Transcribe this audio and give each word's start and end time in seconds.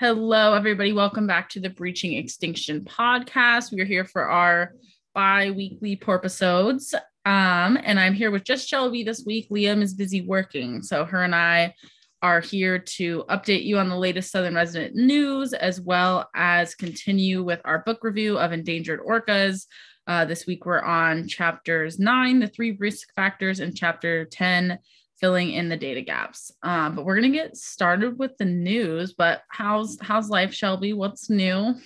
Hello, 0.00 0.54
everybody. 0.54 0.92
Welcome 0.92 1.28
back 1.28 1.50
to 1.50 1.60
the 1.60 1.70
Breaching 1.70 2.14
Extinction 2.14 2.80
podcast. 2.80 3.70
We 3.70 3.80
are 3.80 3.84
here 3.84 4.04
for 4.04 4.24
our 4.24 4.72
bi 5.14 5.52
weekly 5.52 6.02
episodes. 6.08 6.96
Um, 7.24 7.78
and 7.80 8.00
I'm 8.00 8.12
here 8.12 8.32
with 8.32 8.42
just 8.42 8.66
Shelby 8.66 9.04
this 9.04 9.22
week. 9.24 9.48
Liam 9.50 9.82
is 9.82 9.94
busy 9.94 10.22
working. 10.22 10.82
So, 10.82 11.04
her 11.04 11.22
and 11.22 11.32
I 11.32 11.76
are 12.22 12.40
here 12.40 12.80
to 12.80 13.22
update 13.28 13.66
you 13.66 13.78
on 13.78 13.88
the 13.88 13.96
latest 13.96 14.32
Southern 14.32 14.56
resident 14.56 14.96
news, 14.96 15.52
as 15.52 15.80
well 15.80 16.28
as 16.34 16.74
continue 16.74 17.44
with 17.44 17.60
our 17.64 17.84
book 17.84 18.02
review 18.02 18.36
of 18.36 18.50
Endangered 18.50 18.98
Orcas. 18.98 19.66
Uh, 20.08 20.24
this 20.24 20.44
week, 20.44 20.66
we're 20.66 20.82
on 20.82 21.28
chapters 21.28 22.00
nine, 22.00 22.40
the 22.40 22.48
three 22.48 22.72
risk 22.80 23.14
factors, 23.14 23.60
and 23.60 23.76
chapter 23.76 24.24
10, 24.24 24.76
filling 25.20 25.52
in 25.52 25.68
the 25.68 25.76
data 25.76 26.00
gaps. 26.00 26.50
Um, 26.62 26.94
but 26.94 27.04
we're 27.04 27.16
gonna 27.16 27.30
get 27.30 27.56
started 27.56 28.18
with 28.18 28.36
the 28.38 28.44
news. 28.44 29.14
But 29.14 29.42
how's 29.48 29.98
how's 30.00 30.28
life, 30.28 30.52
Shelby? 30.52 30.92
What's 30.92 31.30
new? 31.30 31.76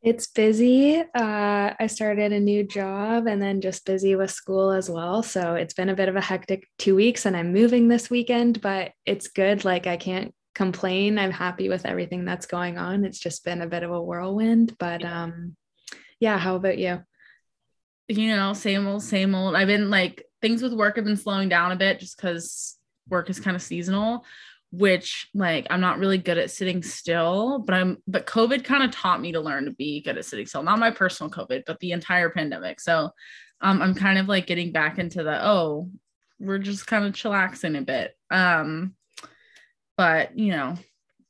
It's 0.00 0.28
busy. 0.28 1.00
Uh, 1.00 1.74
I 1.78 1.86
started 1.88 2.32
a 2.32 2.38
new 2.38 2.62
job 2.62 3.26
and 3.26 3.42
then 3.42 3.60
just 3.60 3.84
busy 3.84 4.14
with 4.14 4.30
school 4.30 4.70
as 4.70 4.88
well. 4.88 5.24
So 5.24 5.54
it's 5.54 5.74
been 5.74 5.88
a 5.88 5.96
bit 5.96 6.08
of 6.08 6.14
a 6.14 6.20
hectic 6.20 6.68
two 6.78 6.94
weeks, 6.94 7.26
and 7.26 7.36
I'm 7.36 7.52
moving 7.52 7.88
this 7.88 8.08
weekend, 8.08 8.60
but 8.60 8.92
it's 9.04 9.28
good. 9.28 9.64
Like 9.64 9.86
I 9.86 9.96
can't 9.96 10.32
complain. 10.54 11.18
I'm 11.18 11.32
happy 11.32 11.68
with 11.68 11.84
everything 11.84 12.24
that's 12.24 12.46
going 12.46 12.78
on. 12.78 13.04
It's 13.04 13.18
just 13.18 13.44
been 13.44 13.60
a 13.60 13.66
bit 13.66 13.82
of 13.82 13.90
a 13.90 14.00
whirlwind, 14.00 14.76
but 14.78 15.04
um, 15.04 15.56
yeah. 16.20 16.38
How 16.38 16.54
about 16.54 16.78
you? 16.78 17.02
You 18.06 18.34
know, 18.36 18.52
same 18.54 18.86
old, 18.86 19.02
same 19.02 19.34
old. 19.34 19.56
I've 19.56 19.66
been 19.66 19.90
like 19.90 20.24
things 20.40 20.62
with 20.62 20.72
work 20.72 20.96
have 20.96 21.04
been 21.04 21.16
slowing 21.16 21.48
down 21.48 21.72
a 21.72 21.76
bit 21.76 22.00
just 22.00 22.16
because 22.16 22.76
work 23.08 23.30
is 23.30 23.40
kind 23.40 23.56
of 23.56 23.62
seasonal 23.62 24.24
which 24.70 25.28
like 25.34 25.66
i'm 25.70 25.80
not 25.80 25.98
really 25.98 26.18
good 26.18 26.36
at 26.36 26.50
sitting 26.50 26.82
still 26.82 27.58
but 27.60 27.74
i'm 27.74 27.96
but 28.06 28.26
covid 28.26 28.64
kind 28.64 28.82
of 28.82 28.90
taught 28.90 29.20
me 29.20 29.32
to 29.32 29.40
learn 29.40 29.64
to 29.64 29.70
be 29.70 30.02
good 30.02 30.18
at 30.18 30.24
sitting 30.24 30.46
still. 30.46 30.62
Not 30.62 30.78
my 30.78 30.90
personal 30.90 31.30
covid 31.30 31.62
but 31.66 31.80
the 31.80 31.92
entire 31.92 32.30
pandemic. 32.30 32.80
So 32.80 33.10
um, 33.60 33.80
i'm 33.80 33.94
kind 33.94 34.18
of 34.18 34.28
like 34.28 34.46
getting 34.46 34.72
back 34.72 34.98
into 34.98 35.22
the 35.22 35.44
oh 35.44 35.90
we're 36.38 36.58
just 36.58 36.86
kind 36.86 37.04
of 37.04 37.14
chillaxing 37.14 37.78
a 37.78 37.82
bit. 37.82 38.16
Um 38.30 38.94
but 39.96 40.38
you 40.38 40.52
know. 40.52 40.76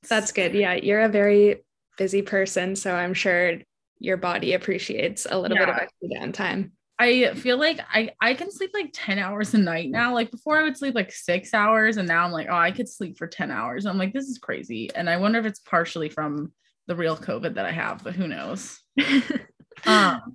That's 0.09 0.33
good. 0.33 0.55
Yeah 0.55 0.75
you're 0.75 1.03
a 1.03 1.09
very 1.09 1.65
busy 1.97 2.23
person 2.23 2.77
so 2.77 2.95
i'm 2.95 3.13
sure 3.13 3.59
your 3.99 4.17
body 4.17 4.55
appreciates 4.55 5.27
a 5.29 5.39
little 5.39 5.57
yeah. 5.57 5.67
bit 5.67 5.75
of 5.75 5.81
extra 5.81 6.09
downtime 6.09 6.71
I 6.99 7.35
feel 7.35 7.59
like 7.59 7.81
I 7.93 8.11
I 8.21 8.35
can 8.35 8.51
sleep 8.51 8.71
like 8.75 8.91
10 8.93 9.19
hours 9.19 9.55
a 9.55 9.59
night 9.59 9.91
now. 9.91 10.15
Like 10.15 10.31
before 10.31 10.59
I 10.59 10.65
would 10.65 10.77
sleep 10.77 10.95
like 10.95 11.13
6 11.13 11.55
hours 11.55 11.97
and 11.97 12.09
now 12.09 12.25
I'm 12.25 12.33
like, 12.33 12.49
oh, 12.51 12.57
I 12.57 12.73
could 12.73 12.89
sleep 12.89 13.17
for 13.17 13.27
10 13.27 13.51
hours. 13.51 13.87
I'm 13.87 13.99
like 13.99 14.13
this 14.13 14.27
is 14.27 14.39
crazy. 14.39 14.91
And 14.95 15.09
I 15.09 15.17
wonder 15.17 15.39
if 15.39 15.47
it's 15.47 15.61
partially 15.61 16.09
from 16.09 16.53
the 16.87 16.97
real 16.97 17.17
COVID 17.17 17.55
that 17.55 17.67
I 17.67 17.73
have, 17.73 18.03
but 18.03 18.15
who 18.15 18.27
knows. 18.27 18.81
um 19.87 20.35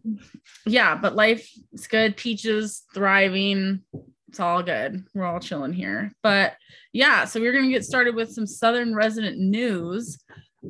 yeah, 0.65 0.95
but 0.95 1.15
life 1.15 1.49
is 1.73 1.87
good. 1.87 2.15
Peaches 2.15 2.83
thriving. 2.93 3.81
It's 4.29 4.39
all 4.39 4.63
good. 4.63 5.05
We're 5.13 5.25
all 5.25 5.39
chilling 5.39 5.73
here. 5.73 6.11
But 6.23 6.53
yeah, 6.91 7.25
so 7.25 7.39
we're 7.39 7.51
going 7.51 7.65
to 7.65 7.71
get 7.71 7.83
started 7.83 8.15
with 8.15 8.31
some 8.31 8.47
southern 8.47 8.95
resident 8.95 9.37
news. 9.37 10.17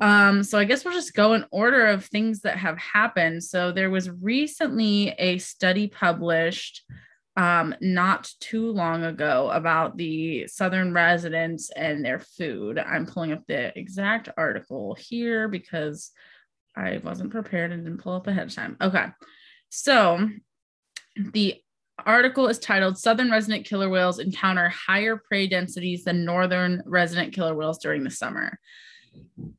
Um, 0.02 0.44
so 0.44 0.58
I 0.58 0.66
guess 0.66 0.84
we'll 0.84 0.94
just 0.94 1.14
go 1.14 1.34
in 1.34 1.46
order 1.52 1.86
of 1.86 2.06
things 2.06 2.42
that 2.42 2.58
have 2.58 2.78
happened. 2.78 3.44
So 3.44 3.72
there 3.72 3.90
was 3.90 4.10
recently 4.10 5.10
a 5.20 5.38
study 5.38 5.88
published 5.88 6.84
um, 7.36 7.76
not 7.82 8.32
too 8.40 8.72
long 8.72 9.04
ago 9.04 9.50
about 9.52 9.98
the 9.98 10.48
Southern 10.48 10.94
residents 10.94 11.72
and 11.72 12.04
their 12.04 12.20
food. 12.20 12.78
I'm 12.78 13.06
pulling 13.06 13.32
up 13.32 13.44
the 13.48 13.78
exact 13.78 14.30
article 14.38 14.96
here 15.00 15.48
because 15.48 16.12
I 16.76 17.02
wasn't 17.04 17.32
prepared 17.32 17.72
and 17.72 17.84
didn't 17.84 18.02
pull 18.02 18.16
up 18.16 18.28
ahead 18.28 18.48
of 18.48 18.56
time. 18.56 18.78
Okay. 18.82 19.06
So 19.70 20.30
the 21.16 21.62
article 22.06 22.48
is 22.48 22.60
titled 22.60 22.98
Southern 22.98 23.32
resident 23.32 23.66
killer 23.66 23.90
whales 23.90 24.20
encounter 24.20 24.70
higher 24.70 25.18
prey 25.18 25.48
densities 25.48 26.04
than 26.04 26.26
northern 26.26 26.82
resident 26.86 27.34
killer 27.34 27.56
whales 27.56 27.80
during 27.80 28.04
the 28.04 28.12
summer. 28.12 28.60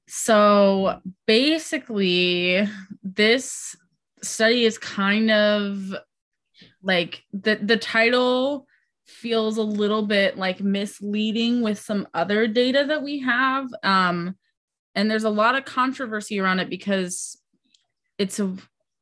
So 0.07 1.01
basically, 1.27 2.69
this 3.03 3.77
study 4.23 4.65
is 4.65 4.79
kind 4.79 5.31
of 5.31 5.95
like 6.83 7.23
the 7.33 7.57
the 7.57 7.77
title 7.77 8.67
feels 9.07 9.59
a 9.59 9.63
little 9.63 10.03
bit 10.03 10.39
like 10.39 10.61
misleading 10.61 11.63
with 11.63 11.79
some 11.79 12.09
other 12.15 12.47
data 12.47 12.85
that 12.89 13.03
we 13.03 13.21
have 13.21 13.69
um 13.83 14.35
and 14.95 15.11
there's 15.11 15.25
a 15.25 15.31
lot 15.31 15.55
of 15.55 15.65
controversy 15.65 16.41
around 16.41 16.61
it 16.61 16.71
because 16.71 17.39
it's 18.17 18.39
a, 18.39 18.55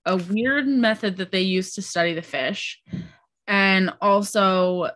a 0.07 0.17
weird 0.17 0.67
method 0.67 1.19
that 1.19 1.31
they 1.31 1.43
use 1.43 1.75
to 1.75 1.83
study 1.83 2.15
the 2.15 2.23
fish 2.23 2.81
and 3.47 3.93
also 4.01 4.91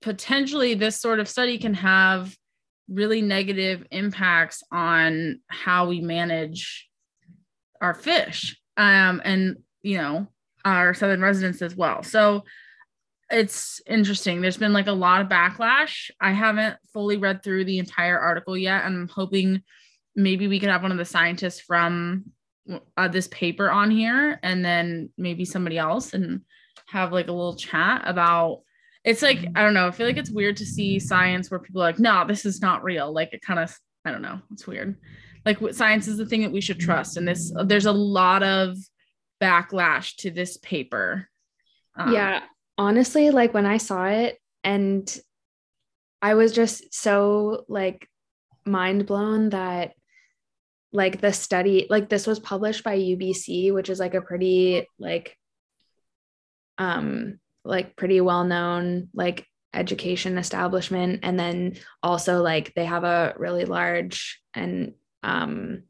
potentially 0.00 0.74
this 0.74 0.98
sort 0.98 1.20
of 1.20 1.28
study 1.28 1.58
can 1.58 1.74
have 1.74 2.34
really 2.90 3.22
negative 3.22 3.86
impacts 3.90 4.62
on 4.72 5.40
how 5.48 5.86
we 5.86 6.00
manage 6.00 6.88
our 7.80 7.94
fish 7.94 8.60
um, 8.76 9.22
and 9.24 9.56
you 9.82 9.96
know 9.96 10.26
our 10.64 10.92
southern 10.92 11.22
residents 11.22 11.62
as 11.62 11.74
well. 11.74 12.02
So 12.02 12.44
it's 13.30 13.80
interesting. 13.86 14.40
There's 14.40 14.56
been 14.56 14.72
like 14.72 14.88
a 14.88 14.92
lot 14.92 15.22
of 15.22 15.28
backlash. 15.28 16.10
I 16.20 16.32
haven't 16.32 16.76
fully 16.92 17.16
read 17.16 17.42
through 17.42 17.64
the 17.64 17.78
entire 17.78 18.18
article 18.18 18.56
yet 18.56 18.84
i'm 18.84 19.08
hoping 19.08 19.62
maybe 20.16 20.48
we 20.48 20.58
could 20.58 20.68
have 20.68 20.82
one 20.82 20.92
of 20.92 20.98
the 20.98 21.04
scientists 21.04 21.60
from 21.60 22.24
uh, 22.96 23.08
this 23.08 23.28
paper 23.28 23.70
on 23.70 23.90
here 23.90 24.38
and 24.42 24.64
then 24.64 25.10
maybe 25.16 25.44
somebody 25.44 25.78
else 25.78 26.14
and 26.14 26.42
have 26.86 27.12
like 27.12 27.28
a 27.28 27.32
little 27.32 27.56
chat 27.56 28.02
about 28.04 28.62
it's 29.04 29.22
like 29.22 29.46
I 29.54 29.62
don't 29.62 29.74
know. 29.74 29.86
I 29.86 29.90
feel 29.90 30.06
like 30.06 30.16
it's 30.16 30.30
weird 30.30 30.56
to 30.58 30.66
see 30.66 30.98
science 30.98 31.50
where 31.50 31.60
people 31.60 31.82
are 31.82 31.86
like, 31.86 31.98
no, 31.98 32.26
this 32.26 32.44
is 32.44 32.60
not 32.60 32.84
real. 32.84 33.12
Like 33.12 33.32
it 33.32 33.42
kind 33.42 33.60
of 33.60 33.74
I 34.04 34.10
don't 34.10 34.22
know. 34.22 34.40
It's 34.52 34.66
weird. 34.66 34.96
Like 35.44 35.58
science 35.72 36.06
is 36.06 36.18
the 36.18 36.26
thing 36.26 36.42
that 36.42 36.52
we 36.52 36.60
should 36.60 36.80
trust, 36.80 37.16
and 37.16 37.26
this 37.26 37.52
there's 37.64 37.86
a 37.86 37.92
lot 37.92 38.42
of 38.42 38.76
backlash 39.42 40.16
to 40.16 40.30
this 40.30 40.58
paper. 40.58 41.28
Um, 41.96 42.12
yeah, 42.12 42.42
honestly, 42.76 43.30
like 43.30 43.54
when 43.54 43.66
I 43.66 43.78
saw 43.78 44.06
it, 44.06 44.38
and 44.64 45.18
I 46.20 46.34
was 46.34 46.52
just 46.52 46.92
so 46.92 47.64
like 47.68 48.06
mind 48.66 49.06
blown 49.06 49.50
that 49.50 49.92
like 50.92 51.20
the 51.20 51.32
study 51.32 51.86
like 51.88 52.08
this 52.08 52.26
was 52.26 52.40
published 52.40 52.82
by 52.82 52.98
UBC 52.98 53.72
which 53.72 53.88
is 53.88 54.00
like 54.00 54.14
a 54.14 54.20
pretty 54.20 54.86
like 54.98 55.36
um 56.78 57.38
like 57.64 57.96
pretty 57.96 58.20
well 58.20 58.44
known 58.44 59.08
like 59.14 59.46
education 59.72 60.38
establishment. 60.38 61.20
And 61.22 61.38
then 61.38 61.76
also 62.02 62.42
like 62.42 62.74
they 62.74 62.84
have 62.84 63.04
a 63.04 63.34
really 63.36 63.64
large 63.64 64.40
and 64.54 64.94
um 65.22 65.82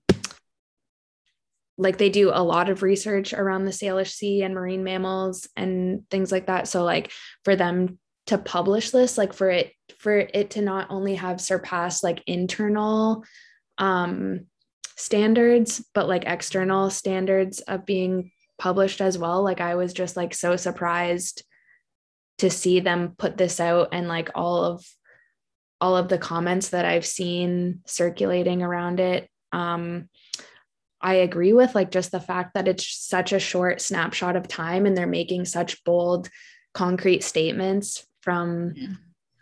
like 1.78 1.96
they 1.96 2.10
do 2.10 2.30
a 2.30 2.42
lot 2.42 2.68
of 2.68 2.82
research 2.82 3.32
around 3.32 3.64
the 3.64 3.70
Salish 3.70 4.12
Sea 4.12 4.42
and 4.42 4.54
marine 4.54 4.84
mammals 4.84 5.48
and 5.56 6.02
things 6.10 6.30
like 6.30 6.46
that. 6.46 6.68
So 6.68 6.84
like 6.84 7.10
for 7.42 7.56
them 7.56 7.98
to 8.26 8.38
publish 8.38 8.90
this 8.90 9.18
like 9.18 9.32
for 9.32 9.50
it 9.50 9.72
for 9.98 10.16
it 10.16 10.50
to 10.50 10.62
not 10.62 10.86
only 10.88 11.16
have 11.16 11.40
surpassed 11.40 12.04
like 12.04 12.22
internal 12.28 13.24
um 13.78 14.46
standards 14.96 15.84
but 15.94 16.06
like 16.06 16.22
external 16.26 16.90
standards 16.90 17.58
of 17.60 17.84
being 17.84 18.30
published 18.56 19.00
as 19.00 19.18
well 19.18 19.42
like 19.42 19.60
i 19.60 19.74
was 19.74 19.92
just 19.92 20.16
like 20.16 20.32
so 20.32 20.54
surprised 20.54 21.42
to 22.40 22.48
see 22.48 22.80
them 22.80 23.14
put 23.18 23.36
this 23.36 23.60
out 23.60 23.90
and 23.92 24.08
like 24.08 24.30
all 24.34 24.64
of 24.64 24.82
all 25.78 25.94
of 25.94 26.08
the 26.08 26.16
comments 26.16 26.70
that 26.70 26.86
I've 26.86 27.04
seen 27.04 27.80
circulating 27.86 28.62
around 28.62 28.98
it. 28.98 29.28
Um, 29.52 30.08
I 31.02 31.14
agree 31.14 31.52
with 31.52 31.74
like 31.74 31.90
just 31.90 32.12
the 32.12 32.20
fact 32.20 32.54
that 32.54 32.66
it's 32.66 32.86
such 32.86 33.32
a 33.32 33.38
short 33.38 33.80
snapshot 33.82 34.36
of 34.36 34.48
time 34.48 34.86
and 34.86 34.96
they're 34.96 35.06
making 35.06 35.44
such 35.44 35.84
bold, 35.84 36.30
concrete 36.72 37.22
statements 37.24 38.06
from 38.22 38.72
yeah. 38.74 38.88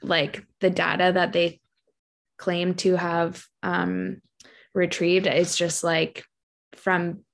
like 0.02 0.44
the 0.60 0.70
data 0.70 1.12
that 1.14 1.32
they 1.32 1.60
claim 2.36 2.74
to 2.76 2.96
have 2.96 3.44
um, 3.62 4.22
retrieved. 4.74 5.26
It's 5.26 5.56
just 5.56 5.84
like 5.84 6.24
from 6.74 7.24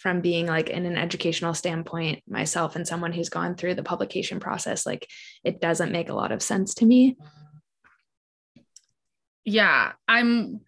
from 0.00 0.22
being 0.22 0.46
like 0.46 0.70
in 0.70 0.86
an 0.86 0.96
educational 0.96 1.52
standpoint 1.52 2.22
myself 2.26 2.74
and 2.74 2.88
someone 2.88 3.12
who's 3.12 3.28
gone 3.28 3.54
through 3.54 3.74
the 3.74 3.82
publication 3.82 4.40
process 4.40 4.86
like 4.86 5.06
it 5.44 5.60
doesn't 5.60 5.92
make 5.92 6.08
a 6.08 6.14
lot 6.14 6.32
of 6.32 6.42
sense 6.42 6.74
to 6.74 6.86
me. 6.86 7.16
Yeah 9.44 9.92
i'm 10.06 10.60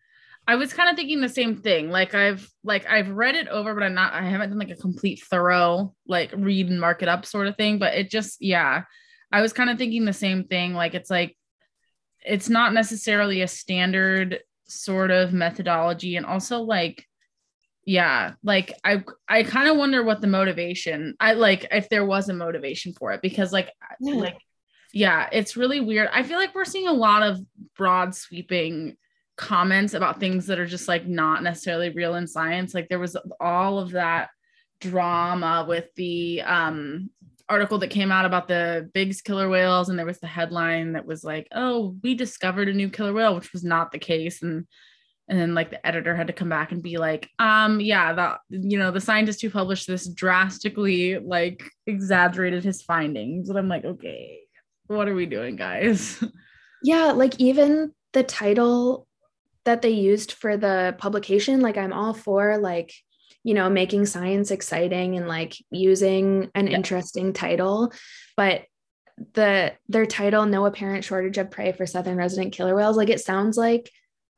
i 0.47 0.57
was 0.57 0.73
kind 0.73 0.91
of 0.91 0.97
thinking 0.97 1.21
the 1.21 1.29
same 1.29 1.57
thing 1.57 1.91
like 1.91 2.15
i've 2.15 2.51
like 2.65 2.85
i've 2.91 3.11
read 3.11 3.37
it 3.37 3.49
over 3.49 3.75
but 3.75 3.83
i'm 3.83 3.95
not 3.95 4.13
i 4.13 4.23
haven't 4.23 4.51
done 4.51 4.59
like 4.59 4.71
a 4.71 4.77
complete 4.77 5.23
thorough 5.31 5.95
like 6.07 6.33
read 6.37 6.69
and 6.69 6.81
mark 6.81 7.03
it 7.03 7.09
up 7.09 7.25
sort 7.25 7.47
of 7.47 7.57
thing 7.57 7.79
but 7.79 7.95
it 7.95 8.11
just 8.11 8.39
yeah 8.41 8.83
i 9.31 9.41
was 9.41 9.53
kind 9.53 9.71
of 9.71 9.79
thinking 9.79 10.05
the 10.05 10.13
same 10.13 10.45
thing 10.45 10.75
like 10.75 10.95
it's 10.95 11.11
like 11.11 11.37
it's 12.25 12.49
not 12.49 12.73
necessarily 12.73 13.43
a 13.43 13.49
standard 13.49 14.41
sort 14.67 15.11
of 15.11 15.33
methodology 15.33 16.17
and 16.17 16.27
also 16.27 16.61
like 16.61 17.07
yeah 17.85 18.33
like 18.45 18.73
i 18.85 19.03
i 19.29 19.43
kind 19.43 19.69
of 19.69 19.77
wonder 19.77 20.03
what 20.03 20.21
the 20.21 20.27
motivation 20.27 21.15
i 21.19 21.33
like 21.33 21.67
if 21.71 21.89
there 21.89 22.05
was 22.05 22.29
a 22.29 22.35
motivation 22.35 22.93
for 22.93 23.13
it 23.13 23.21
because 23.23 23.53
like 23.53 23.71
yeah. 24.01 24.15
like 24.15 24.37
yeah 24.93 25.29
it's 25.33 25.57
really 25.57 25.81
weird 25.81 26.09
i 26.13 26.23
feel 26.23 26.39
like 26.39 26.55
we're 26.55 26.65
seeing 26.65 26.87
a 26.87 26.93
lot 26.93 27.23
of 27.23 27.41
broad 27.77 28.15
sweeping 28.15 28.97
comments 29.37 29.95
about 29.95 30.21
things 30.21 30.47
that 30.47 30.61
are 30.61 30.67
just 30.67 30.87
like 30.87 31.07
not 31.07 31.43
necessarily 31.43 31.91
real 31.91 32.15
in 32.15 32.27
science 32.27 32.75
like 32.75 32.89
there 32.89 33.01
was 33.01 33.17
all 33.41 33.79
of 33.79 33.91
that 33.91 34.29
drama 34.81 35.65
with 35.69 35.87
the 35.97 36.43
um 36.43 37.11
article 37.49 37.79
that 37.79 37.91
came 37.91 38.11
out 38.11 38.25
about 38.25 38.49
the 38.49 38.91
Biggs 38.95 39.21
killer 39.21 39.49
whales, 39.49 39.91
and 39.91 39.99
there 39.99 40.07
was 40.07 40.21
the 40.21 40.27
headline 40.27 40.93
that 40.93 41.05
was 41.05 41.23
like, 41.23 41.49
"Oh, 41.53 41.97
we 42.03 42.15
discovered 42.15 42.69
a 42.69 42.73
new 42.73 42.89
killer 42.89 43.13
whale," 43.13 43.35
which 43.35 43.53
was 43.53 43.63
not 43.63 43.93
the 43.93 43.99
case, 43.99 44.43
and 44.43 44.67
and 45.33 45.41
then 45.41 45.55
like 45.55 45.71
the 45.71 45.85
editor 45.87 46.15
had 46.15 46.27
to 46.27 46.35
come 46.35 46.51
back 46.51 46.73
and 46.73 46.83
be 46.83 46.99
like, 46.99 47.31
"Um, 47.39 47.81
yeah, 47.81 48.13
that 48.13 48.41
you 48.51 48.79
know 48.79 48.91
the 48.91 49.01
scientist 49.01 49.41
who 49.41 49.49
published 49.49 49.87
this 49.87 50.07
drastically 50.07 51.19
like 51.19 51.65
exaggerated 51.87 52.63
his 52.63 52.83
findings," 52.83 53.49
and 53.49 53.59
I'm 53.59 53.67
like, 53.67 53.83
"Okay, 53.83 54.41
what 54.89 55.09
are 55.09 55.15
we 55.15 55.25
doing, 55.25 55.57
guys?" 55.57 56.23
Yeah, 56.85 57.13
like 57.13 57.39
even 57.39 57.93
the 58.13 58.25
title 58.25 59.07
that 59.63 59.83
they 59.83 59.91
used 59.91 60.33
for 60.33 60.57
the 60.57 60.97
publication, 60.99 61.61
like 61.61 61.77
I'm 61.77 61.93
all 61.93 62.13
for 62.13 62.59
like 62.59 62.93
you 63.45 63.55
know, 63.55 63.71
making 63.71 64.07
science 64.07 64.51
exciting 64.51 65.17
and 65.17 65.29
like 65.29 65.55
using 65.71 66.51
an 66.57 66.67
yeah. 66.67 66.77
interesting 66.77 67.33
title. 67.33 67.93
But 68.37 68.65
the 69.35 69.75
their 69.89 70.07
title, 70.07 70.45
No 70.45 70.67
Apparent 70.67 71.05
Shortage 71.05 71.39
of 71.39 71.53
Prey 71.53 71.71
for 71.71 71.87
Southern 71.87 72.17
Resident 72.17 72.53
Killer 72.53 72.75
Whales, 72.75 72.97
like 72.97 73.11
it 73.11 73.21
sounds 73.21 73.57
like 73.57 73.91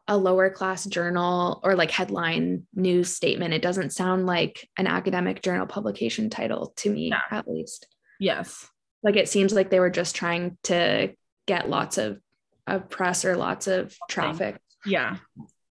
a 0.07 0.17
lower 0.17 0.51
class 0.51 0.85
journal 0.85 1.61
or 1.63 1.75
like 1.75 1.91
headline 1.91 2.67
news 2.75 3.15
statement. 3.15 3.55
It 3.55 3.63
doesn't 3.63 3.93
sound 3.93 4.27
like 4.27 4.69
an 4.77 4.87
academic 4.87 5.43
journal 5.43 5.67
publication 5.67 6.29
title 6.31 6.73
to 6.77 6.91
me, 6.91 7.09
yeah. 7.09 7.21
at 7.31 7.49
least. 7.49 7.87
Yes. 8.21 8.69
Like 9.03 9.17
it 9.17 9.29
seems 9.29 9.53
like 9.53 9.71
they 9.71 9.81
were 9.81 9.91
just 9.91 10.15
trying 10.15 10.59
to 10.65 11.15
get 11.47 11.71
lots 11.71 11.99
of, 11.99 12.21
of 12.67 12.91
press 12.91 13.25
or 13.25 13.37
lots 13.37 13.67
of 13.67 13.97
traffic. 14.09 14.61
Yeah. 14.85 15.17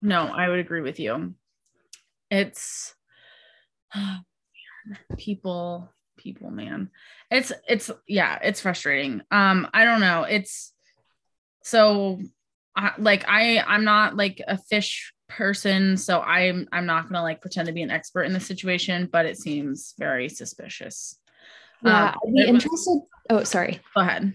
No, 0.01 0.27
I 0.27 0.47
would 0.47 0.59
agree 0.59 0.81
with 0.81 0.99
you. 0.99 1.35
It's 2.29 2.95
people 5.17 5.89
people 6.17 6.51
man 6.51 6.89
it's 7.29 7.51
it's 7.67 7.89
yeah 8.07 8.37
it's 8.43 8.61
frustrating 8.61 9.21
um 9.31 9.67
i 9.73 9.85
don't 9.85 9.99
know 9.99 10.23
it's 10.23 10.73
so 11.63 12.19
I, 12.75 12.93
like 12.97 13.27
i 13.27 13.59
i'm 13.67 13.83
not 13.83 14.15
like 14.15 14.41
a 14.47 14.57
fish 14.57 15.13
person 15.27 15.97
so 15.97 16.21
i'm 16.21 16.67
i'm 16.71 16.85
not 16.85 17.09
gonna 17.09 17.21
like 17.21 17.41
pretend 17.41 17.67
to 17.67 17.73
be 17.73 17.81
an 17.81 17.91
expert 17.91 18.23
in 18.23 18.33
the 18.33 18.39
situation 18.39 19.09
but 19.11 19.25
it 19.25 19.37
seems 19.37 19.93
very 19.97 20.29
suspicious 20.29 21.17
yeah 21.83 22.09
um, 22.09 22.15
i'd 22.27 22.33
be 22.33 22.47
interested 22.47 23.01
oh 23.29 23.43
sorry 23.43 23.79
go 23.95 24.01
ahead 24.01 24.33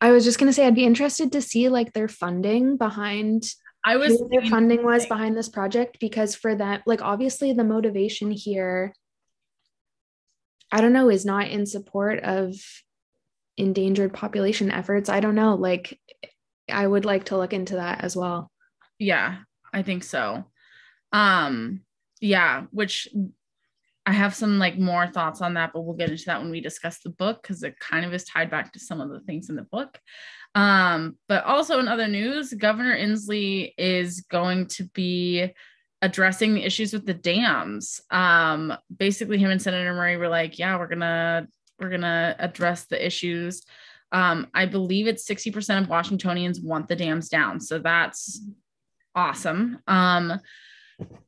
i 0.00 0.10
was 0.10 0.24
just 0.24 0.38
gonna 0.38 0.52
say 0.52 0.66
i'd 0.66 0.74
be 0.74 0.86
interested 0.86 1.32
to 1.32 1.42
see 1.42 1.68
like 1.68 1.92
their 1.92 2.08
funding 2.08 2.76
behind 2.76 3.44
I 3.84 3.96
was 3.96 4.22
their 4.30 4.44
funding 4.44 4.84
was 4.84 5.06
behind 5.06 5.36
this 5.36 5.48
project 5.48 5.98
because 6.00 6.34
for 6.34 6.54
that, 6.54 6.82
like 6.84 7.00
obviously 7.00 7.52
the 7.52 7.64
motivation 7.64 8.30
here, 8.30 8.92
I 10.70 10.80
don't 10.80 10.92
know, 10.92 11.08
is 11.08 11.24
not 11.24 11.48
in 11.48 11.64
support 11.64 12.20
of 12.20 12.54
endangered 13.56 14.12
population 14.12 14.70
efforts. 14.70 15.08
I 15.08 15.20
don't 15.20 15.34
know. 15.34 15.54
Like 15.54 15.98
I 16.70 16.86
would 16.86 17.04
like 17.04 17.24
to 17.26 17.36
look 17.36 17.52
into 17.52 17.76
that 17.76 18.02
as 18.04 18.16
well. 18.16 18.50
Yeah, 18.98 19.38
I 19.72 19.82
think 19.82 20.04
so. 20.04 20.44
Um, 21.12 21.82
yeah, 22.20 22.64
which 22.70 23.08
I 24.06 24.12
have 24.12 24.34
some 24.34 24.58
like 24.58 24.78
more 24.78 25.06
thoughts 25.06 25.42
on 25.42 25.54
that, 25.54 25.72
but 25.74 25.82
we'll 25.82 25.94
get 25.94 26.10
into 26.10 26.24
that 26.26 26.40
when 26.40 26.50
we 26.50 26.60
discuss 26.60 27.00
the 27.00 27.10
book 27.10 27.42
because 27.42 27.62
it 27.62 27.78
kind 27.78 28.06
of 28.06 28.14
is 28.14 28.24
tied 28.24 28.50
back 28.50 28.72
to 28.72 28.78
some 28.78 29.00
of 29.00 29.10
the 29.10 29.20
things 29.20 29.50
in 29.50 29.56
the 29.56 29.62
book. 29.62 29.98
Um, 30.54 31.18
but 31.28 31.44
also 31.44 31.78
in 31.78 31.88
other 31.88 32.08
news, 32.08 32.54
Governor 32.54 32.96
Inslee 32.96 33.74
is 33.76 34.22
going 34.22 34.66
to 34.68 34.84
be 34.94 35.52
addressing 36.00 36.54
the 36.54 36.64
issues 36.64 36.92
with 36.92 37.04
the 37.04 37.14
dams. 37.14 38.00
Um, 38.10 38.72
basically, 38.96 39.38
him 39.38 39.50
and 39.50 39.60
Senator 39.60 39.92
Murray 39.92 40.16
were 40.16 40.28
like, 40.28 40.58
"Yeah, 40.58 40.78
we're 40.78 40.88
gonna 40.88 41.46
we're 41.78 41.90
gonna 41.90 42.34
address 42.38 42.86
the 42.86 43.04
issues." 43.04 43.62
Um, 44.12 44.48
I 44.54 44.66
believe 44.66 45.06
it's 45.06 45.26
sixty 45.26 45.50
percent 45.50 45.84
of 45.84 45.90
Washingtonians 45.90 46.60
want 46.60 46.88
the 46.88 46.96
dams 46.96 47.28
down, 47.28 47.60
so 47.60 47.78
that's 47.78 48.40
awesome. 49.14 49.78
Um, 49.86 50.40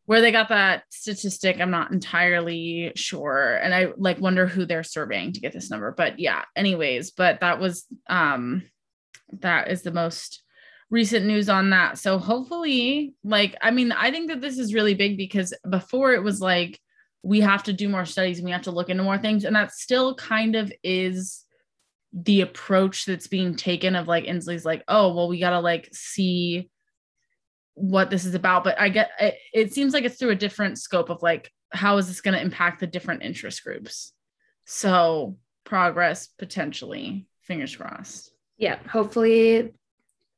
where 0.07 0.21
they 0.21 0.33
got 0.33 0.49
that 0.49 0.85
statistic, 0.91 1.61
I'm 1.61 1.71
not 1.71 1.93
entirely 1.93 2.93
sure, 2.97 3.57
and 3.63 3.75
I 3.75 3.89
like 3.97 4.19
wonder 4.21 4.47
who 4.47 4.65
they're 4.65 4.83
surveying 4.83 5.33
to 5.33 5.41
get 5.41 5.53
this 5.53 5.71
number. 5.71 5.93
But 5.97 6.19
yeah, 6.19 6.45
anyways, 6.57 7.13
but 7.13 7.41
that 7.41 7.61
was 7.61 7.87
um 8.09 8.63
that 9.41 9.71
is 9.71 9.83
the 9.83 9.93
most 9.93 10.43
recent 10.91 11.25
news 11.25 11.49
on 11.49 11.71
that. 11.71 11.99
So 11.99 12.19
hopefully, 12.19 13.15
like, 13.23 13.57
I 13.63 13.71
mean, 13.71 13.93
I 13.93 14.11
think 14.11 14.29
that 14.29 14.41
this 14.41 14.59
is 14.59 14.75
really 14.75 14.95
big 14.95 15.17
because 15.17 15.55
before 15.69 16.13
it 16.13 16.23
was 16.23 16.41
like 16.41 16.81
we 17.23 17.41
have 17.41 17.63
to 17.65 17.73
do 17.73 17.89
more 17.89 18.07
studies 18.07 18.39
and 18.39 18.45
we 18.45 18.51
have 18.53 18.63
to 18.63 18.71
look 18.71 18.89
into 18.89 19.03
more 19.03 19.19
things. 19.19 19.45
And 19.45 19.55
that 19.55 19.73
still 19.73 20.15
kind 20.15 20.57
of 20.57 20.73
is 20.83 21.45
the 22.13 22.41
approach 22.41 23.05
that's 23.05 23.29
being 23.29 23.55
taken 23.55 23.95
of 23.95 24.09
like 24.09 24.25
Inslee's 24.25 24.65
like, 24.65 24.83
oh, 24.89 25.15
well, 25.15 25.29
we 25.29 25.39
gotta 25.39 25.61
like 25.61 25.89
see 25.93 26.71
what 27.75 28.11
this 28.11 28.25
is 28.25 28.35
about. 28.35 28.65
But 28.65 28.81
I 28.81 28.89
get 28.89 29.11
it, 29.21 29.37
it 29.53 29.73
seems 29.73 29.95
like 29.95 30.05
it's 30.05 30.19
through 30.19 30.31
a 30.31 30.37
different 30.37 30.79
scope 30.79 31.11
of 31.11 31.23
like, 31.23 31.51
how 31.73 31.99
is 31.99 32.09
this 32.09 32.21
gonna 32.21 32.39
impact 32.39 32.81
the 32.81 32.87
different 32.87 33.23
interest 33.23 33.63
groups? 33.65 34.13
So 34.65 35.37
progress 35.65 36.29
potentially, 36.39 37.27
fingers 37.43 37.75
crossed 37.75 38.33
yeah 38.61 38.79
hopefully 38.89 39.73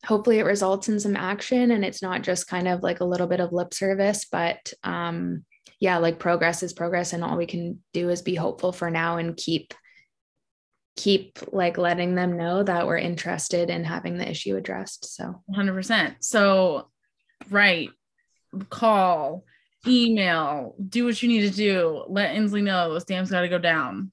hopefully 0.06 0.38
it 0.38 0.44
results 0.44 0.88
in 0.88 0.98
some 0.98 1.16
action 1.16 1.72
and 1.72 1.84
it's 1.84 2.00
not 2.00 2.22
just 2.22 2.48
kind 2.48 2.66
of 2.66 2.82
like 2.82 3.00
a 3.00 3.04
little 3.04 3.26
bit 3.26 3.40
of 3.40 3.52
lip 3.52 3.75
service 3.75 4.25
but 4.32 4.72
um 4.82 5.44
yeah 5.78 5.98
like 5.98 6.18
progress 6.18 6.62
is 6.62 6.72
progress 6.72 7.12
and 7.12 7.22
all 7.22 7.36
we 7.36 7.46
can 7.46 7.78
do 7.92 8.08
is 8.08 8.22
be 8.22 8.34
hopeful 8.34 8.72
for 8.72 8.90
now 8.90 9.18
and 9.18 9.36
keep 9.36 9.75
keep 10.96 11.38
like 11.52 11.78
letting 11.78 12.14
them 12.14 12.36
know 12.36 12.62
that 12.62 12.86
we're 12.86 12.98
interested 12.98 13.70
in 13.70 13.84
having 13.84 14.18
the 14.18 14.28
issue 14.28 14.56
addressed 14.56 15.14
so. 15.14 15.42
100% 15.54 16.16
so 16.20 16.88
right 17.50 17.90
call 18.68 19.44
email 19.87 20.75
do 20.88 21.04
what 21.04 21.22
you 21.22 21.28
need 21.28 21.40
to 21.42 21.56
do. 21.56 22.04
Let 22.08 22.37
inslee 22.37 22.62
know 22.62 22.92
those 22.92 23.04
dams 23.04 23.30
got 23.30 23.40
to 23.40 23.49
go 23.49 23.58
down. 23.58 24.12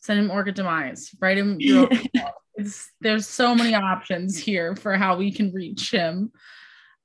Send 0.00 0.20
him 0.20 0.30
orchid 0.30 0.54
demise. 0.54 1.10
Write 1.20 1.38
him 1.38 1.56
it's, 2.54 2.90
there's 3.00 3.26
so 3.26 3.54
many 3.54 3.74
options 3.74 4.38
here 4.38 4.76
for 4.76 4.94
how 4.94 5.16
we 5.16 5.32
can 5.32 5.52
reach 5.52 5.90
him. 5.90 6.32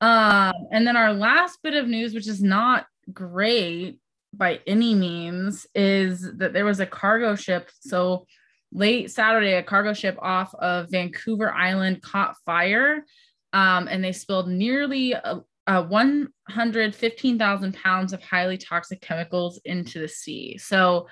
Um, 0.01 0.53
and 0.72 0.86
then 0.86 0.98
our 0.98 1.13
last 1.13 1.60
bit 1.63 1.75
of 1.75 1.88
news, 1.88 2.13
which 2.13 2.27
is 2.27 2.42
not 2.44 2.86
great 3.12 4.00
by 4.34 4.60
any 4.68 4.94
means, 4.94 5.65
is 5.74 6.30
that 6.38 6.53
there 6.53 6.65
was 6.65 6.80
a 6.80 6.86
cargo 6.86 7.36
ship. 7.36 7.70
So 7.80 8.25
late 8.74 9.12
Saturday, 9.12 9.53
a 9.53 9.63
cargo 9.63 9.94
ship 9.94 10.18
off 10.22 10.53
of 10.56 10.89
Vancouver 10.89 11.53
Island 11.53 12.01
caught 12.01 12.36
fire, 12.46 13.06
um, 13.53 13.88
and 13.88 14.03
they 14.03 14.12
spilled 14.12 14.50
nearly 14.50 15.13
a, 15.13 15.42
a 15.68 15.82
115,000 15.82 17.74
pounds 17.75 18.13
of 18.13 18.22
highly 18.22 18.58
toxic 18.58 19.00
chemicals 19.01 19.62
into 19.63 20.00
the 20.00 20.08
sea. 20.08 20.58
So 20.58 21.08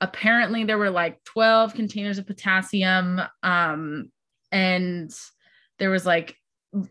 apparently 0.00 0.64
there 0.64 0.78
were 0.78 0.90
like 0.90 1.22
12 1.24 1.74
containers 1.74 2.18
of 2.18 2.26
potassium 2.26 3.20
um, 3.42 4.10
and 4.50 5.10
there 5.78 5.90
was 5.90 6.06
like 6.06 6.36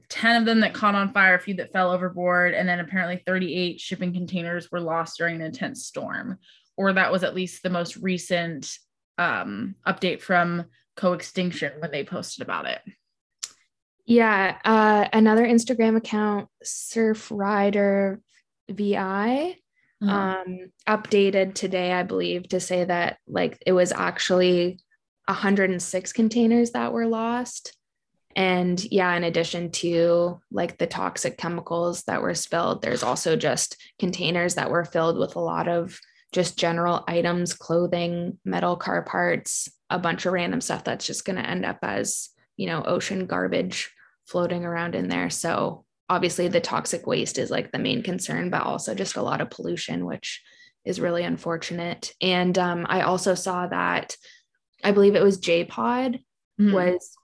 10 0.09 0.35
of 0.35 0.45
them 0.45 0.59
that 0.61 0.73
caught 0.73 0.95
on 0.95 1.13
fire 1.13 1.35
a 1.35 1.39
few 1.39 1.55
that 1.55 1.71
fell 1.71 1.91
overboard 1.91 2.53
and 2.53 2.67
then 2.67 2.79
apparently 2.79 3.21
38 3.25 3.79
shipping 3.79 4.13
containers 4.13 4.71
were 4.71 4.79
lost 4.79 5.17
during 5.17 5.35
an 5.35 5.41
intense 5.41 5.85
storm 5.85 6.37
or 6.77 6.93
that 6.93 7.11
was 7.11 7.23
at 7.23 7.35
least 7.35 7.63
the 7.63 7.69
most 7.69 7.95
recent 7.97 8.77
um, 9.19 9.75
update 9.85 10.21
from 10.21 10.65
co-extinction 10.95 11.73
when 11.79 11.91
they 11.91 12.03
posted 12.03 12.41
about 12.41 12.65
it 12.65 12.81
yeah 14.05 14.57
uh, 14.65 15.07
another 15.13 15.45
instagram 15.45 15.95
account 15.95 16.47
Surfrider 16.63 18.19
vi 18.69 19.57
mm-hmm. 20.03 20.09
um, 20.09 20.71
updated 20.87 21.53
today, 21.53 21.91
I 21.91 22.03
believe, 22.03 22.49
to 22.49 22.59
say 22.59 22.85
that 22.85 23.17
like 23.27 23.61
it 23.65 23.73
was 23.73 23.91
actually 23.91 24.79
106 25.25 26.13
containers 26.13 26.71
that 26.71 26.93
were 26.93 27.07
lost. 27.07 27.75
And 28.35 28.81
yeah, 28.91 29.13
in 29.15 29.23
addition 29.23 29.71
to 29.71 30.39
like 30.51 30.77
the 30.77 30.87
toxic 30.87 31.37
chemicals 31.37 32.03
that 32.03 32.21
were 32.21 32.35
spilled, 32.35 32.81
there's 32.81 33.03
also 33.03 33.35
just 33.35 33.75
containers 33.97 34.55
that 34.55 34.69
were 34.69 34.85
filled 34.85 35.17
with 35.17 35.35
a 35.35 35.41
lot 35.41 35.67
of 35.67 35.99
just 36.31 36.57
general 36.57 37.03
items, 37.07 37.53
clothing, 37.53 38.37
metal 38.45 38.75
car 38.75 39.01
parts, 39.01 39.69
a 39.89 39.97
bunch 39.97 40.25
of 40.25 40.33
random 40.33 40.61
stuff 40.61 40.83
that's 40.83 41.05
just 41.07 41.25
going 41.25 41.37
to 41.37 41.49
end 41.49 41.65
up 41.65 41.79
as, 41.81 42.29
you 42.57 42.67
know, 42.67 42.83
ocean 42.83 43.25
garbage 43.25 43.91
floating 44.25 44.63
around 44.63 44.93
in 44.93 45.07
there. 45.07 45.29
So 45.29 45.85
obviously 46.07 46.47
the 46.47 46.59
toxic 46.59 47.07
waste 47.07 47.37
is 47.37 47.49
like 47.49 47.71
the 47.71 47.79
main 47.79 48.03
concern, 48.03 48.49
but 48.49 48.63
also 48.63 48.93
just 48.93 49.15
a 49.15 49.23
lot 49.23 49.41
of 49.41 49.49
pollution, 49.49 50.05
which 50.05 50.41
is 50.85 50.99
really 50.99 51.23
unfortunate. 51.23 52.13
And 52.21 52.57
um, 52.57 52.85
I 52.87 53.01
also 53.01 53.35
saw 53.35 53.67
that 53.67 54.15
I 54.83 54.91
believe 54.91 55.15
it 55.15 55.23
was 55.23 55.39
J 55.39 55.65
Pod 55.65 56.19
mm-hmm. 56.59 56.73
was 56.73 57.15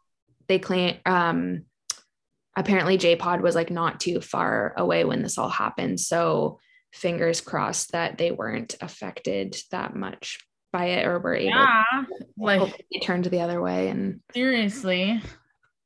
they 0.47 0.59
claim 0.59 0.97
um, 1.05 1.65
apparently 2.55 2.97
J 2.97 3.15
Pod 3.15 3.41
was 3.41 3.55
like 3.55 3.69
not 3.69 3.99
too 3.99 4.19
far 4.19 4.73
away 4.77 5.05
when 5.05 5.21
this 5.21 5.37
all 5.37 5.49
happened. 5.49 5.99
So 5.99 6.59
fingers 6.95 7.41
crossed 7.41 7.91
that 7.91 8.17
they 8.17 8.31
weren't 8.31 8.75
affected 8.81 9.55
that 9.69 9.95
much 9.95 10.39
by 10.71 10.85
it 10.85 11.05
or 11.05 11.19
were 11.19 11.35
able 11.35 11.49
yeah, 11.49 11.83
like 12.37 12.85
they 12.91 12.99
turned 12.99 13.25
the 13.25 13.41
other 13.41 13.61
way 13.61 13.89
and 13.89 14.21
seriously. 14.33 15.21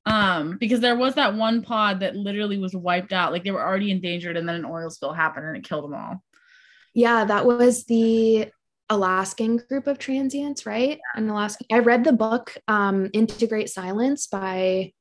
Um 0.06 0.58
because 0.60 0.80
there 0.80 0.96
was 0.96 1.16
that 1.16 1.36
one 1.36 1.62
pod 1.64 2.00
that 2.02 2.16
literally 2.16 2.58
was 2.58 2.76
wiped 2.76 3.12
out 3.12 3.32
like 3.32 3.44
they 3.44 3.52
were 3.52 3.66
already 3.66 3.92
endangered 3.92 4.38
and 4.38 4.48
then 4.48 4.56
an 4.56 4.66
oil 4.66 4.90
spill 4.90 5.14
happened 5.14 5.48
and 5.48 5.58
it 5.58 5.64
killed 5.64 5.84
them 5.84 5.96
all. 5.96 6.24
Yeah 6.94 7.26
that 7.26 7.46
was 7.46 7.86
the 7.86 8.52
alaskan 8.90 9.58
group 9.58 9.88
of 9.88 10.00
transients 10.00 10.66
right? 10.66 11.00
In 11.16 11.30
alaska. 11.30 11.66
I 11.72 11.80
read 11.80 12.04
the 12.04 12.14
book 12.14 12.56
um 12.68 13.10
Into 13.14 13.48
Great 13.48 13.70
Silence 13.70 14.28
by 14.28 14.94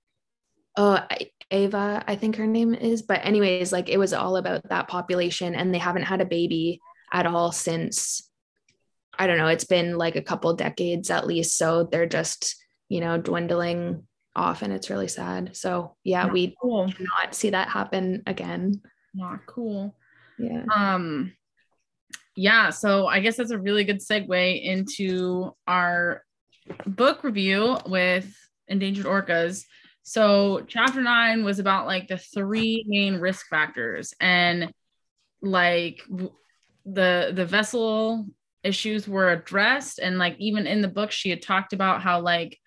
uh 0.77 1.03
ava 1.51 2.05
i 2.07 2.15
think 2.15 2.37
her 2.37 2.47
name 2.47 2.75
is 2.75 3.03
but 3.03 3.25
anyways 3.25 3.73
like 3.73 3.89
it 3.89 3.99
was 3.99 4.13
all 4.13 4.37
about 4.37 4.69
that 4.69 4.89
population 4.89 5.55
and 5.55 5.73
they 5.73 5.79
haven't 5.79 6.03
had 6.03 6.21
a 6.21 6.27
baby 6.27 6.81
at 7.13 7.27
all 7.27 7.53
since 7.53 8.31
i 9.19 9.27
don't 9.27 9.39
know 9.39 9.47
it's 9.47 9.65
been 9.65 9.97
like 9.97 10.17
a 10.17 10.23
couple 10.23 10.53
decades 10.55 11.11
at 11.11 11.27
least 11.27 11.57
so 11.57 11.85
they're 11.85 12.07
just 12.07 12.57
you 12.89 13.01
know 13.01 13.17
dwindling 13.17 14.03
off 14.39 14.63
and 14.63 14.73
it's 14.73 14.89
really 14.89 15.09
sad. 15.09 15.57
So 15.57 15.97
yeah, 16.05 16.25
not 16.25 16.33
we 16.33 16.55
cool. 16.63 16.87
not 16.99 17.35
see 17.35 17.51
that 17.51 17.69
happen 17.69 18.23
again. 18.27 18.81
Not 19.15 19.45
cool. 19.47 19.95
Yeah. 20.39 20.65
Um 20.75 21.33
yeah, 22.37 22.71
so 22.71 23.09
I 23.09 23.19
guess 23.19 23.37
that's 23.37 23.51
a 23.51 23.59
really 23.59 23.83
good 23.83 23.99
segue 23.99 24.63
into 24.63 25.57
our 25.67 26.23
book 26.87 27.25
review 27.25 27.79
with 27.87 28.33
endangered 28.69 29.07
orcas. 29.07 29.65
So 30.09 30.65
chapter 30.67 31.03
9 31.03 31.45
was 31.45 31.59
about 31.59 31.87
like 31.87 32.09
the 32.09 32.17
three 32.17 32.83
main 32.89 33.17
risk 33.21 33.47
factors 33.49 34.15
and 34.19 34.73
like 35.43 36.01
the 36.87 37.31
the 37.35 37.45
vessel 37.45 38.27
issues 38.65 39.07
were 39.07 39.31
addressed 39.33 39.99
and 39.99 40.17
like 40.17 40.35
even 40.39 40.67
in 40.67 40.81
the 40.81 40.89
book 40.89 41.13
she 41.13 41.29
had 41.29 41.43
talked 41.43 41.75
about 41.75 42.01
how 42.01 42.21
like 42.23 42.59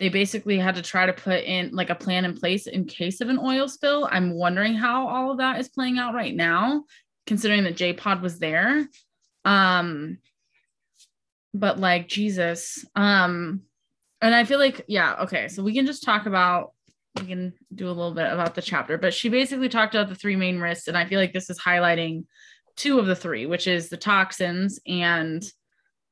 they 0.00 0.08
basically 0.08 0.58
had 0.58 0.74
to 0.74 0.82
try 0.82 1.06
to 1.06 1.12
put 1.12 1.44
in 1.44 1.70
like 1.72 1.90
a 1.90 1.94
plan 1.94 2.24
in 2.24 2.36
place 2.36 2.66
in 2.66 2.84
case 2.84 3.20
of 3.20 3.28
an 3.28 3.38
oil 3.38 3.68
spill. 3.68 4.08
I'm 4.10 4.34
wondering 4.34 4.74
how 4.74 5.06
all 5.06 5.30
of 5.30 5.38
that 5.38 5.60
is 5.60 5.68
playing 5.68 5.98
out 5.98 6.14
right 6.14 6.34
now, 6.34 6.82
considering 7.28 7.62
that 7.62 7.76
J 7.76 7.92
Pod 7.92 8.22
was 8.22 8.40
there. 8.40 8.88
Um, 9.44 10.18
but 11.54 11.78
like 11.78 12.08
Jesus. 12.08 12.84
Um, 12.96 13.62
and 14.20 14.34
I 14.34 14.42
feel 14.42 14.58
like, 14.58 14.84
yeah, 14.88 15.14
okay, 15.22 15.46
so 15.46 15.62
we 15.62 15.74
can 15.74 15.86
just 15.86 16.02
talk 16.02 16.26
about 16.26 16.72
we 17.16 17.26
can 17.26 17.52
do 17.74 17.86
a 17.86 17.90
little 17.90 18.14
bit 18.14 18.32
about 18.32 18.54
the 18.54 18.62
chapter, 18.62 18.98
but 18.98 19.14
she 19.14 19.28
basically 19.28 19.68
talked 19.68 19.94
about 19.94 20.08
the 20.08 20.14
three 20.14 20.36
main 20.36 20.60
risks, 20.60 20.88
and 20.88 20.96
I 20.96 21.04
feel 21.04 21.20
like 21.20 21.32
this 21.32 21.50
is 21.50 21.60
highlighting 21.60 22.24
two 22.76 22.98
of 22.98 23.06
the 23.06 23.16
three, 23.16 23.46
which 23.46 23.66
is 23.66 23.88
the 23.88 23.96
toxins 23.96 24.78
and 24.86 25.42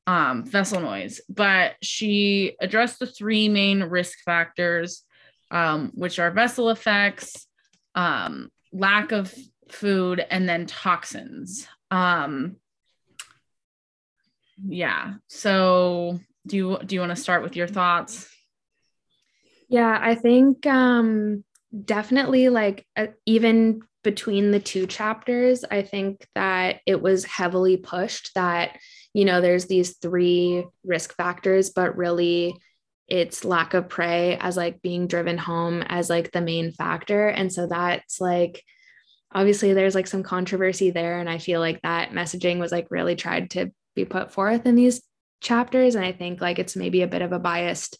um, 0.05 0.45
vessel 0.45 0.79
noise, 0.79 1.21
but 1.29 1.75
she 1.81 2.55
addressed 2.61 2.99
the 2.99 3.07
three 3.07 3.49
main 3.49 3.83
risk 3.83 4.19
factors, 4.23 5.03
um, 5.51 5.91
which 5.95 6.19
are 6.19 6.31
vessel 6.31 6.69
effects, 6.69 7.47
um, 7.95 8.49
lack 8.71 9.11
of 9.11 9.33
food, 9.69 10.25
and 10.29 10.47
then 10.47 10.65
toxins. 10.65 11.67
Um, 11.91 12.57
yeah. 14.65 15.15
So, 15.27 16.19
do 16.45 16.55
you 16.55 16.79
do 16.85 16.95
you 16.95 17.01
want 17.01 17.15
to 17.15 17.21
start 17.21 17.43
with 17.43 17.55
your 17.55 17.67
thoughts? 17.67 18.29
Yeah, 19.69 19.97
I 20.01 20.15
think 20.15 20.65
um, 20.65 21.43
definitely 21.85 22.49
like 22.49 22.85
uh, 22.95 23.07
even 23.25 23.81
between 24.03 24.51
the 24.51 24.59
two 24.59 24.87
chapters, 24.87 25.65
I 25.69 25.81
think 25.81 26.25
that 26.35 26.79
it 26.85 27.01
was 27.01 27.25
heavily 27.25 27.77
pushed 27.77 28.31
that 28.35 28.77
you 29.13 29.25
know, 29.25 29.41
there's 29.41 29.65
these 29.65 29.97
three 29.97 30.63
risk 30.83 31.15
factors, 31.15 31.71
but 31.71 31.97
really 31.97 32.55
it's 33.07 33.43
lack 33.43 33.73
of 33.73 33.89
prey 33.89 34.37
as 34.39 34.55
like 34.55 34.79
being 34.83 35.07
driven 35.07 35.39
home 35.39 35.81
as 35.87 36.07
like 36.07 36.31
the 36.31 36.41
main 36.41 36.71
factor. 36.71 37.27
And 37.27 37.51
so 37.51 37.65
that's 37.65 38.21
like, 38.21 38.63
obviously 39.31 39.73
there's 39.73 39.95
like 39.95 40.05
some 40.05 40.21
controversy 40.21 40.91
there. 40.91 41.19
And 41.19 41.27
I 41.27 41.39
feel 41.39 41.59
like 41.59 41.81
that 41.81 42.11
messaging 42.11 42.59
was 42.59 42.71
like 42.71 42.85
really 42.91 43.15
tried 43.15 43.49
to 43.51 43.71
be 43.95 44.05
put 44.05 44.31
forth 44.31 44.67
in 44.67 44.75
these 44.75 45.01
chapters. 45.41 45.95
And 45.95 46.05
I 46.05 46.11
think 46.11 46.39
like 46.39 46.59
it's 46.59 46.75
maybe 46.75 47.01
a 47.01 47.07
bit 47.07 47.23
of 47.23 47.31
a 47.31 47.39
biased 47.39 47.97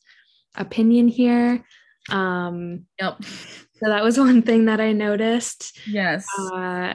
opinion 0.55 1.07
here. 1.07 1.63
Um, 2.09 2.85
yep. 2.99 3.23
So 3.23 3.89
that 3.89 4.03
was 4.03 4.17
one 4.19 4.41
thing 4.41 4.65
that 4.65 4.79
I 4.79 4.93
noticed. 4.93 5.79
Yes. 5.87 6.25
Uh, 6.51 6.93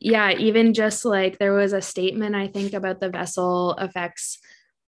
yeah, 0.00 0.32
even 0.32 0.74
just 0.74 1.04
like 1.04 1.38
there 1.38 1.54
was 1.54 1.72
a 1.72 1.80
statement, 1.80 2.34
I 2.34 2.48
think, 2.48 2.74
about 2.74 3.00
the 3.00 3.08
vessel 3.08 3.74
effects 3.74 4.38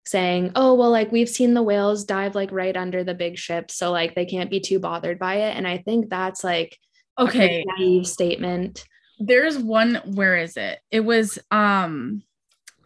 saying, 0.06 0.52
oh, 0.56 0.74
well, 0.74 0.90
like 0.90 1.12
we've 1.12 1.30
seen 1.30 1.54
the 1.54 1.64
whales 1.64 2.06
dive 2.06 2.34
like 2.36 2.52
right 2.52 2.76
under 2.76 3.04
the 3.04 3.14
big 3.14 3.38
ship. 3.38 3.70
So 3.72 3.92
like 3.92 4.16
they 4.16 4.26
can't 4.26 4.50
be 4.50 4.60
too 4.60 4.80
bothered 4.80 5.20
by 5.20 5.36
it. 5.36 5.56
And 5.58 5.68
I 5.68 5.78
think 5.80 6.10
that's 6.10 6.44
like 6.44 6.78
okay 7.20 7.64
naive 7.78 8.08
statement. 8.08 8.86
There's 9.20 9.58
one, 9.58 9.96
where 10.06 10.38
is 10.38 10.58
it? 10.58 10.80
It 10.90 11.02
was 11.02 11.38
um 11.52 12.24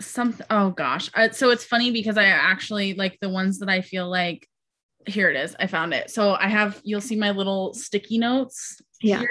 something 0.02 0.46
oh 0.50 0.72
gosh. 0.72 1.10
Uh, 1.14 1.30
so 1.30 1.52
it's 1.52 1.64
funny 1.64 1.92
because 1.92 2.18
I 2.18 2.26
actually 2.26 2.96
like 2.96 3.18
the 3.22 3.30
ones 3.30 3.60
that 3.60 3.70
I 3.70 3.82
feel 3.82 4.10
like 4.10 4.48
here 5.08 5.30
it 5.30 5.36
is. 5.36 5.56
I 5.60 5.68
found 5.68 5.94
it. 5.94 6.10
So 6.10 6.36
I 6.36 6.48
have 6.48 6.82
you'll 6.84 7.02
see 7.02 7.16
my 7.16 7.32
little 7.32 7.74
sticky 7.74 8.18
notes 8.18 8.82
yeah. 9.02 9.20
Here, 9.20 9.30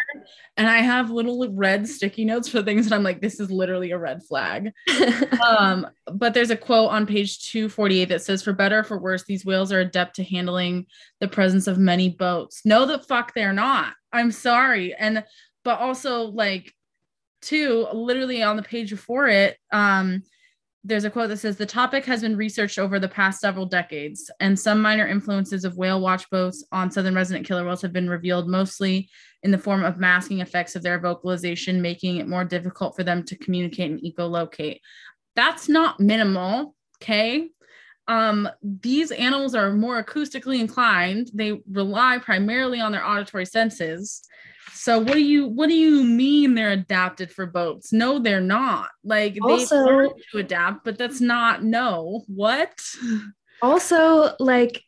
and 0.56 0.68
I 0.68 0.78
have 0.78 1.10
little 1.10 1.48
red 1.50 1.88
sticky 1.88 2.24
notes 2.24 2.48
for 2.48 2.62
things 2.62 2.88
that 2.88 2.94
I'm 2.94 3.02
like, 3.02 3.20
this 3.20 3.40
is 3.40 3.50
literally 3.50 3.90
a 3.90 3.98
red 3.98 4.22
flag. 4.22 4.72
um, 5.48 5.86
but 6.12 6.34
there's 6.34 6.50
a 6.50 6.56
quote 6.56 6.90
on 6.90 7.06
page 7.06 7.50
248 7.50 8.04
that 8.06 8.22
says, 8.22 8.42
For 8.42 8.52
better 8.52 8.80
or 8.80 8.84
for 8.84 8.98
worse, 8.98 9.24
these 9.24 9.44
whales 9.44 9.72
are 9.72 9.80
adept 9.80 10.16
to 10.16 10.24
handling 10.24 10.86
the 11.20 11.28
presence 11.28 11.66
of 11.66 11.78
many 11.78 12.10
boats. 12.10 12.62
No, 12.64 12.86
the 12.86 12.98
fuck 12.98 13.34
they're 13.34 13.52
not. 13.52 13.94
I'm 14.12 14.30
sorry. 14.30 14.94
And 14.94 15.24
but 15.64 15.80
also 15.80 16.24
like 16.24 16.72
two, 17.40 17.88
literally 17.92 18.42
on 18.42 18.56
the 18.56 18.62
page 18.62 18.90
before 18.90 19.28
it, 19.28 19.56
um, 19.72 20.22
there's 20.86 21.04
a 21.04 21.10
quote 21.10 21.30
that 21.30 21.38
says 21.38 21.56
the 21.56 21.64
topic 21.64 22.04
has 22.04 22.20
been 22.20 22.36
researched 22.36 22.78
over 22.78 23.00
the 23.00 23.08
past 23.08 23.40
several 23.40 23.64
decades, 23.64 24.30
and 24.40 24.58
some 24.58 24.82
minor 24.82 25.06
influences 25.06 25.64
of 25.64 25.78
whale 25.78 26.00
watch 26.00 26.28
boats 26.28 26.62
on 26.72 26.90
southern 26.90 27.14
resident 27.14 27.46
killer 27.46 27.64
whales 27.64 27.80
have 27.80 27.92
been 27.92 28.10
revealed 28.10 28.48
mostly 28.48 29.08
in 29.42 29.50
the 29.50 29.58
form 29.58 29.82
of 29.82 29.98
masking 29.98 30.40
effects 30.40 30.76
of 30.76 30.82
their 30.82 31.00
vocalization, 31.00 31.80
making 31.80 32.18
it 32.18 32.28
more 32.28 32.44
difficult 32.44 32.94
for 32.94 33.02
them 33.02 33.22
to 33.24 33.36
communicate 33.36 33.90
and 33.90 34.00
echolocate. 34.00 34.80
That's 35.34 35.70
not 35.70 36.00
minimal, 36.00 36.74
okay? 37.02 37.48
Um, 38.06 38.48
these 38.62 39.10
animals 39.10 39.54
are 39.54 39.72
more 39.72 40.02
acoustically 40.02 40.60
inclined. 40.60 41.30
They 41.32 41.60
rely 41.70 42.18
primarily 42.18 42.80
on 42.80 42.92
their 42.92 43.04
auditory 43.04 43.46
senses. 43.46 44.22
So 44.72 44.98
what 44.98 45.14
do 45.14 45.22
you 45.22 45.46
what 45.46 45.68
do 45.68 45.74
you 45.74 46.04
mean 46.04 46.54
they're 46.54 46.72
adapted 46.72 47.30
for 47.30 47.46
boats? 47.46 47.92
No, 47.92 48.18
they're 48.18 48.40
not. 48.40 48.90
Like 49.02 49.38
also, 49.42 49.76
they 49.76 49.82
learn 49.82 50.10
to 50.32 50.38
adapt, 50.38 50.84
but 50.84 50.98
that's 50.98 51.20
not 51.20 51.62
no. 51.62 52.24
What? 52.26 52.78
Also, 53.62 54.34
like 54.38 54.82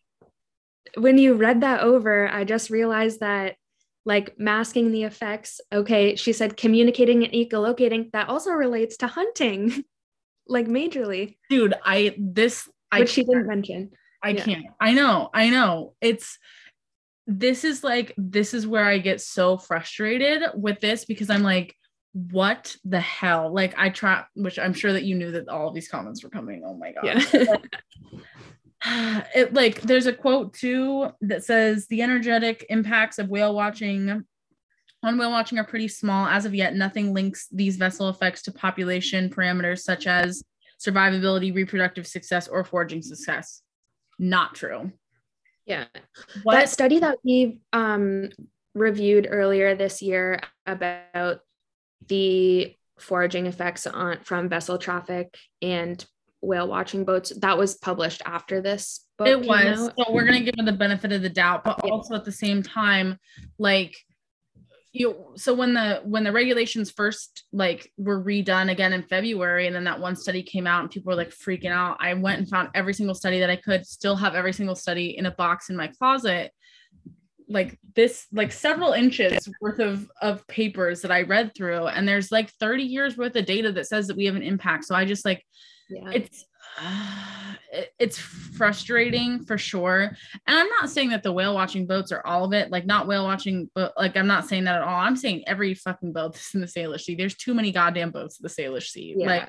when 0.97 1.19
you 1.19 1.35
read 1.35 1.61
that 1.61 1.81
over, 1.81 2.29
I 2.29 2.45
just 2.45 2.69
realized 2.69 3.21
that 3.21 3.57
like 4.05 4.39
masking 4.39 4.93
the 4.93 5.05
effects. 5.05 5.61
Okay, 5.73 6.17
she 6.17 6.33
said 6.33 6.57
communicating 6.57 7.25
and 7.25 7.33
echolocating. 7.33 8.11
That 8.13 8.29
also 8.29 8.51
relates 8.51 8.97
to 8.99 9.07
hunting, 9.07 9.85
like 10.49 10.67
majorly. 10.67 11.37
Dude, 11.49 11.75
I 11.85 12.15
this 12.19 12.69
I 12.93 13.01
which 13.01 13.11
she 13.11 13.25
didn't 13.25 13.47
mention. 13.47 13.91
I 14.23 14.31
yeah. 14.31 14.45
can't. 14.45 14.67
I 14.81 14.93
know. 14.93 15.31
I 15.33 15.51
know. 15.51 15.95
It's 16.01 16.39
this 17.27 17.65
is 17.65 17.83
like 17.83 18.13
this 18.17 18.55
is 18.55 18.67
where 18.67 18.85
I 18.85 18.99
get 18.99 19.21
so 19.21 19.59
frustrated 19.59 20.43
with 20.55 20.81
this 20.81 21.05
because 21.05 21.31
I'm 21.31 21.43
like, 21.43 21.75
what 22.13 22.75
the 22.85 23.01
hell? 23.01 23.53
Like 23.53 23.75
I 23.77 23.91
try, 23.91 24.25
which 24.35 24.59
I'm 24.59 24.73
sure 24.73 24.93
that 24.93 25.05
you 25.05 25.17
knew 25.17 25.33
that 25.33 25.49
all 25.49 25.69
of 25.69 25.75
these 25.75 25.89
comments 25.89 26.23
were 26.23 26.31
coming. 26.31 26.63
Oh 26.65 26.75
my 26.75 26.93
god. 26.93 27.27
Yeah. 27.33 27.57
it 29.35 29.53
like 29.53 29.81
there's 29.83 30.07
a 30.07 30.13
quote 30.13 30.55
too 30.55 31.11
that 31.21 31.45
says 31.45 31.87
the 31.89 32.03
energetic 32.03 32.65
impacts 32.69 33.19
of 33.19 33.29
whale 33.29 33.55
watching 33.55 34.25
on 35.03 35.19
whale 35.19 35.31
watching 35.31 35.59
are 35.59 35.65
pretty 35.65 35.89
small 35.89 36.27
as 36.27 36.45
of 36.45 36.55
yet 36.55 36.75
nothing 36.75 37.13
links 37.13 37.49
these 37.53 37.77
vessel 37.77 38.09
effects 38.09 38.43
to 38.43 38.53
population 38.53 39.29
parameters 39.29 39.81
such 39.81 40.07
as 40.07 40.43
survivability 40.79 41.55
reproductive 41.55 42.07
success 42.07 42.49
or 42.49 42.65
foraging 42.65 43.03
success 43.03 43.63
not 44.19 44.55
true 44.55 44.93
yeah. 45.67 45.87
What? 46.45 46.55
That 46.55 46.69
study 46.71 47.01
that 47.01 47.19
we 47.25 47.59
um 47.73 48.31
reviewed 48.75 49.27
earlier 49.29 49.75
this 49.75 50.01
year 50.01 50.41
about 50.65 51.41
the 52.09 52.75
foraging 52.99 53.47
effects 53.47 53.87
on 53.87 54.21
from 54.21 54.49
vessel 54.49 54.79
traffic 54.79 55.37
and 55.61 56.03
whale 56.41 56.69
watching 56.69 57.05
boats. 57.05 57.33
That 57.41 57.59
was 57.59 57.75
published 57.75 58.23
after 58.25 58.63
this 58.63 59.05
book. 59.19 59.27
It 59.27 59.45
was. 59.45 59.91
So 59.99 60.13
we're 60.13 60.25
gonna 60.25 60.41
give 60.41 60.55
it 60.57 60.65
the 60.65 60.73
benefit 60.73 61.13
of 61.13 61.23
the 61.23 61.29
doubt, 61.29 61.65
but 61.65 61.81
also 61.91 62.15
at 62.15 62.25
the 62.25 62.33
same 62.33 62.63
time, 62.63 63.19
like 63.59 63.97
you 64.99 65.33
so 65.37 65.55
when 65.55 65.75
the 65.75 66.01
when 66.05 66.25
the 66.25 66.33
regulations 66.33 66.91
first 66.91 67.45
like 67.53 67.91
were 67.97 68.23
redone 68.23 68.71
again 68.71 68.93
in 68.93 69.03
February 69.03 69.67
and 69.67 69.77
then 69.77 69.85
that 69.85 70.01
one 70.01 70.17
study 70.17 70.43
came 70.43 70.67
out 70.67 70.83
and 70.83 70.91
people 70.91 71.11
were 71.11 71.17
like 71.17 71.31
freaking 71.31 71.71
out 71.71 71.97
I 72.01 72.15
went 72.15 72.39
and 72.39 72.49
found 72.49 72.71
every 72.75 72.95
single 72.95 73.15
study 73.15 73.41
that 73.41 73.51
I 73.51 73.57
could 73.57 73.87
still 73.87 74.17
have 74.17 74.35
every 74.35 74.53
single 74.53 74.75
study 74.75 75.17
in 75.19 75.27
a 75.27 75.31
box 75.31 75.71
in 75.71 75.77
my 75.77 75.89
closet 75.89 76.53
like 77.49 77.79
this 77.95 78.27
like 78.33 78.53
several 78.53 78.93
inches 78.93 79.49
worth 79.61 79.79
of 79.79 80.11
of 80.21 80.47
papers 80.47 81.03
that 81.03 81.13
I 81.13 81.23
read 81.23 81.53
through 81.55 81.87
and 81.87 82.07
there's 82.07 82.33
like 82.33 82.51
30 82.53 82.83
years 82.83 83.17
worth 83.17 83.37
of 83.37 83.47
data 83.47 83.71
that 83.73 83.87
says 83.87 84.07
that 84.09 84.17
we 84.17 84.25
have 84.27 84.37
an 84.37 84.43
impact 84.43 84.85
so 84.85 84.95
I 84.95 85.05
just 85.05 85.25
like 85.25 85.45
yeah. 85.89 86.11
it's 86.13 86.45
it's 87.99 88.19
frustrating 88.19 89.45
for 89.45 89.59
sure. 89.59 90.17
And 90.47 90.59
i'm 90.59 90.69
not 90.69 90.91
saying 90.91 91.11
that 91.11 91.23
the 91.23 91.33
whale 91.33 91.55
watching 91.55 91.87
boats 91.87 92.13
are 92.13 92.25
all 92.27 92.45
of 92.45 92.53
it 92.53 92.71
like 92.71 92.87
not 92.87 93.07
whale 93.07 93.25
watching 93.25 93.71
but 93.75 93.93
like 93.97 94.17
i'm 94.17 94.27
not 94.27 94.47
saying 94.47 94.65
that 94.65 94.77
at 94.77 94.83
all. 94.83 95.01
I'm 95.01 95.17
saying 95.17 95.45
every 95.47 95.75
fucking 95.75 96.13
boat 96.13 96.35
that's 96.35 96.55
in 96.55 96.61
the 96.61 96.67
salish 96.67 97.03
sea 97.03 97.15
there's 97.15 97.37
too 97.37 97.55
many 97.55 97.73
goddamn 97.73 98.11
boats 98.11 98.39
in 98.39 98.43
the 98.43 98.49
salish 98.49 98.89
sea. 98.91 99.15
Yeah. 99.17 99.27
like 99.27 99.49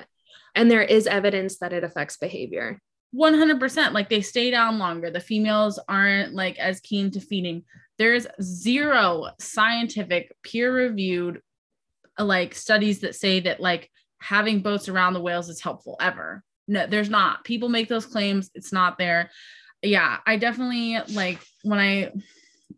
and 0.55 0.72
there 0.72 0.81
is 0.81 1.05
evidence 1.05 1.60
that 1.60 1.72
it 1.72 1.84
affects 1.84 2.17
behavior. 2.17 2.79
100% 3.15 3.93
like 3.93 4.10
they 4.10 4.22
stay 4.22 4.51
down 4.51 4.79
longer. 4.79 5.12
The 5.12 5.19
females 5.19 5.79
aren't 5.88 6.34
like 6.34 6.57
as 6.57 6.79
keen 6.81 7.12
to 7.12 7.22
feeding. 7.22 7.63
There's 7.98 8.27
zero 8.41 9.29
scientific 9.39 10.36
peer 10.43 10.74
reviewed 10.74 11.41
like 12.19 12.55
studies 12.55 13.00
that 13.01 13.15
say 13.15 13.39
that 13.41 13.60
like 13.60 13.89
having 14.19 14.62
boats 14.62 14.89
around 14.89 15.13
the 15.13 15.22
whales 15.22 15.48
is 15.48 15.62
helpful 15.62 15.96
ever 16.01 16.43
no 16.67 16.88
there's 16.88 17.09
not. 17.09 17.43
People 17.43 17.69
make 17.69 17.89
those 17.89 18.05
claims. 18.05 18.50
It's 18.53 18.74
not 18.74 18.97
there. 18.97 19.31
Yeah 19.83 20.17
i 20.25 20.38
definitely 20.38 20.97
like 21.13 21.39
when 21.62 21.77
i 21.77 22.12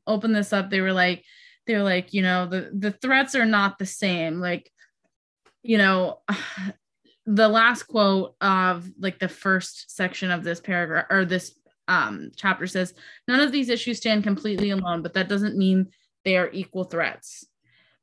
opened 0.05 0.36
this 0.36 0.51
up 0.51 0.69
they 0.69 0.81
were 0.81 0.91
like 0.91 1.24
they're 1.69 1.84
like 1.84 2.15
you 2.15 2.24
know 2.24 2.48
the 2.48 2.72
the 2.74 2.91
threats 2.91 3.36
are 3.36 3.46
not 3.46 3.77
the 3.77 3.86
same. 3.86 4.39
Like 4.39 4.72
you 5.62 5.77
know 5.77 6.22
the 7.27 7.48
last 7.48 7.84
quote 7.84 8.36
of 8.41 8.89
like 9.00 9.19
the 9.19 9.29
first 9.29 9.96
section 9.96 10.31
of 10.31 10.43
this 10.43 10.60
paragraph 10.60 11.05
or 11.12 11.25
this 11.25 11.53
um, 11.88 12.31
chapter 12.36 12.65
says 12.65 12.96
none 13.27 13.39
of 13.39 13.51
these 13.51 13.69
issues 13.69 13.98
stand 13.98 14.24
completely 14.24 14.72
alone 14.72 15.03
but 15.03 15.13
that 15.13 15.29
doesn't 15.29 15.58
mean 15.58 15.88
they 16.25 16.38
are 16.38 16.50
equal 16.51 16.86
threats. 16.86 17.46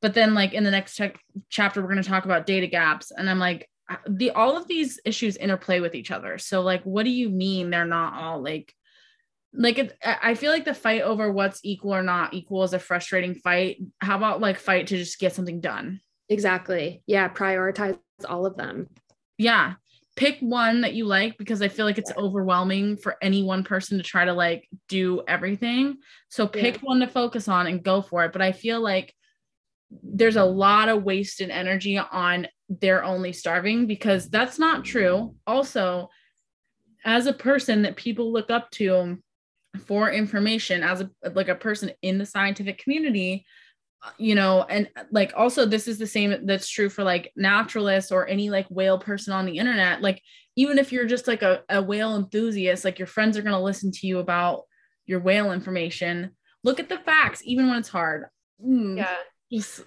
But 0.01 0.15
then 0.15 0.33
like 0.35 0.55
in 0.55 0.63
the 0.63 0.71
next 0.71 0.97
ch- 0.97 1.19
chapter 1.51 1.81
we're 1.83 1.89
going 1.89 2.03
to 2.03 2.09
talk 2.09 2.25
about 2.25 2.47
data 2.47 2.69
gaps 2.69 3.11
and 3.11 3.29
i'm 3.29 3.41
like 3.41 3.69
the 4.09 4.31
all 4.31 4.57
of 4.57 4.67
these 4.67 4.99
issues 5.05 5.37
interplay 5.37 5.81
with 5.81 5.95
each 5.95 6.11
other. 6.11 6.39
So 6.39 6.63
like 6.63 6.83
what 6.83 7.05
do 7.05 7.11
you 7.11 7.29
mean 7.29 7.71
they're 7.71 7.85
not 7.85 8.15
all 8.15 8.43
like 8.43 8.73
like 9.53 9.79
it, 9.79 9.99
I 10.05 10.35
feel 10.35 10.53
like 10.53 10.65
the 10.65 10.75
fight 10.75 11.03
over 11.03 11.33
what's 11.33 11.61
equal 11.65 11.95
or 11.95 12.03
not 12.03 12.35
equal 12.35 12.63
is 12.65 12.75
a 12.75 12.79
frustrating 12.79 13.35
fight. 13.35 13.79
How 14.01 14.17
about 14.17 14.41
like 14.41 14.59
fight 14.59 14.89
to 14.89 14.97
just 14.97 15.19
get 15.19 15.35
something 15.35 15.61
done? 15.61 16.01
Exactly. 16.29 17.03
Yeah, 17.07 17.29
prioritize 17.29 17.99
all 18.29 18.47
of 18.47 18.57
them. 18.57 18.89
Yeah. 19.39 19.75
Pick 20.17 20.39
one 20.41 20.81
that 20.81 20.95
you 20.95 21.05
like 21.05 21.37
because 21.39 21.61
I 21.63 21.69
feel 21.69 21.85
like 21.87 21.99
it's 21.99 22.13
overwhelming 22.17 22.97
for 22.97 23.17
any 23.21 23.43
one 23.43 23.65
person 23.65 23.99
to 23.99 24.05
try 24.05 24.25
to 24.25 24.33
like 24.33 24.69
do 24.89 25.23
everything. 25.29 25.99
So 26.29 26.47
pick 26.47 26.77
yeah. 26.77 26.81
one 26.83 27.01
to 27.01 27.07
focus 27.07 27.49
on 27.49 27.67
and 27.67 27.83
go 27.83 28.03
for 28.03 28.25
it. 28.25 28.33
But 28.33 28.43
I 28.43 28.53
feel 28.53 28.81
like 28.81 29.15
there's 30.03 30.37
a 30.37 30.45
lot 30.45 30.89
of 30.89 31.05
wasted 31.05 31.51
energy 31.51 31.99
on 31.99 32.49
they're 32.69 33.05
only 33.05 33.33
starving 33.33 33.87
because 33.87 34.29
that's 34.29 34.59
not 34.59 34.85
true. 34.85 35.35
Also, 35.47 36.09
as 37.05 37.27
a 37.27 37.33
person 37.33 37.83
that 37.83 37.97
people 37.97 38.33
look 38.33 38.51
up 38.51 38.71
to 38.73 39.19
for 39.87 40.11
information, 40.11 40.83
as 40.83 41.01
a 41.01 41.11
like 41.35 41.49
a 41.49 41.55
person 41.55 41.93
in 42.03 42.19
the 42.19 42.27
scientific 42.27 42.79
community, 42.79 43.45
you 44.19 44.35
know, 44.35 44.63
and 44.65 44.89
like 45.11 45.33
also 45.37 45.65
this 45.67 45.89
is 45.89 45.99
the 45.99 46.07
same 46.07 46.47
that's 46.47 46.69
true 46.69 46.89
for 46.89 47.05
like 47.05 47.33
naturalists 47.37 48.11
or 48.11 48.27
any 48.27 48.51
like 48.51 48.67
whale 48.69 48.99
person 48.99 49.33
on 49.33 49.47
the 49.47 49.59
internet. 49.59 50.03
Like 50.03 50.23
even 50.57 50.79
if 50.79 50.93
you're 50.93 51.07
just 51.07 51.29
like 51.29 51.43
a, 51.43 51.63
a 51.69 51.83
whale 51.83 52.17
enthusiast, 52.17 52.85
like 52.85 52.99
your 52.99 53.07
friends 53.07 53.37
are 53.37 53.43
gonna 53.43 53.63
listen 53.63 53.93
to 53.93 54.07
you 54.07 54.19
about 54.19 54.63
your 55.07 55.21
whale 55.21 55.53
information. 55.53 56.33
Look 56.65 56.81
at 56.81 56.89
the 56.89 56.99
facts, 56.99 57.43
even 57.45 57.69
when 57.69 57.79
it's 57.79 57.89
hard. 57.89 58.25
Mm. 58.65 58.97
Yeah. 58.97 59.17
Just 59.53 59.83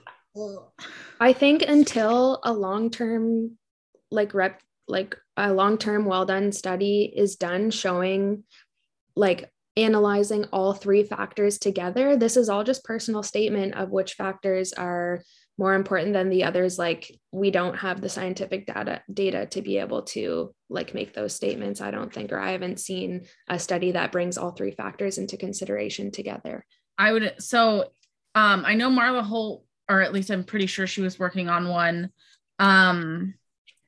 I 1.19 1.33
think 1.33 1.63
until 1.63 2.39
a 2.43 2.53
long 2.53 2.89
term, 2.89 3.57
like 4.11 4.33
rep, 4.33 4.61
like 4.87 5.15
a 5.37 5.53
long 5.53 5.77
term, 5.77 6.05
well 6.05 6.25
done 6.25 6.51
study 6.51 7.11
is 7.15 7.35
done 7.35 7.71
showing, 7.71 8.43
like 9.15 9.51
analyzing 9.77 10.45
all 10.51 10.73
three 10.73 11.03
factors 11.03 11.57
together, 11.57 12.15
this 12.15 12.37
is 12.37 12.49
all 12.49 12.63
just 12.63 12.83
personal 12.83 13.23
statement 13.23 13.75
of 13.75 13.89
which 13.89 14.13
factors 14.13 14.73
are 14.73 15.21
more 15.57 15.73
important 15.73 16.13
than 16.13 16.29
the 16.29 16.43
others. 16.45 16.79
Like 16.79 17.11
we 17.31 17.51
don't 17.51 17.77
have 17.77 17.99
the 17.99 18.09
scientific 18.09 18.65
data 18.65 19.01
data 19.11 19.45
to 19.47 19.61
be 19.61 19.77
able 19.77 20.03
to 20.03 20.53
like 20.69 20.93
make 20.93 21.13
those 21.13 21.35
statements. 21.35 21.81
I 21.81 21.91
don't 21.91 22.13
think 22.13 22.31
or 22.31 22.39
i 22.39 22.51
haven't 22.51 22.79
seen 22.79 23.25
a 23.49 23.59
study 23.59 23.91
that 23.91 24.11
brings 24.11 24.37
all 24.37 24.51
three 24.51 24.71
factors 24.71 25.17
into 25.17 25.37
consideration 25.37 26.11
together. 26.11 26.65
I 26.97 27.11
would 27.11 27.35
so 27.39 27.91
um 28.35 28.63
i 28.65 28.75
know 28.75 28.89
marla 28.89 29.23
holt 29.23 29.63
or 29.89 30.01
at 30.01 30.13
least 30.13 30.29
I'm 30.29 30.43
pretty 30.43 30.67
sure 30.67 30.87
she 30.87 31.01
was 31.01 31.19
working 31.19 31.49
on 31.49 31.67
one 31.67 32.11
um, 32.59 33.33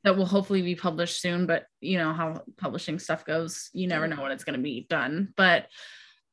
that 0.04 0.18
will 0.18 0.26
hopefully 0.26 0.64
be 0.64 0.76
published 0.76 1.22
soon. 1.22 1.46
But 1.46 1.66
you 1.80 1.98
know 1.98 2.12
how 2.12 2.42
publishing 2.58 3.00
stuff 3.00 3.26
goes, 3.26 3.70
you 3.72 3.88
never 3.88 4.08
know 4.08 4.22
when 4.22 4.32
it's 4.32 4.44
going 4.44 4.58
to 4.58 4.64
be 4.64 4.88
done. 4.90 5.34
But 5.38 5.68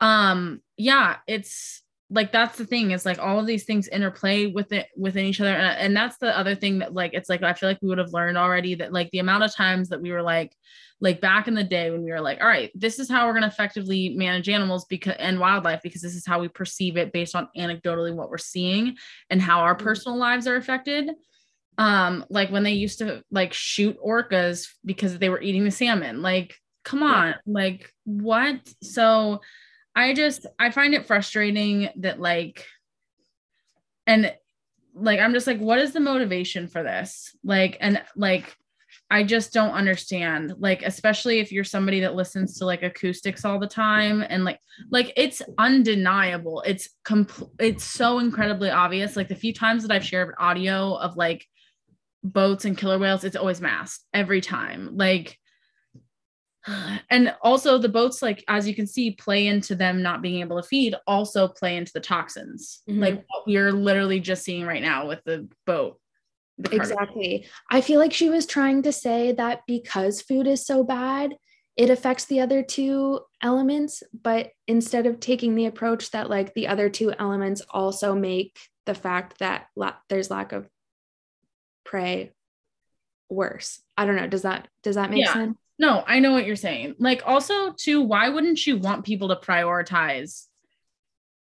um, 0.00 0.62
yeah, 0.76 1.16
it's 1.26 1.82
like 2.10 2.32
that's 2.32 2.56
the 2.56 2.64
thing 2.64 2.92
is 2.92 3.04
like 3.04 3.18
all 3.18 3.38
of 3.38 3.46
these 3.46 3.64
things 3.64 3.88
interplay 3.88 4.46
with 4.46 4.72
it 4.72 4.86
within 4.96 5.26
each 5.26 5.40
other 5.40 5.54
and, 5.54 5.78
and 5.78 5.96
that's 5.96 6.16
the 6.18 6.36
other 6.38 6.54
thing 6.54 6.78
that 6.78 6.94
like 6.94 7.12
it's 7.12 7.28
like 7.28 7.42
i 7.42 7.52
feel 7.52 7.68
like 7.68 7.78
we 7.82 7.88
would 7.88 7.98
have 7.98 8.12
learned 8.12 8.38
already 8.38 8.74
that 8.74 8.92
like 8.92 9.10
the 9.10 9.18
amount 9.18 9.44
of 9.44 9.54
times 9.54 9.88
that 9.88 10.00
we 10.00 10.10
were 10.10 10.22
like 10.22 10.54
like 11.00 11.20
back 11.20 11.46
in 11.46 11.54
the 11.54 11.64
day 11.64 11.90
when 11.90 12.02
we 12.02 12.10
were 12.10 12.20
like 12.20 12.40
all 12.40 12.46
right 12.46 12.70
this 12.74 12.98
is 12.98 13.10
how 13.10 13.26
we're 13.26 13.32
going 13.32 13.42
to 13.42 13.48
effectively 13.48 14.10
manage 14.10 14.48
animals 14.48 14.86
because 14.86 15.14
and 15.18 15.38
wildlife 15.38 15.80
because 15.82 16.02
this 16.02 16.14
is 16.14 16.26
how 16.26 16.40
we 16.40 16.48
perceive 16.48 16.96
it 16.96 17.12
based 17.12 17.36
on 17.36 17.48
anecdotally 17.56 18.14
what 18.14 18.30
we're 18.30 18.38
seeing 18.38 18.96
and 19.30 19.42
how 19.42 19.60
our 19.60 19.74
mm-hmm. 19.74 19.84
personal 19.84 20.18
lives 20.18 20.46
are 20.46 20.56
affected 20.56 21.10
um 21.76 22.24
like 22.30 22.50
when 22.50 22.62
they 22.62 22.72
used 22.72 22.98
to 22.98 23.22
like 23.30 23.52
shoot 23.52 23.96
orcas 24.04 24.68
because 24.84 25.18
they 25.18 25.28
were 25.28 25.42
eating 25.42 25.64
the 25.64 25.70
salmon 25.70 26.22
like 26.22 26.56
come 26.84 27.02
on 27.02 27.28
yeah. 27.28 27.34
like 27.46 27.92
what 28.04 28.58
so 28.82 29.40
I 29.98 30.14
just 30.14 30.46
I 30.60 30.70
find 30.70 30.94
it 30.94 31.06
frustrating 31.06 31.88
that 31.96 32.20
like 32.20 32.64
and 34.06 34.32
like 34.94 35.18
I'm 35.18 35.32
just 35.32 35.48
like 35.48 35.58
what 35.58 35.80
is 35.80 35.92
the 35.92 35.98
motivation 35.98 36.68
for 36.68 36.84
this? 36.84 37.36
Like 37.42 37.78
and 37.80 38.00
like 38.14 38.54
I 39.10 39.24
just 39.24 39.52
don't 39.52 39.72
understand. 39.72 40.54
Like 40.58 40.84
especially 40.84 41.40
if 41.40 41.50
you're 41.50 41.64
somebody 41.64 41.98
that 42.00 42.14
listens 42.14 42.56
to 42.58 42.64
like 42.64 42.84
acoustics 42.84 43.44
all 43.44 43.58
the 43.58 43.66
time 43.66 44.24
and 44.28 44.44
like 44.44 44.60
like 44.88 45.12
it's 45.16 45.42
undeniable. 45.58 46.62
It's 46.64 46.90
complete 47.04 47.50
it's 47.58 47.82
so 47.82 48.20
incredibly 48.20 48.70
obvious. 48.70 49.16
Like 49.16 49.28
the 49.28 49.34
few 49.34 49.52
times 49.52 49.82
that 49.82 49.90
I've 49.90 50.06
shared 50.06 50.32
audio 50.38 50.94
of 50.94 51.16
like 51.16 51.44
boats 52.22 52.66
and 52.66 52.78
killer 52.78 53.00
whales, 53.00 53.24
it's 53.24 53.34
always 53.34 53.60
masked 53.60 54.04
every 54.14 54.40
time. 54.40 54.96
Like 54.96 55.36
and 57.10 57.34
also 57.42 57.78
the 57.78 57.88
boats 57.88 58.22
like 58.22 58.44
as 58.48 58.66
you 58.66 58.74
can 58.74 58.86
see 58.86 59.10
play 59.12 59.46
into 59.46 59.74
them 59.74 60.02
not 60.02 60.22
being 60.22 60.40
able 60.40 60.60
to 60.60 60.66
feed 60.66 60.94
also 61.06 61.48
play 61.48 61.76
into 61.76 61.92
the 61.92 62.00
toxins. 62.00 62.82
Mm-hmm. 62.88 63.00
like 63.00 63.24
what 63.28 63.46
we're 63.46 63.72
literally 63.72 64.20
just 64.20 64.44
seeing 64.44 64.64
right 64.66 64.82
now 64.82 65.06
with 65.06 65.22
the 65.24 65.48
boat 65.66 66.00
the 66.60 66.74
exactly. 66.74 67.46
I 67.70 67.80
feel 67.80 68.00
like 68.00 68.12
she 68.12 68.30
was 68.30 68.44
trying 68.44 68.82
to 68.82 68.92
say 68.92 69.30
that 69.32 69.62
because 69.68 70.20
food 70.20 70.46
is 70.46 70.66
so 70.66 70.82
bad 70.82 71.36
it 71.76 71.90
affects 71.90 72.24
the 72.24 72.40
other 72.40 72.62
two 72.62 73.20
elements 73.40 74.02
but 74.22 74.50
instead 74.66 75.06
of 75.06 75.20
taking 75.20 75.54
the 75.54 75.66
approach 75.66 76.10
that 76.10 76.28
like 76.28 76.54
the 76.54 76.66
other 76.66 76.88
two 76.88 77.12
elements 77.18 77.62
also 77.70 78.14
make 78.14 78.58
the 78.86 78.94
fact 78.94 79.38
that 79.38 79.66
la- 79.76 79.94
there's 80.08 80.30
lack 80.30 80.52
of 80.52 80.68
prey 81.84 82.32
worse. 83.30 83.80
I 83.96 84.06
don't 84.06 84.16
know. 84.16 84.26
Does 84.26 84.42
that 84.42 84.68
does 84.82 84.96
that 84.96 85.10
make 85.10 85.24
yeah. 85.24 85.32
sense 85.32 85.58
no, 85.78 86.02
I 86.06 86.18
know 86.18 86.32
what 86.32 86.46
you're 86.46 86.56
saying. 86.56 86.96
Like, 86.98 87.22
also, 87.24 87.72
too, 87.72 88.00
why 88.00 88.28
wouldn't 88.28 88.66
you 88.66 88.78
want 88.78 89.04
people 89.04 89.28
to 89.28 89.36
prioritize 89.36 90.46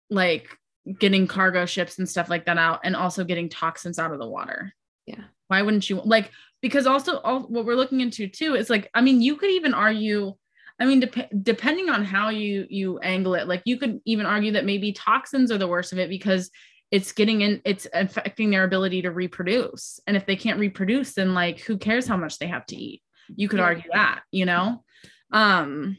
like 0.09 0.57
getting 0.99 1.27
cargo 1.27 1.65
ships 1.65 1.97
and 1.97 2.07
stuff 2.07 2.29
like 2.29 2.45
that 2.45 2.57
out 2.57 2.81
and 2.83 2.95
also 2.95 3.23
getting 3.23 3.49
toxins 3.49 3.97
out 3.97 4.11
of 4.11 4.19
the 4.19 4.27
water? 4.27 4.73
Yeah. 5.07 5.23
Why 5.47 5.63
wouldn't 5.63 5.89
you 5.89 6.01
like? 6.05 6.31
Because 6.61 6.85
also, 6.85 7.19
all 7.19 7.41
what 7.41 7.65
we're 7.65 7.75
looking 7.75 8.01
into 8.01 8.27
too 8.27 8.55
is 8.55 8.69
like, 8.69 8.89
I 8.93 9.01
mean, 9.01 9.21
you 9.21 9.35
could 9.35 9.49
even 9.51 9.73
argue. 9.73 10.35
I 10.79 10.85
mean, 10.85 11.01
dep- 11.01 11.29
depending 11.43 11.89
on 11.89 12.03
how 12.03 12.29
you 12.29 12.65
you 12.69 12.99
angle 12.99 13.35
it, 13.35 13.47
like 13.47 13.63
you 13.65 13.77
could 13.77 13.99
even 14.05 14.25
argue 14.25 14.53
that 14.53 14.65
maybe 14.65 14.91
toxins 14.93 15.51
are 15.51 15.57
the 15.57 15.67
worst 15.67 15.91
of 15.93 15.99
it 15.99 16.09
because 16.09 16.49
it's 16.91 17.11
getting 17.11 17.41
in 17.41 17.61
it's 17.65 17.87
affecting 17.93 18.51
their 18.51 18.65
ability 18.65 19.01
to 19.01 19.11
reproduce 19.11 19.99
and 20.05 20.17
if 20.17 20.25
they 20.25 20.35
can't 20.35 20.59
reproduce 20.59 21.13
then 21.13 21.33
like 21.33 21.61
who 21.61 21.77
cares 21.77 22.05
how 22.05 22.17
much 22.17 22.37
they 22.37 22.47
have 22.47 22.65
to 22.65 22.75
eat 22.75 23.01
you 23.35 23.47
could 23.47 23.59
argue 23.59 23.89
that 23.93 24.21
you 24.31 24.45
know? 24.45 24.83
Um 25.31 25.97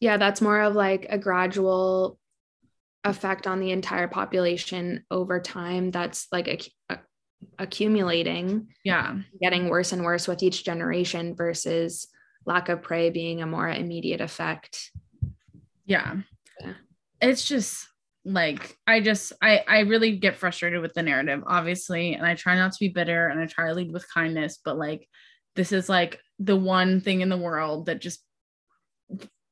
yeah 0.00 0.16
that's 0.16 0.40
more 0.40 0.60
of 0.60 0.74
like 0.74 1.06
a 1.08 1.18
gradual 1.18 2.18
effect 3.04 3.46
on 3.46 3.60
the 3.60 3.70
entire 3.70 4.08
population 4.08 5.04
over 5.10 5.40
time 5.40 5.90
that's 5.90 6.26
like 6.32 6.48
a- 6.90 6.98
accumulating 7.58 8.68
yeah. 8.84 9.16
getting 9.40 9.68
worse 9.68 9.92
and 9.92 10.04
worse 10.04 10.26
with 10.26 10.42
each 10.42 10.64
generation 10.64 11.34
versus 11.34 12.08
lack 12.44 12.68
of 12.68 12.82
prey 12.82 13.10
being 13.10 13.42
a 13.42 13.46
more 13.46 13.68
immediate 13.68 14.20
effect. 14.20 14.90
Yeah. 15.84 16.16
Yeah. 16.60 16.74
it's 17.20 17.46
just 17.46 17.86
like 18.24 18.76
i 18.88 19.00
just 19.00 19.32
i 19.40 19.62
i 19.68 19.80
really 19.80 20.16
get 20.16 20.36
frustrated 20.36 20.80
with 20.80 20.92
the 20.94 21.02
narrative 21.02 21.44
obviously 21.46 22.14
and 22.14 22.26
i 22.26 22.34
try 22.34 22.56
not 22.56 22.72
to 22.72 22.78
be 22.80 22.88
bitter 22.88 23.28
and 23.28 23.38
i 23.38 23.46
try 23.46 23.68
to 23.68 23.74
lead 23.74 23.92
with 23.92 24.12
kindness 24.12 24.58
but 24.64 24.76
like 24.76 25.06
this 25.56 25.72
is 25.72 25.88
like 25.88 26.20
the 26.38 26.56
one 26.56 27.00
thing 27.00 27.22
in 27.22 27.28
the 27.28 27.36
world 27.36 27.86
that 27.86 28.00
just 28.00 28.20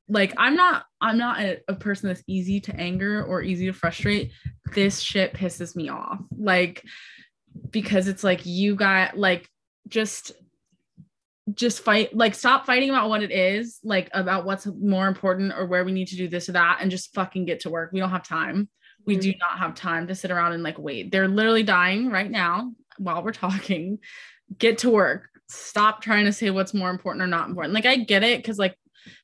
like 0.08 0.34
i'm 0.36 0.54
not 0.54 0.84
i'm 1.00 1.16
not 1.16 1.40
a, 1.40 1.60
a 1.68 1.74
person 1.74 2.08
that's 2.08 2.22
easy 2.26 2.60
to 2.60 2.76
anger 2.76 3.24
or 3.24 3.42
easy 3.42 3.66
to 3.66 3.72
frustrate. 3.72 4.32
This 4.74 5.00
shit 5.00 5.34
pisses 5.34 5.76
me 5.76 5.88
off. 5.88 6.18
Like 6.36 6.84
because 7.70 8.08
it's 8.08 8.24
like 8.24 8.44
you 8.44 8.74
got 8.74 9.16
like 9.16 9.48
just 9.88 10.32
just 11.52 11.82
fight 11.82 12.14
like 12.16 12.34
stop 12.34 12.64
fighting 12.64 12.88
about 12.88 13.10
what 13.10 13.22
it 13.22 13.30
is 13.30 13.78
like 13.84 14.08
about 14.14 14.46
what's 14.46 14.66
more 14.66 15.06
important 15.06 15.52
or 15.52 15.66
where 15.66 15.84
we 15.84 15.92
need 15.92 16.08
to 16.08 16.16
do 16.16 16.26
this 16.26 16.48
or 16.48 16.52
that 16.52 16.78
and 16.80 16.90
just 16.90 17.14
fucking 17.14 17.44
get 17.44 17.60
to 17.60 17.70
work. 17.70 17.90
We 17.92 18.00
don't 18.00 18.10
have 18.10 18.26
time. 18.26 18.68
We 19.06 19.16
do 19.16 19.30
mm-hmm. 19.30 19.38
not 19.38 19.58
have 19.58 19.74
time 19.74 20.06
to 20.06 20.14
sit 20.14 20.30
around 20.30 20.52
and 20.52 20.62
like 20.62 20.78
wait. 20.78 21.12
They're 21.12 21.28
literally 21.28 21.62
dying 21.62 22.10
right 22.10 22.30
now 22.30 22.72
while 22.98 23.22
we're 23.22 23.32
talking. 23.32 23.98
Get 24.58 24.78
to 24.78 24.90
work 24.90 25.28
stop 25.48 26.00
trying 26.02 26.24
to 26.24 26.32
say 26.32 26.50
what's 26.50 26.74
more 26.74 26.90
important 26.90 27.22
or 27.22 27.26
not 27.26 27.48
important. 27.48 27.74
Like 27.74 27.86
i 27.86 27.96
get 27.96 28.22
it 28.22 28.38
because 28.40 28.58
like 28.58 28.76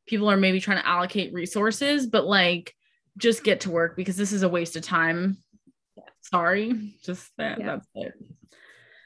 people 0.06 0.30
are 0.30 0.36
maybe 0.36 0.60
trying 0.60 0.78
to 0.78 0.86
allocate 0.86 1.32
resources 1.32 2.06
but 2.06 2.26
like 2.26 2.74
just 3.16 3.42
get 3.44 3.60
to 3.60 3.70
work 3.70 3.96
because 3.96 4.16
this 4.16 4.32
is 4.32 4.42
a 4.42 4.48
waste 4.48 4.76
of 4.76 4.82
time. 4.82 5.38
Sorry 6.22 6.94
just 7.04 7.30
that 7.38 7.58
Yeah. 7.58 7.66
that's 7.66 7.88
it. 7.94 8.12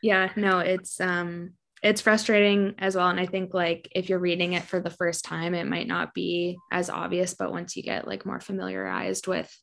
Yeah 0.03 0.31
no 0.37 0.59
it's 0.59 1.01
um 1.01 1.53
it's 1.83 2.01
frustrating 2.01 2.75
as 2.79 2.97
well 2.97 3.09
and 3.09 3.21
i 3.21 3.27
think 3.27 3.53
like 3.55 3.89
if 3.95 4.09
you're 4.09 4.19
reading 4.19 4.55
it 4.55 4.63
for 4.65 4.81
the 4.81 4.91
first 4.91 5.25
time 5.25 5.55
it 5.55 5.67
might 5.67 5.87
not 5.87 6.15
be 6.15 6.59
as 6.73 6.91
obvious 6.91 7.35
but 7.35 7.53
once 7.53 7.77
you 7.77 7.83
get 7.83 8.09
like 8.09 8.27
more 8.27 8.41
familiarized 8.41 9.27
with 9.27 9.55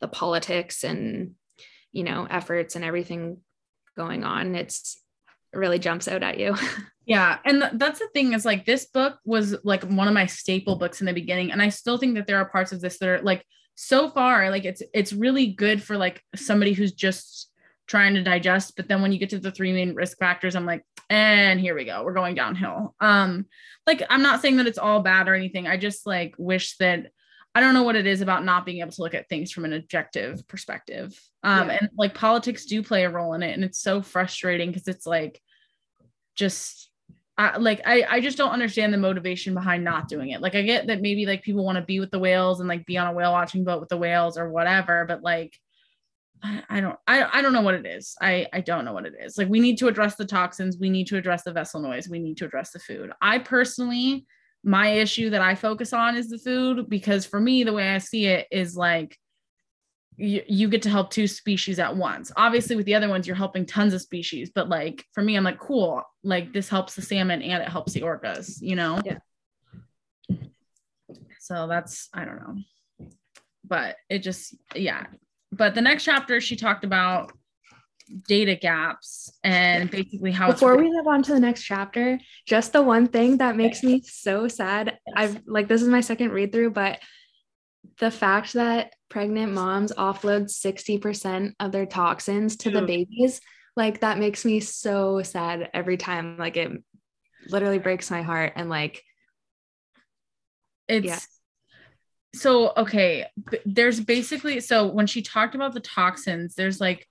the 0.00 0.08
politics 0.08 0.84
and 0.84 1.32
you 1.92 2.02
know 2.04 2.26
efforts 2.28 2.74
and 2.76 2.84
everything 2.84 3.38
going 3.96 4.24
on 4.24 4.54
it's 4.54 4.96
it 4.96 5.03
really 5.56 5.78
jumps 5.78 6.08
out 6.08 6.22
at 6.22 6.38
you 6.38 6.54
Yeah, 7.06 7.38
and 7.44 7.60
th- 7.60 7.72
that's 7.74 7.98
the 7.98 8.08
thing 8.14 8.32
is 8.32 8.44
like 8.44 8.64
this 8.64 8.86
book 8.86 9.18
was 9.24 9.54
like 9.62 9.84
one 9.84 10.08
of 10.08 10.14
my 10.14 10.26
staple 10.26 10.76
books 10.76 11.00
in 11.00 11.06
the 11.06 11.12
beginning, 11.12 11.52
and 11.52 11.60
I 11.60 11.68
still 11.68 11.98
think 11.98 12.14
that 12.14 12.26
there 12.26 12.38
are 12.38 12.48
parts 12.48 12.72
of 12.72 12.80
this 12.80 12.98
that 12.98 13.08
are 13.08 13.22
like 13.22 13.44
so 13.76 14.08
far 14.08 14.50
like 14.50 14.64
it's 14.64 14.82
it's 14.94 15.12
really 15.12 15.48
good 15.48 15.82
for 15.82 15.96
like 15.96 16.22
somebody 16.36 16.72
who's 16.72 16.92
just 16.92 17.50
trying 17.86 18.14
to 18.14 18.22
digest. 18.22 18.74
But 18.76 18.88
then 18.88 19.02
when 19.02 19.12
you 19.12 19.18
get 19.18 19.30
to 19.30 19.38
the 19.38 19.50
three 19.50 19.72
main 19.72 19.94
risk 19.94 20.18
factors, 20.18 20.56
I'm 20.56 20.64
like, 20.64 20.82
and 21.10 21.60
here 21.60 21.74
we 21.74 21.84
go, 21.84 22.02
we're 22.02 22.14
going 22.14 22.34
downhill. 22.34 22.94
Um, 23.00 23.46
like 23.86 24.02
I'm 24.08 24.22
not 24.22 24.40
saying 24.40 24.56
that 24.56 24.66
it's 24.66 24.78
all 24.78 25.02
bad 25.02 25.28
or 25.28 25.34
anything. 25.34 25.66
I 25.66 25.76
just 25.76 26.06
like 26.06 26.34
wish 26.38 26.78
that 26.78 27.08
I 27.54 27.60
don't 27.60 27.74
know 27.74 27.84
what 27.84 27.96
it 27.96 28.06
is 28.06 28.20
about 28.20 28.44
not 28.44 28.66
being 28.66 28.80
able 28.80 28.90
to 28.90 29.02
look 29.02 29.14
at 29.14 29.28
things 29.28 29.52
from 29.52 29.64
an 29.64 29.72
objective 29.72 30.46
perspective. 30.48 31.18
Um, 31.42 31.68
Yeah. 31.68 31.78
and 31.80 31.90
like 31.96 32.14
politics 32.14 32.66
do 32.66 32.82
play 32.82 33.04
a 33.04 33.10
role 33.10 33.34
in 33.34 33.42
it, 33.42 33.52
and 33.52 33.64
it's 33.64 33.80
so 33.80 34.02
frustrating 34.02 34.70
because 34.70 34.88
it's 34.88 35.06
like 35.06 35.40
just 36.34 36.90
I, 37.36 37.56
like 37.56 37.80
I, 37.84 38.04
I 38.08 38.20
just 38.20 38.38
don't 38.38 38.50
understand 38.52 38.92
the 38.92 38.98
motivation 38.98 39.54
behind 39.54 39.82
not 39.82 40.08
doing 40.08 40.30
it. 40.30 40.40
Like 40.40 40.54
I 40.54 40.62
get 40.62 40.86
that 40.86 41.00
maybe 41.00 41.26
like 41.26 41.42
people 41.42 41.64
want 41.64 41.76
to 41.76 41.82
be 41.82 41.98
with 42.00 42.10
the 42.10 42.18
whales 42.18 42.60
and 42.60 42.68
like 42.68 42.86
be 42.86 42.96
on 42.96 43.08
a 43.08 43.12
whale 43.12 43.32
watching 43.32 43.64
boat 43.64 43.80
with 43.80 43.88
the 43.88 43.96
whales 43.96 44.38
or 44.38 44.50
whatever, 44.50 45.04
but 45.06 45.22
like 45.22 45.52
I, 46.42 46.62
I 46.68 46.80
don't 46.80 46.98
I, 47.06 47.38
I 47.38 47.42
don't 47.42 47.52
know 47.52 47.62
what 47.62 47.74
it 47.74 47.86
is. 47.86 48.14
I 48.20 48.46
I 48.52 48.60
don't 48.60 48.84
know 48.84 48.92
what 48.92 49.06
it 49.06 49.14
is. 49.20 49.36
Like 49.36 49.48
we 49.48 49.60
need 49.60 49.78
to 49.78 49.88
address 49.88 50.14
the 50.16 50.24
toxins, 50.24 50.78
we 50.78 50.90
need 50.90 51.06
to 51.08 51.16
address 51.16 51.42
the 51.42 51.52
vessel 51.52 51.80
noise, 51.80 52.08
we 52.08 52.18
need 52.18 52.36
to 52.38 52.44
address 52.44 52.70
the 52.70 52.78
food. 52.78 53.10
I 53.20 53.38
personally 53.38 54.26
my 54.64 54.88
issue 54.88 55.30
that 55.30 55.42
I 55.42 55.54
focus 55.54 55.92
on 55.92 56.16
is 56.16 56.28
the 56.28 56.38
food 56.38 56.88
because 56.88 57.26
for 57.26 57.38
me 57.38 57.64
the 57.64 57.72
way 57.72 57.90
I 57.90 57.98
see 57.98 58.26
it 58.26 58.46
is 58.50 58.76
like 58.76 59.18
you, 60.16 60.42
you 60.46 60.68
get 60.68 60.82
to 60.82 60.90
help 60.90 61.10
two 61.10 61.26
species 61.26 61.78
at 61.78 61.96
once. 61.96 62.32
Obviously, 62.36 62.76
with 62.76 62.86
the 62.86 62.94
other 62.94 63.08
ones, 63.08 63.26
you're 63.26 63.36
helping 63.36 63.66
tons 63.66 63.92
of 63.92 64.00
species, 64.00 64.50
but 64.54 64.68
like 64.68 65.04
for 65.12 65.22
me, 65.22 65.36
I'm 65.36 65.44
like, 65.44 65.58
cool, 65.58 66.02
like 66.22 66.52
this 66.52 66.68
helps 66.68 66.94
the 66.94 67.02
salmon 67.02 67.42
and 67.42 67.62
it 67.62 67.68
helps 67.68 67.92
the 67.92 68.02
orcas, 68.02 68.60
you 68.60 68.76
know? 68.76 69.00
Yeah. 69.04 69.18
So 71.40 71.66
that's, 71.66 72.08
I 72.14 72.24
don't 72.24 72.36
know. 72.36 73.08
But 73.64 73.96
it 74.08 74.20
just, 74.20 74.54
yeah. 74.74 75.06
But 75.52 75.74
the 75.74 75.82
next 75.82 76.04
chapter, 76.04 76.40
she 76.40 76.56
talked 76.56 76.84
about 76.84 77.32
data 78.26 78.54
gaps 78.54 79.32
and 79.42 79.90
basically 79.90 80.30
how 80.30 80.50
before 80.52 80.76
we 80.76 80.90
move 80.90 81.06
on 81.06 81.22
to 81.22 81.32
the 81.32 81.40
next 81.40 81.62
chapter 81.62 82.18
just 82.46 82.72
the 82.72 82.82
one 82.82 83.06
thing 83.06 83.38
that 83.38 83.56
makes 83.56 83.82
me 83.82 84.02
so 84.02 84.46
sad 84.46 84.98
i've 85.16 85.40
like 85.46 85.68
this 85.68 85.80
is 85.80 85.88
my 85.88 86.02
second 86.02 86.30
read 86.30 86.52
through 86.52 86.70
but 86.70 86.98
the 87.98 88.10
fact 88.10 88.52
that 88.52 88.92
pregnant 89.08 89.52
moms 89.52 89.92
offload 89.92 90.50
60% 90.50 91.54
of 91.60 91.72
their 91.72 91.86
toxins 91.86 92.56
to 92.56 92.70
the 92.70 92.82
babies 92.82 93.40
like 93.76 94.00
that 94.00 94.18
makes 94.18 94.44
me 94.44 94.60
so 94.60 95.22
sad 95.22 95.70
every 95.72 95.96
time 95.96 96.36
like 96.36 96.56
it 96.56 96.70
literally 97.48 97.78
breaks 97.78 98.10
my 98.10 98.22
heart 98.22 98.52
and 98.56 98.68
like 98.68 99.02
it's 100.88 101.06
Yeah. 101.06 101.18
so 102.34 102.72
okay 102.76 103.26
there's 103.64 104.00
basically 104.00 104.60
so 104.60 104.88
when 104.88 105.06
she 105.06 105.22
talked 105.22 105.54
about 105.54 105.72
the 105.72 105.80
toxins 105.80 106.54
there's 106.54 106.80
like 106.80 107.06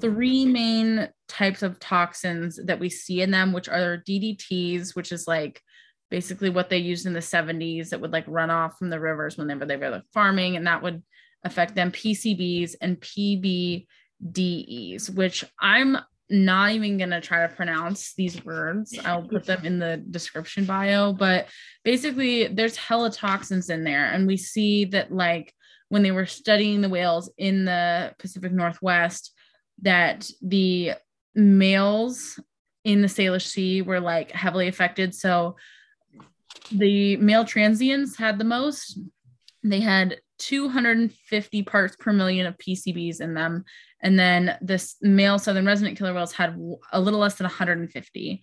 three 0.00 0.44
main 0.44 1.08
types 1.28 1.62
of 1.62 1.78
toxins 1.78 2.58
that 2.64 2.78
we 2.78 2.88
see 2.88 3.22
in 3.22 3.30
them 3.30 3.52
which 3.52 3.68
are 3.68 4.02
ddts 4.06 4.94
which 4.94 5.12
is 5.12 5.26
like 5.26 5.60
basically 6.12 6.50
what 6.50 6.68
they 6.68 6.76
used 6.76 7.06
in 7.06 7.14
the 7.14 7.20
70s 7.20 7.88
that 7.88 8.00
would 8.02 8.12
like 8.12 8.26
run 8.28 8.50
off 8.50 8.76
from 8.78 8.90
the 8.90 9.00
rivers 9.00 9.38
whenever 9.38 9.64
they 9.64 9.76
were 9.78 9.88
like 9.88 10.02
farming 10.12 10.56
and 10.56 10.66
that 10.66 10.82
would 10.82 11.02
affect 11.42 11.74
them. 11.74 11.90
Pcbs 11.90 12.74
and 12.82 13.00
pbdes 13.00 13.86
which 15.14 15.44
i'm 15.58 15.96
not 16.30 16.72
even 16.72 16.98
going 16.98 17.10
to 17.10 17.20
try 17.20 17.46
to 17.46 17.54
pronounce 17.54 18.14
these 18.14 18.42
words. 18.42 18.98
I'll 19.04 19.28
put 19.28 19.44
them 19.44 19.66
in 19.66 19.78
the 19.78 20.02
description 20.10 20.64
bio 20.64 21.12
but 21.12 21.48
basically 21.84 22.46
there's 22.46 22.76
hella 22.76 23.10
toxins 23.10 23.68
in 23.68 23.84
there. 23.84 24.06
And 24.06 24.26
we 24.26 24.36
see 24.38 24.86
that 24.86 25.12
like 25.12 25.52
when 25.88 26.02
they 26.02 26.10
were 26.10 26.24
studying 26.24 26.80
the 26.80 26.88
whales 26.88 27.30
in 27.36 27.66
the 27.66 28.14
pacific 28.18 28.52
northwest 28.52 29.32
that 29.80 30.30
the 30.40 30.92
males 31.34 32.38
in 32.84 33.02
the 33.02 33.08
Salish 33.08 33.46
Sea 33.46 33.82
were 33.82 34.00
like 34.00 34.30
heavily 34.32 34.68
affected. 34.68 35.14
So 35.14 35.56
the 36.70 37.16
male 37.16 37.44
transients 37.44 38.16
had 38.16 38.38
the 38.38 38.44
most. 38.44 38.98
They 39.62 39.80
had 39.80 40.20
250 40.38 41.62
parts 41.62 41.96
per 41.96 42.12
million 42.12 42.46
of 42.46 42.58
PCBs 42.58 43.20
in 43.20 43.34
them. 43.34 43.64
And 44.00 44.18
then 44.18 44.58
this 44.60 44.96
male 45.00 45.38
southern 45.38 45.66
resident 45.66 45.96
killer 45.96 46.12
whales 46.12 46.32
had 46.32 46.58
a 46.92 47.00
little 47.00 47.20
less 47.20 47.36
than 47.36 47.44
150 47.44 48.42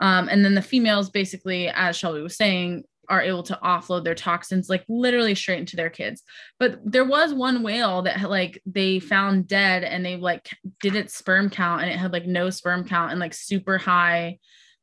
um, 0.00 0.28
and 0.30 0.44
then 0.44 0.54
the 0.54 0.62
females 0.62 1.10
basically 1.10 1.68
as 1.68 1.96
shelby 1.96 2.22
was 2.22 2.36
saying 2.36 2.84
are 3.10 3.20
able 3.20 3.42
to 3.42 3.58
offload 3.62 4.04
their 4.04 4.14
toxins 4.14 4.70
like 4.70 4.84
literally 4.88 5.34
straight 5.34 5.58
into 5.58 5.76
their 5.76 5.90
kids 5.90 6.22
but 6.58 6.78
there 6.84 7.04
was 7.04 7.34
one 7.34 7.62
whale 7.62 8.02
that 8.02 8.30
like 8.30 8.62
they 8.64 9.00
found 9.00 9.46
dead 9.48 9.82
and 9.82 10.04
they 10.06 10.16
like 10.16 10.48
did 10.80 10.94
its 10.94 11.14
sperm 11.16 11.50
count 11.50 11.82
and 11.82 11.90
it 11.90 11.98
had 11.98 12.12
like 12.12 12.24
no 12.26 12.48
sperm 12.48 12.84
count 12.86 13.10
and 13.10 13.18
like 13.20 13.34
super 13.34 13.76
high 13.76 14.38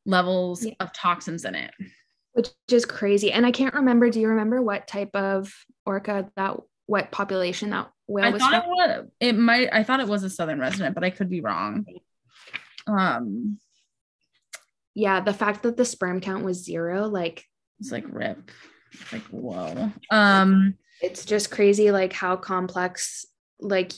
levels 0.06 0.64
Yeah. 0.64 0.74
of 0.80 0.92
toxins 0.92 1.44
in 1.44 1.54
it 1.54 1.72
which 2.34 2.48
is 2.70 2.84
crazy 2.84 3.32
and 3.32 3.44
i 3.46 3.50
can't 3.50 3.74
remember 3.74 4.10
do 4.10 4.20
you 4.20 4.28
remember 4.28 4.60
what 4.62 4.86
type 4.86 5.10
of 5.14 5.52
orca 5.86 6.30
that 6.36 6.56
what 6.86 7.10
population 7.10 7.70
that 7.70 7.90
whale 8.06 8.26
I 8.26 8.30
was 8.30 8.40
thought 8.40 8.54
it 8.54 8.66
was 8.66 9.06
it 9.20 9.36
might 9.36 9.68
I 9.72 9.82
thought 9.84 10.00
it 10.00 10.08
was 10.08 10.22
a 10.22 10.30
southern 10.30 10.58
resident, 10.58 10.94
but 10.94 11.04
I 11.04 11.10
could 11.10 11.28
be 11.28 11.42
wrong. 11.42 11.84
Um 12.86 13.58
yeah 14.94 15.20
the 15.20 15.34
fact 15.34 15.62
that 15.64 15.76
the 15.76 15.84
sperm 15.84 16.20
count 16.20 16.44
was 16.44 16.64
zero 16.64 17.06
like 17.06 17.44
it's 17.80 17.92
like 17.92 18.04
rip. 18.08 18.50
It's 18.92 19.12
like 19.12 19.24
whoa. 19.24 19.92
Um 20.10 20.74
it's 21.00 21.24
just 21.24 21.50
crazy 21.50 21.90
like 21.90 22.12
how 22.12 22.36
complex 22.36 23.26
like 23.60 23.92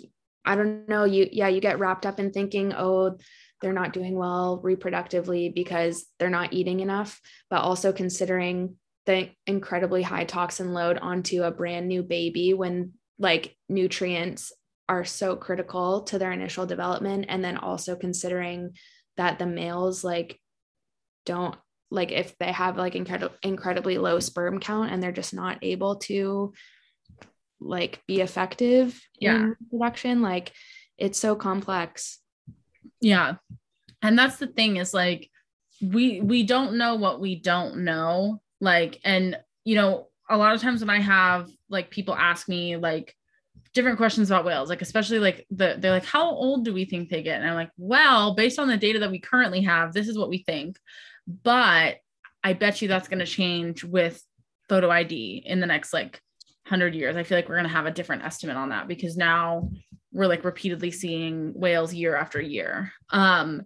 i 0.45 0.55
don't 0.55 0.89
know 0.89 1.05
you 1.05 1.29
yeah 1.33 1.49
you 1.49 1.61
get 1.61 1.79
wrapped 1.79 2.07
up 2.07 2.19
in 2.19 2.31
thinking 2.31 2.73
oh 2.75 3.17
they're 3.61 3.73
not 3.73 3.93
doing 3.93 4.17
well 4.17 4.61
reproductively 4.65 5.55
because 5.55 6.07
they're 6.19 6.31
not 6.31 6.53
eating 6.53 6.81
enough 6.81 7.21
but 7.49 7.63
also 7.63 7.93
considering 7.93 8.77
the 9.07 9.31
incredibly 9.47 10.03
high 10.03 10.25
toxin 10.25 10.73
load 10.73 10.99
onto 10.99 11.43
a 11.43 11.51
brand 11.51 11.89
new 11.89 12.03
baby 12.03 12.55
when 12.55 12.93
like 13.19 13.57
nutrients 13.69 14.53
are 14.89 15.05
so 15.05 15.37
critical 15.37 16.03
to 16.03 16.19
their 16.19 16.33
initial 16.33 16.67
development 16.67 17.27
and 17.29 17.45
then 17.45 17.57
also 17.57 17.97
considering 17.97 18.73
that 19.17 19.39
the 19.39 19.47
males 19.47 20.03
like 20.03 20.39
don't 21.27 21.57
like 21.91 22.13
if 22.13 22.37
they 22.39 22.53
have 22.53 22.77
like 22.77 22.95
incredible 22.95 23.35
incredibly 23.43 23.99
low 23.99 24.21
sperm 24.21 24.61
count 24.61 24.91
and 24.93 25.03
they're 25.03 25.13
just 25.13 25.35
not 25.35 25.59
able 25.63 25.97
to 25.97 26.53
like 27.61 28.01
be 28.07 28.21
effective 28.21 29.01
Yeah. 29.19 29.37
in 29.37 29.57
production 29.71 30.23
like 30.23 30.53
it's 30.99 31.19
so 31.19 31.35
complex 31.35 32.19
Yeah. 33.01 33.35
And 34.03 34.19
that's 34.19 34.37
the 34.37 34.47
thing 34.47 34.77
is 34.77 34.95
like 34.95 35.31
we 35.83 36.21
we 36.21 36.43
don't 36.43 36.75
know 36.77 36.95
what 36.97 37.21
we 37.21 37.37
don't 37.37 37.85
know. 37.85 38.41
Like 38.61 38.99
and 39.05 39.37
you 39.65 39.75
know, 39.77 40.09
a 40.29 40.37
lot 40.39 40.55
of 40.55 40.61
times 40.63 40.81
when 40.81 40.91
I 40.91 41.01
have 41.01 41.51
like 41.69 41.91
people 41.91 42.15
ask 42.15 42.49
me 42.49 42.77
like 42.77 43.15
different 43.75 43.99
questions 43.99 44.31
about 44.31 44.45
whales, 44.47 44.69
like 44.71 44.83
especially 44.83 45.19
like 45.19 45.47
the 45.51 45.77
they're 45.79 45.93
like, 45.93 46.05
how 46.05 46.31
old 46.31 46.65
do 46.65 46.73
we 46.73 46.85
think 46.87 47.09
they 47.09 47.23
get? 47.23 47.41
And 47.41 47.49
I'm 47.51 47.57
like, 47.57 47.71
well, 47.77 48.35
based 48.35 48.59
on 48.59 48.69
the 48.69 48.77
data 48.77 48.99
that 49.01 49.11
we 49.11 49.19
currently 49.19 49.63
have, 49.63 49.93
this 49.93 50.09
is 50.09 50.17
what 50.19 50.31
we 50.31 50.39
think. 50.39 50.79
But 51.43 51.99
I 52.43 52.53
bet 52.55 52.81
you 52.81 52.89
that's 52.89 53.09
going 53.09 53.19
to 53.19 53.27
change 53.27 53.85
with 53.85 54.23
photo 54.69 54.91
ID 54.91 55.43
in 55.45 55.61
the 55.61 55.67
next 55.67 55.93
like 55.93 56.21
100 56.65 56.95
years. 56.95 57.17
I 57.17 57.23
feel 57.23 57.37
like 57.37 57.49
we're 57.49 57.57
going 57.57 57.69
to 57.69 57.73
have 57.73 57.87
a 57.87 57.91
different 57.91 58.25
estimate 58.25 58.57
on 58.57 58.71
that 58.71 58.89
because 58.89 59.17
now 59.17 59.71
we're 60.13 60.27
like 60.27 60.45
repeatedly 60.45 60.91
seeing 60.91 61.53
whales 61.55 61.93
year 61.93 62.17
after 62.17 62.41
year. 62.41 62.93
Um, 63.11 63.63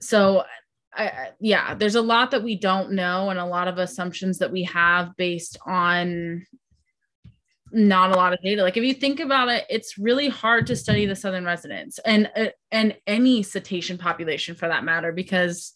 so 0.00 0.44
I, 0.92 1.30
yeah, 1.40 1.74
there's 1.74 1.96
a 1.96 2.02
lot 2.02 2.30
that 2.30 2.42
we 2.42 2.56
don't 2.56 2.92
know 2.92 3.30
and 3.30 3.38
a 3.38 3.44
lot 3.44 3.68
of 3.68 3.78
assumptions 3.78 4.38
that 4.38 4.52
we 4.52 4.62
have 4.64 5.16
based 5.16 5.58
on 5.66 6.46
not 7.72 8.12
a 8.12 8.14
lot 8.14 8.32
of 8.32 8.40
data. 8.42 8.62
Like 8.62 8.76
if 8.76 8.84
you 8.84 8.94
think 8.94 9.18
about 9.18 9.48
it, 9.48 9.64
it's 9.68 9.98
really 9.98 10.28
hard 10.28 10.68
to 10.68 10.76
study 10.76 11.06
the 11.06 11.16
southern 11.16 11.44
residents 11.44 11.98
and 11.98 12.30
uh, 12.36 12.46
and 12.70 12.96
any 13.06 13.42
cetacean 13.42 13.98
population 13.98 14.54
for 14.54 14.68
that 14.68 14.84
matter 14.84 15.10
because 15.10 15.74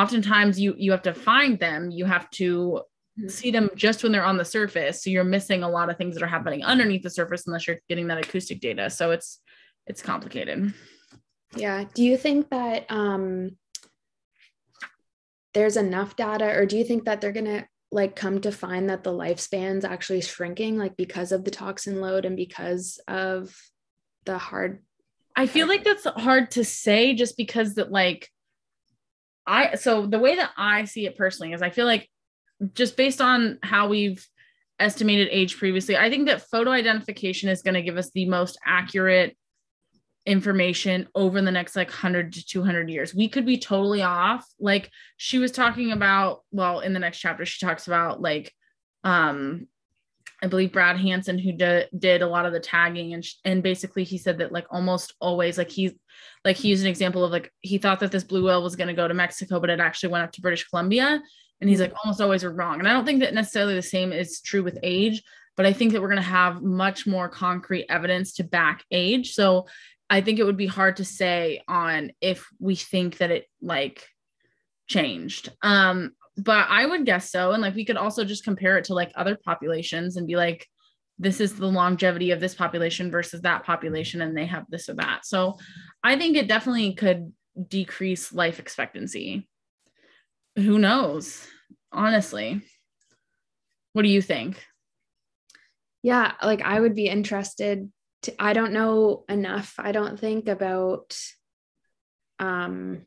oftentimes 0.00 0.60
you 0.60 0.74
you 0.76 0.90
have 0.90 1.02
to 1.02 1.14
find 1.14 1.58
them, 1.58 1.90
you 1.90 2.04
have 2.04 2.30
to 2.32 2.82
Mhm. 3.18 3.30
see 3.30 3.50
them 3.50 3.70
just 3.74 4.02
when 4.02 4.12
they're 4.12 4.24
on 4.24 4.36
the 4.36 4.44
surface. 4.44 5.02
So 5.02 5.08
you're 5.08 5.24
missing 5.24 5.62
a 5.62 5.70
lot 5.70 5.88
of 5.88 5.96
things 5.96 6.14
that 6.14 6.22
are 6.22 6.26
happening 6.36 6.62
underneath 6.62 7.02
the 7.02 7.08
surface 7.10 7.46
unless 7.46 7.66
you're 7.66 7.80
getting 7.88 8.08
that 8.08 8.18
acoustic 8.18 8.60
data. 8.60 8.90
So 8.90 9.10
it's 9.10 9.40
it's 9.86 10.02
complicated. 10.02 10.74
Yeah. 11.56 11.84
Do 11.94 12.02
you 12.02 12.16
think 12.18 12.50
that 12.50 12.84
um, 12.90 13.56
there's 15.54 15.76
enough 15.76 16.16
data, 16.16 16.54
or 16.54 16.66
do 16.66 16.76
you 16.76 16.84
think 16.84 17.04
that 17.06 17.20
they're 17.20 17.32
gonna 17.32 17.66
like 17.92 18.16
come 18.16 18.40
to 18.42 18.52
find 18.52 18.90
that 18.90 19.04
the 19.04 19.12
lifespan's 19.12 19.84
actually 19.84 20.20
shrinking, 20.20 20.76
like 20.76 20.96
because 20.96 21.32
of 21.32 21.44
the 21.44 21.50
toxin 21.50 22.00
load 22.00 22.24
and 22.26 22.36
because 22.36 23.00
of 23.08 23.56
the 24.24 24.36
hard? 24.36 24.82
I 25.36 25.46
feel 25.46 25.68
like 25.68 25.84
that's 25.84 26.04
hard 26.04 26.50
to 26.52 26.64
say 26.64 27.14
just 27.14 27.36
because 27.36 27.74
that 27.76 27.90
like 27.90 28.28
I 29.46 29.76
so 29.76 30.06
the 30.06 30.18
way 30.18 30.36
that 30.36 30.50
I 30.56 30.84
see 30.84 31.06
it 31.06 31.16
personally 31.16 31.52
is 31.52 31.62
I 31.62 31.70
feel 31.70 31.86
like 31.86 32.08
just 32.74 32.96
based 32.96 33.20
on 33.20 33.58
how 33.62 33.88
we've 33.88 34.26
estimated 34.78 35.28
age 35.30 35.56
previously, 35.58 35.96
I 35.96 36.10
think 36.10 36.26
that 36.26 36.42
photo 36.42 36.70
identification 36.70 37.48
is 37.48 37.62
going 37.62 37.74
to 37.74 37.82
give 37.82 37.96
us 37.96 38.10
the 38.10 38.26
most 38.26 38.58
accurate 38.64 39.36
information 40.26 41.06
over 41.14 41.40
the 41.40 41.52
next 41.52 41.76
like 41.76 41.88
100 41.88 42.32
to 42.34 42.44
200 42.44 42.90
years. 42.90 43.14
We 43.14 43.28
could 43.28 43.46
be 43.46 43.58
totally 43.58 44.02
off. 44.02 44.44
Like 44.58 44.90
she 45.16 45.38
was 45.38 45.52
talking 45.52 45.92
about, 45.92 46.40
well, 46.50 46.80
in 46.80 46.92
the 46.92 46.98
next 46.98 47.18
chapter, 47.18 47.46
she 47.46 47.64
talks 47.64 47.86
about 47.86 48.20
like, 48.20 48.52
um, 49.04 49.68
I 50.42 50.48
believe 50.48 50.72
Brad 50.72 50.98
Hanson, 50.98 51.38
who 51.38 51.52
did 51.52 51.88
did 51.98 52.22
a 52.22 52.28
lot 52.28 52.46
of 52.46 52.52
the 52.52 52.60
tagging, 52.60 53.14
and 53.14 53.24
sh- 53.24 53.36
and 53.44 53.62
basically 53.62 54.04
he 54.04 54.18
said 54.18 54.38
that 54.38 54.52
like 54.52 54.66
almost 54.70 55.14
always, 55.20 55.56
like 55.56 55.70
he, 55.70 55.98
like 56.44 56.56
he 56.56 56.68
used 56.68 56.82
an 56.82 56.90
example 56.90 57.24
of 57.24 57.30
like 57.30 57.50
he 57.60 57.78
thought 57.78 58.00
that 58.00 58.12
this 58.12 58.24
blue 58.24 58.44
whale 58.46 58.62
was 58.62 58.76
going 58.76 58.88
to 58.88 58.94
go 58.94 59.08
to 59.08 59.14
Mexico, 59.14 59.60
but 59.60 59.70
it 59.70 59.80
actually 59.80 60.10
went 60.10 60.24
up 60.24 60.32
to 60.32 60.42
British 60.42 60.68
Columbia, 60.68 61.22
and 61.60 61.70
he's 61.70 61.80
like 61.80 61.94
almost 62.04 62.20
always 62.20 62.44
we're 62.44 62.50
wrong. 62.50 62.78
And 62.78 62.88
I 62.88 62.92
don't 62.92 63.06
think 63.06 63.20
that 63.20 63.34
necessarily 63.34 63.74
the 63.74 63.82
same 63.82 64.12
is 64.12 64.40
true 64.42 64.62
with 64.62 64.78
age, 64.82 65.22
but 65.56 65.64
I 65.64 65.72
think 65.72 65.92
that 65.92 66.02
we're 66.02 66.08
going 66.08 66.16
to 66.16 66.22
have 66.22 66.62
much 66.62 67.06
more 67.06 67.28
concrete 67.28 67.86
evidence 67.88 68.34
to 68.34 68.44
back 68.44 68.84
age. 68.90 69.32
So 69.32 69.66
I 70.10 70.20
think 70.20 70.38
it 70.38 70.44
would 70.44 70.56
be 70.56 70.66
hard 70.66 70.98
to 70.98 71.04
say 71.04 71.62
on 71.66 72.12
if 72.20 72.46
we 72.60 72.76
think 72.76 73.18
that 73.18 73.30
it 73.30 73.46
like 73.60 74.06
changed. 74.86 75.50
Um, 75.62 76.12
but 76.36 76.66
I 76.68 76.86
would 76.86 77.06
guess 77.06 77.30
so. 77.30 77.52
And 77.52 77.62
like 77.62 77.74
we 77.74 77.84
could 77.84 77.96
also 77.96 78.24
just 78.24 78.44
compare 78.44 78.78
it 78.78 78.84
to 78.84 78.94
like 78.94 79.12
other 79.14 79.36
populations 79.36 80.16
and 80.16 80.26
be 80.26 80.36
like, 80.36 80.66
this 81.18 81.40
is 81.40 81.54
the 81.54 81.66
longevity 81.66 82.30
of 82.30 82.40
this 82.40 82.54
population 82.54 83.10
versus 83.10 83.40
that 83.40 83.64
population, 83.64 84.20
and 84.20 84.36
they 84.36 84.46
have 84.46 84.64
this 84.68 84.88
or 84.88 84.94
that. 84.94 85.24
So 85.24 85.56
I 86.02 86.18
think 86.18 86.36
it 86.36 86.48
definitely 86.48 86.94
could 86.94 87.32
decrease 87.68 88.34
life 88.34 88.58
expectancy. 88.58 89.48
Who 90.56 90.78
knows? 90.78 91.46
Honestly. 91.90 92.62
What 93.94 94.02
do 94.02 94.08
you 94.08 94.20
think? 94.20 94.62
Yeah, 96.02 96.32
like 96.42 96.60
I 96.60 96.78
would 96.78 96.94
be 96.94 97.08
interested 97.08 97.90
to, 98.22 98.34
I 98.38 98.52
don't 98.52 98.74
know 98.74 99.24
enough, 99.28 99.74
I 99.78 99.92
don't 99.92 100.20
think 100.20 100.48
about 100.48 101.16
um 102.38 103.06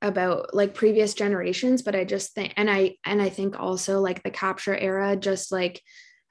about 0.00 0.54
like 0.54 0.74
previous 0.74 1.14
generations, 1.14 1.82
but 1.82 1.96
I 1.96 2.04
just 2.04 2.32
think 2.34 2.54
and 2.56 2.70
I 2.70 2.96
and 3.04 3.20
I 3.20 3.28
think 3.28 3.58
also 3.58 4.00
like 4.00 4.22
the 4.22 4.30
capture 4.30 4.76
era 4.76 5.16
just 5.16 5.50
like 5.50 5.82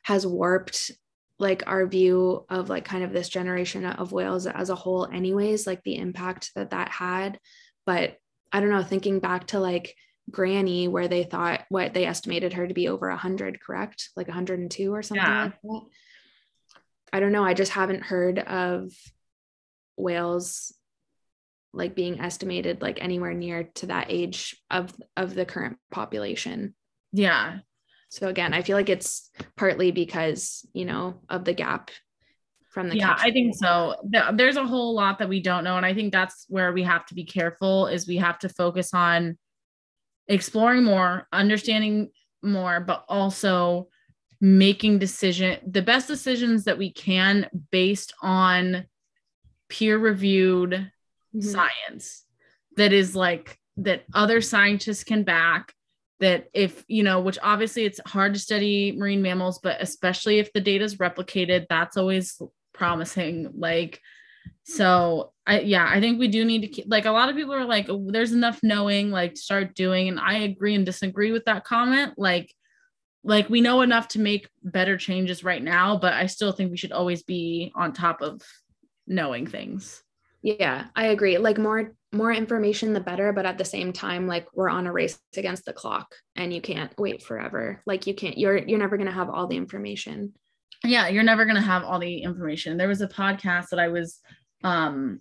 has 0.03 0.25
warped 0.25 0.91
like 1.39 1.63
our 1.67 1.85
view 1.85 2.45
of 2.49 2.69
like 2.69 2.85
kind 2.85 3.03
of 3.03 3.11
this 3.13 3.29
generation 3.29 3.85
of 3.85 4.11
whales 4.11 4.47
as 4.47 4.69
a 4.69 4.75
whole 4.75 5.05
anyways 5.05 5.67
like 5.67 5.83
the 5.83 5.97
impact 5.97 6.51
that 6.55 6.71
that 6.71 6.89
had. 6.89 7.39
But 7.85 8.17
i 8.53 8.61
don't 8.61 8.69
know 8.69 8.81
thinking 8.83 9.19
back 9.19 9.47
to 9.47 9.59
like 9.59 9.93
granny 10.31 10.87
where 10.87 11.09
they 11.09 11.23
thought 11.23 11.65
what 11.69 11.93
they 11.93 12.05
estimated 12.05 12.53
her 12.53 12.65
to 12.67 12.73
be 12.73 12.87
over 12.87 13.09
100 13.09 13.59
correct? 13.61 14.09
Like 14.15 14.27
102 14.27 14.93
or 14.93 15.03
something 15.03 15.25
Yeah. 15.25 15.43
like 15.43 15.61
that? 15.61 15.81
I 17.13 17.19
don't 17.19 17.31
know 17.33 17.43
i 17.43 17.53
just 17.53 17.71
haven't 17.73 18.03
heard 18.03 18.39
of 18.39 18.91
whales 19.97 20.73
like 21.73 21.95
being 21.95 22.19
estimated 22.19 22.81
like 22.81 23.01
anywhere 23.01 23.33
near 23.33 23.63
to 23.75 23.87
that 23.87 24.07
age 24.09 24.55
of 24.71 24.93
of 25.15 25.33
the 25.35 25.45
current 25.45 25.77
population. 25.91 26.73
Yeah. 27.13 27.59
so 28.09 28.27
again 28.27 28.53
i 28.53 28.61
feel 28.61 28.77
like 28.77 28.89
it's 28.89 29.29
partly 29.55 29.91
because 29.91 30.65
you 30.73 30.85
know 30.85 31.21
of 31.29 31.45
the 31.45 31.53
gap 31.53 31.89
from 32.69 32.89
the 32.89 32.97
yeah 32.97 33.07
capture 33.07 33.25
i 33.27 33.31
think 33.31 33.55
so. 33.55 33.95
There's 34.33 34.57
a 34.57 34.65
whole 34.65 34.93
lot 34.93 35.19
that 35.19 35.29
we 35.29 35.41
don't 35.41 35.63
know 35.63 35.77
and 35.77 35.85
i 35.85 35.93
think 35.93 36.11
that's 36.11 36.45
where 36.49 36.73
we 36.73 36.83
have 36.83 37.05
to 37.07 37.15
be 37.15 37.23
careful 37.23 37.87
is 37.87 38.07
we 38.07 38.17
have 38.17 38.39
to 38.39 38.49
focus 38.49 38.93
on 38.93 39.37
exploring 40.27 40.83
more 40.83 41.27
understanding 41.31 42.11
more 42.43 42.79
but 42.79 43.05
also 43.07 43.87
making 44.39 44.99
decision 44.99 45.59
the 45.65 45.81
best 45.81 46.07
decisions 46.07 46.65
that 46.65 46.77
we 46.77 46.91
can 46.91 47.49
based 47.71 48.13
on 48.21 48.85
peer 49.69 49.97
reviewed 49.97 50.91
Mhm. 51.35 51.43
science 51.43 52.25
that 52.77 52.93
is 52.93 53.15
like 53.15 53.57
that 53.77 54.03
other 54.13 54.41
scientists 54.41 55.03
can 55.03 55.23
back 55.23 55.73
that 56.19 56.47
if 56.53 56.83
you 56.87 57.03
know 57.03 57.19
which 57.21 57.37
obviously 57.43 57.85
it's 57.85 57.99
hard 58.05 58.33
to 58.33 58.39
study 58.39 58.91
marine 58.97 59.21
mammals 59.21 59.59
but 59.59 59.77
especially 59.81 60.39
if 60.39 60.51
the 60.53 60.61
data 60.61 60.83
is 60.83 60.97
replicated 60.97 61.65
that's 61.69 61.97
always 61.97 62.41
promising 62.73 63.51
like 63.55 64.01
so 64.63 65.31
i 65.45 65.59
yeah 65.59 65.87
i 65.89 65.99
think 65.99 66.19
we 66.19 66.27
do 66.27 66.43
need 66.45 66.61
to 66.61 66.67
keep 66.67 66.85
like 66.87 67.05
a 67.05 67.11
lot 67.11 67.29
of 67.29 67.35
people 67.35 67.53
are 67.53 67.65
like 67.65 67.87
"Oh, 67.89 68.07
there's 68.09 68.31
enough 68.33 68.59
knowing 68.63 69.11
like 69.11 69.37
start 69.37 69.75
doing 69.75 70.07
and 70.07 70.19
i 70.19 70.39
agree 70.39 70.73
and 70.75 70.85
disagree 70.85 71.31
with 71.31 71.45
that 71.45 71.63
comment 71.65 72.13
like 72.17 72.53
like 73.23 73.49
we 73.49 73.61
know 73.61 73.81
enough 73.81 74.07
to 74.09 74.19
make 74.19 74.49
better 74.63 74.97
changes 74.97 75.43
right 75.43 75.61
now 75.63 75.97
but 75.97 76.13
i 76.13 76.25
still 76.25 76.51
think 76.51 76.71
we 76.71 76.77
should 76.77 76.91
always 76.91 77.23
be 77.23 77.71
on 77.75 77.93
top 77.93 78.21
of 78.21 78.41
knowing 79.05 79.45
things 79.45 80.01
yeah 80.41 80.85
i 80.95 81.07
agree. 81.07 81.37
Like 81.37 81.57
more 81.57 81.93
more 82.13 82.31
information 82.31 82.93
the 82.93 82.99
better 83.01 83.33
but 83.33 83.45
at 83.45 83.57
the 83.57 83.65
same 83.65 83.91
time 83.91 84.27
like 84.27 84.47
we're 84.53 84.69
on 84.69 84.87
a 84.87 84.91
race 84.91 85.19
against 85.35 85.65
the 85.65 85.73
clock 85.73 86.15
and 86.35 86.53
you 86.53 86.61
can't 86.61 86.97
wait 86.97 87.21
forever. 87.21 87.81
Like 87.85 88.07
you 88.07 88.13
can't 88.13 88.37
you're 88.37 88.57
you're 88.57 88.79
never 88.79 88.97
going 88.97 89.09
to 89.09 89.13
have 89.13 89.29
all 89.29 89.47
the 89.47 89.57
information. 89.57 90.33
Yeah 90.83 91.07
you're 91.09 91.23
never 91.23 91.45
going 91.45 91.55
to 91.55 91.61
have 91.61 91.83
all 91.83 91.99
the 91.99 92.21
information. 92.21 92.77
There 92.77 92.87
was 92.87 93.01
a 93.01 93.07
podcast 93.07 93.69
that 93.69 93.79
i 93.79 93.89
was 93.89 94.19
um 94.63 95.19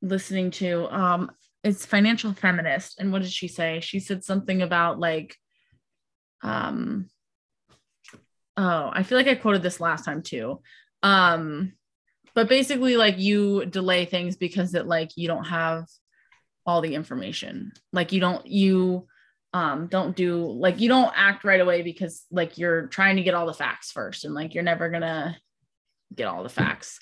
listening 0.00 0.50
to 0.50 0.86
um 0.90 1.30
it's 1.62 1.86
financial 1.86 2.32
feminist 2.32 3.00
and 3.00 3.12
what 3.12 3.22
did 3.22 3.30
she 3.30 3.48
say? 3.48 3.80
She 3.80 4.00
said 4.00 4.24
something 4.24 4.62
about 4.62 4.98
like 4.98 5.36
um 6.42 7.08
oh 8.56 8.90
i 8.92 9.02
feel 9.02 9.18
like 9.18 9.26
i 9.26 9.34
quoted 9.34 9.62
this 9.62 9.80
last 9.80 10.04
time 10.04 10.22
too. 10.22 10.60
Um 11.02 11.74
but 12.34 12.48
basically 12.48 12.96
like 12.96 13.18
you 13.18 13.64
delay 13.66 14.04
things 14.04 14.36
because 14.36 14.74
it 14.74 14.86
like 14.86 15.10
you 15.16 15.28
don't 15.28 15.44
have 15.44 15.86
all 16.66 16.80
the 16.80 16.94
information 16.94 17.72
like 17.92 18.12
you 18.12 18.20
don't 18.20 18.46
you 18.46 19.06
um 19.52 19.86
don't 19.86 20.16
do 20.16 20.46
like 20.52 20.80
you 20.80 20.88
don't 20.88 21.12
act 21.14 21.44
right 21.44 21.60
away 21.60 21.82
because 21.82 22.24
like 22.30 22.58
you're 22.58 22.86
trying 22.86 23.16
to 23.16 23.22
get 23.22 23.34
all 23.34 23.46
the 23.46 23.52
facts 23.52 23.92
first 23.92 24.24
and 24.24 24.34
like 24.34 24.54
you're 24.54 24.64
never 24.64 24.88
gonna 24.88 25.36
get 26.14 26.28
all 26.28 26.42
the 26.42 26.48
facts. 26.48 27.00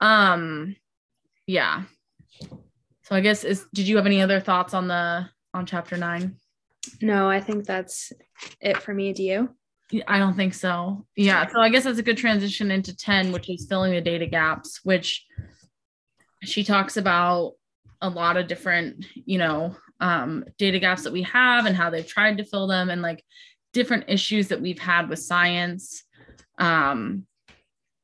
Um, 0.00 0.76
yeah. 1.46 1.84
So 3.02 3.16
I 3.16 3.20
guess 3.20 3.44
is 3.44 3.66
did 3.72 3.88
you 3.88 3.96
have 3.96 4.06
any 4.06 4.20
other 4.20 4.40
thoughts 4.40 4.74
on 4.74 4.88
the 4.88 5.28
on 5.54 5.66
chapter 5.66 5.96
nine? 5.96 6.36
No, 7.00 7.28
I 7.28 7.40
think 7.40 7.64
that's 7.64 8.12
it 8.60 8.78
for 8.78 8.94
me. 8.94 9.12
Do 9.12 9.22
you? 9.22 9.50
I 10.06 10.18
don't 10.18 10.36
think 10.36 10.54
so. 10.54 11.06
Yeah. 11.16 11.46
So 11.46 11.60
I 11.60 11.68
guess 11.70 11.84
that's 11.84 11.98
a 11.98 12.02
good 12.02 12.18
transition 12.18 12.70
into 12.70 12.96
10, 12.96 13.32
which 13.32 13.48
is 13.48 13.66
filling 13.68 13.92
the 13.92 14.00
data 14.00 14.26
gaps, 14.26 14.80
which 14.84 15.24
she 16.42 16.62
talks 16.62 16.96
about 16.96 17.54
a 18.00 18.08
lot 18.08 18.36
of 18.36 18.46
different, 18.46 19.06
you 19.14 19.38
know, 19.38 19.74
um, 20.00 20.44
data 20.58 20.78
gaps 20.78 21.02
that 21.02 21.12
we 21.12 21.22
have 21.22 21.66
and 21.66 21.74
how 21.74 21.90
they've 21.90 22.06
tried 22.06 22.38
to 22.38 22.44
fill 22.44 22.66
them 22.66 22.90
and 22.90 23.02
like 23.02 23.24
different 23.72 24.04
issues 24.08 24.48
that 24.48 24.60
we've 24.60 24.78
had 24.78 25.08
with 25.08 25.18
science. 25.18 26.04
Um, 26.58 27.26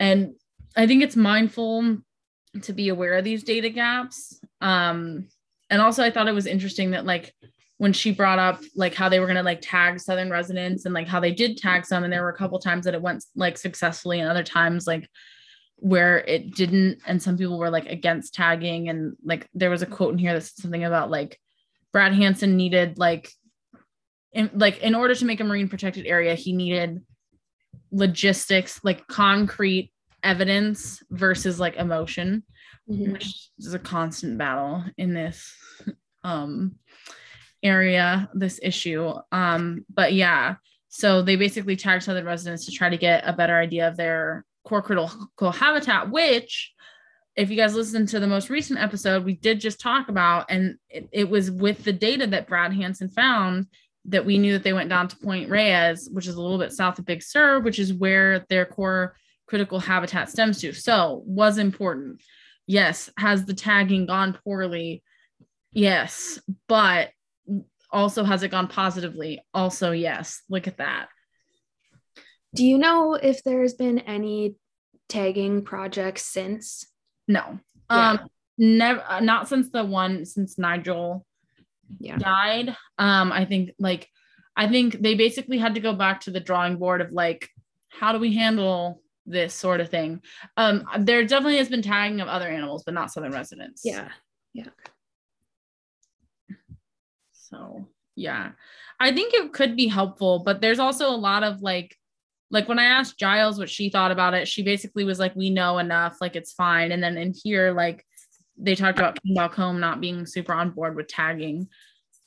and 0.00 0.34
I 0.76 0.86
think 0.86 1.02
it's 1.02 1.16
mindful 1.16 1.98
to 2.62 2.72
be 2.72 2.88
aware 2.88 3.14
of 3.14 3.24
these 3.24 3.44
data 3.44 3.68
gaps. 3.68 4.40
Um, 4.60 5.28
and 5.70 5.80
also, 5.80 6.02
I 6.02 6.10
thought 6.10 6.28
it 6.28 6.34
was 6.34 6.46
interesting 6.46 6.92
that 6.92 7.06
like 7.06 7.34
when 7.78 7.92
she 7.92 8.12
brought 8.12 8.38
up 8.38 8.60
like 8.74 8.94
how 8.94 9.08
they 9.08 9.18
were 9.18 9.26
going 9.26 9.36
to 9.36 9.42
like 9.42 9.60
tag 9.60 9.98
southern 9.98 10.30
residents 10.30 10.84
and 10.84 10.94
like 10.94 11.08
how 11.08 11.20
they 11.20 11.32
did 11.32 11.56
tag 11.56 11.84
some 11.84 12.04
and 12.04 12.12
there 12.12 12.22
were 12.22 12.30
a 12.30 12.36
couple 12.36 12.58
times 12.58 12.84
that 12.84 12.94
it 12.94 13.02
went 13.02 13.24
like 13.34 13.58
successfully 13.58 14.20
and 14.20 14.30
other 14.30 14.44
times 14.44 14.86
like 14.86 15.08
where 15.76 16.18
it 16.20 16.54
didn't 16.54 16.98
and 17.06 17.20
some 17.20 17.36
people 17.36 17.58
were 17.58 17.70
like 17.70 17.86
against 17.86 18.34
tagging 18.34 18.88
and 18.88 19.16
like 19.24 19.48
there 19.54 19.70
was 19.70 19.82
a 19.82 19.86
quote 19.86 20.12
in 20.12 20.18
here 20.18 20.32
that's 20.32 20.60
something 20.60 20.84
about 20.84 21.10
like 21.10 21.38
brad 21.92 22.14
hanson 22.14 22.56
needed 22.56 22.96
like 22.96 23.30
in, 24.32 24.50
like 24.54 24.78
in 24.78 24.94
order 24.94 25.14
to 25.14 25.24
make 25.24 25.40
a 25.40 25.44
marine 25.44 25.68
protected 25.68 26.06
area 26.06 26.34
he 26.34 26.52
needed 26.52 27.02
logistics 27.90 28.80
like 28.84 29.06
concrete 29.08 29.92
evidence 30.22 31.02
versus 31.10 31.58
like 31.58 31.76
emotion 31.76 32.44
mm-hmm. 32.88 33.12
which 33.12 33.50
is 33.58 33.74
a 33.74 33.78
constant 33.78 34.38
battle 34.38 34.84
in 34.96 35.12
this 35.12 35.52
um 36.22 36.76
area, 37.64 38.28
this 38.34 38.60
issue. 38.62 39.12
Um, 39.32 39.84
but 39.92 40.12
yeah, 40.12 40.56
so 40.88 41.22
they 41.22 41.34
basically 41.34 41.74
tagged 41.74 42.04
southern 42.04 42.26
residents 42.26 42.66
to 42.66 42.72
try 42.72 42.88
to 42.88 42.96
get 42.96 43.24
a 43.26 43.32
better 43.32 43.56
idea 43.56 43.88
of 43.88 43.96
their 43.96 44.44
core 44.64 44.82
critical 44.82 45.50
habitat, 45.50 46.10
which 46.10 46.72
if 47.36 47.50
you 47.50 47.56
guys 47.56 47.74
listen 47.74 48.06
to 48.06 48.20
the 48.20 48.26
most 48.26 48.48
recent 48.48 48.78
episode, 48.78 49.24
we 49.24 49.34
did 49.34 49.60
just 49.60 49.80
talk 49.80 50.08
about, 50.08 50.46
and 50.50 50.76
it, 50.88 51.08
it, 51.10 51.28
was 51.28 51.50
with 51.50 51.82
the 51.82 51.92
data 51.92 52.26
that 52.28 52.46
Brad 52.46 52.72
Hanson 52.72 53.08
found 53.08 53.66
that 54.04 54.24
we 54.24 54.38
knew 54.38 54.52
that 54.52 54.62
they 54.62 54.72
went 54.72 54.88
down 54.88 55.08
to 55.08 55.16
Point 55.16 55.50
Reyes, 55.50 56.08
which 56.12 56.28
is 56.28 56.36
a 56.36 56.40
little 56.40 56.58
bit 56.58 56.72
south 56.72 56.98
of 56.98 57.06
Big 57.06 57.22
Sur, 57.22 57.60
which 57.60 57.78
is 57.78 57.92
where 57.92 58.46
their 58.48 58.64
core 58.64 59.16
critical 59.46 59.80
habitat 59.80 60.30
stems 60.30 60.60
to. 60.60 60.72
So 60.72 61.22
was 61.26 61.58
important. 61.58 62.22
Yes. 62.66 63.10
Has 63.18 63.44
the 63.44 63.54
tagging 63.54 64.06
gone 64.06 64.38
poorly? 64.44 65.02
Yes. 65.72 66.38
But 66.68 67.10
also 67.94 68.24
has 68.24 68.42
it 68.42 68.50
gone 68.50 68.66
positively? 68.66 69.40
Also 69.54 69.92
yes. 69.92 70.42
Look 70.50 70.66
at 70.66 70.78
that. 70.78 71.08
Do 72.54 72.64
you 72.64 72.76
know 72.76 73.14
if 73.14 73.42
there's 73.42 73.74
been 73.74 74.00
any 74.00 74.56
tagging 75.08 75.62
projects 75.62 76.24
since? 76.24 76.86
No. 77.26 77.58
Yeah. 77.90 78.10
um 78.10 78.28
never 78.56 79.02
uh, 79.08 79.20
not 79.20 79.48
since 79.48 79.70
the 79.70 79.84
one 79.84 80.24
since 80.24 80.58
nigel 80.58 81.24
yeah. 81.98 82.18
died. 82.18 82.76
Um 82.98 83.32
i 83.32 83.44
think 83.44 83.70
like 83.78 84.08
i 84.56 84.68
think 84.68 85.00
they 85.00 85.14
basically 85.14 85.58
had 85.58 85.74
to 85.74 85.80
go 85.80 85.94
back 85.94 86.22
to 86.22 86.30
the 86.30 86.40
drawing 86.40 86.76
board 86.76 87.00
of 87.00 87.12
like 87.12 87.48
how 87.88 88.12
do 88.12 88.18
we 88.18 88.34
handle 88.34 89.00
this 89.26 89.54
sort 89.54 89.80
of 89.80 89.88
thing? 89.88 90.20
Um 90.56 90.84
there 90.98 91.24
definitely 91.24 91.58
has 91.58 91.68
been 91.68 91.82
tagging 91.82 92.20
of 92.20 92.28
other 92.28 92.48
animals 92.48 92.82
but 92.84 92.94
not 92.94 93.12
southern 93.12 93.32
residents. 93.32 93.82
Yeah. 93.84 94.08
Yeah 94.52 94.70
so 97.54 97.88
yeah, 98.16 98.52
I 99.00 99.12
think 99.12 99.34
it 99.34 99.52
could 99.52 99.76
be 99.76 99.88
helpful, 99.88 100.40
but 100.44 100.60
there's 100.60 100.78
also 100.78 101.08
a 101.08 101.16
lot 101.16 101.42
of 101.42 101.62
like, 101.62 101.96
like 102.50 102.68
when 102.68 102.78
I 102.78 102.84
asked 102.84 103.18
Giles 103.18 103.58
what 103.58 103.70
she 103.70 103.90
thought 103.90 104.12
about 104.12 104.34
it, 104.34 104.46
she 104.46 104.62
basically 104.62 105.04
was 105.04 105.18
like, 105.18 105.34
"We 105.34 105.50
know 105.50 105.78
enough, 105.78 106.18
like 106.20 106.36
it's 106.36 106.52
fine." 106.52 106.92
And 106.92 107.02
then 107.02 107.16
in 107.16 107.34
here, 107.42 107.72
like 107.72 108.04
they 108.56 108.74
talked 108.74 108.98
about 108.98 109.18
Ken 109.22 109.34
Balcomb 109.34 109.80
not 109.80 110.00
being 110.00 110.26
super 110.26 110.52
on 110.52 110.70
board 110.70 110.94
with 110.94 111.08
tagging. 111.08 111.68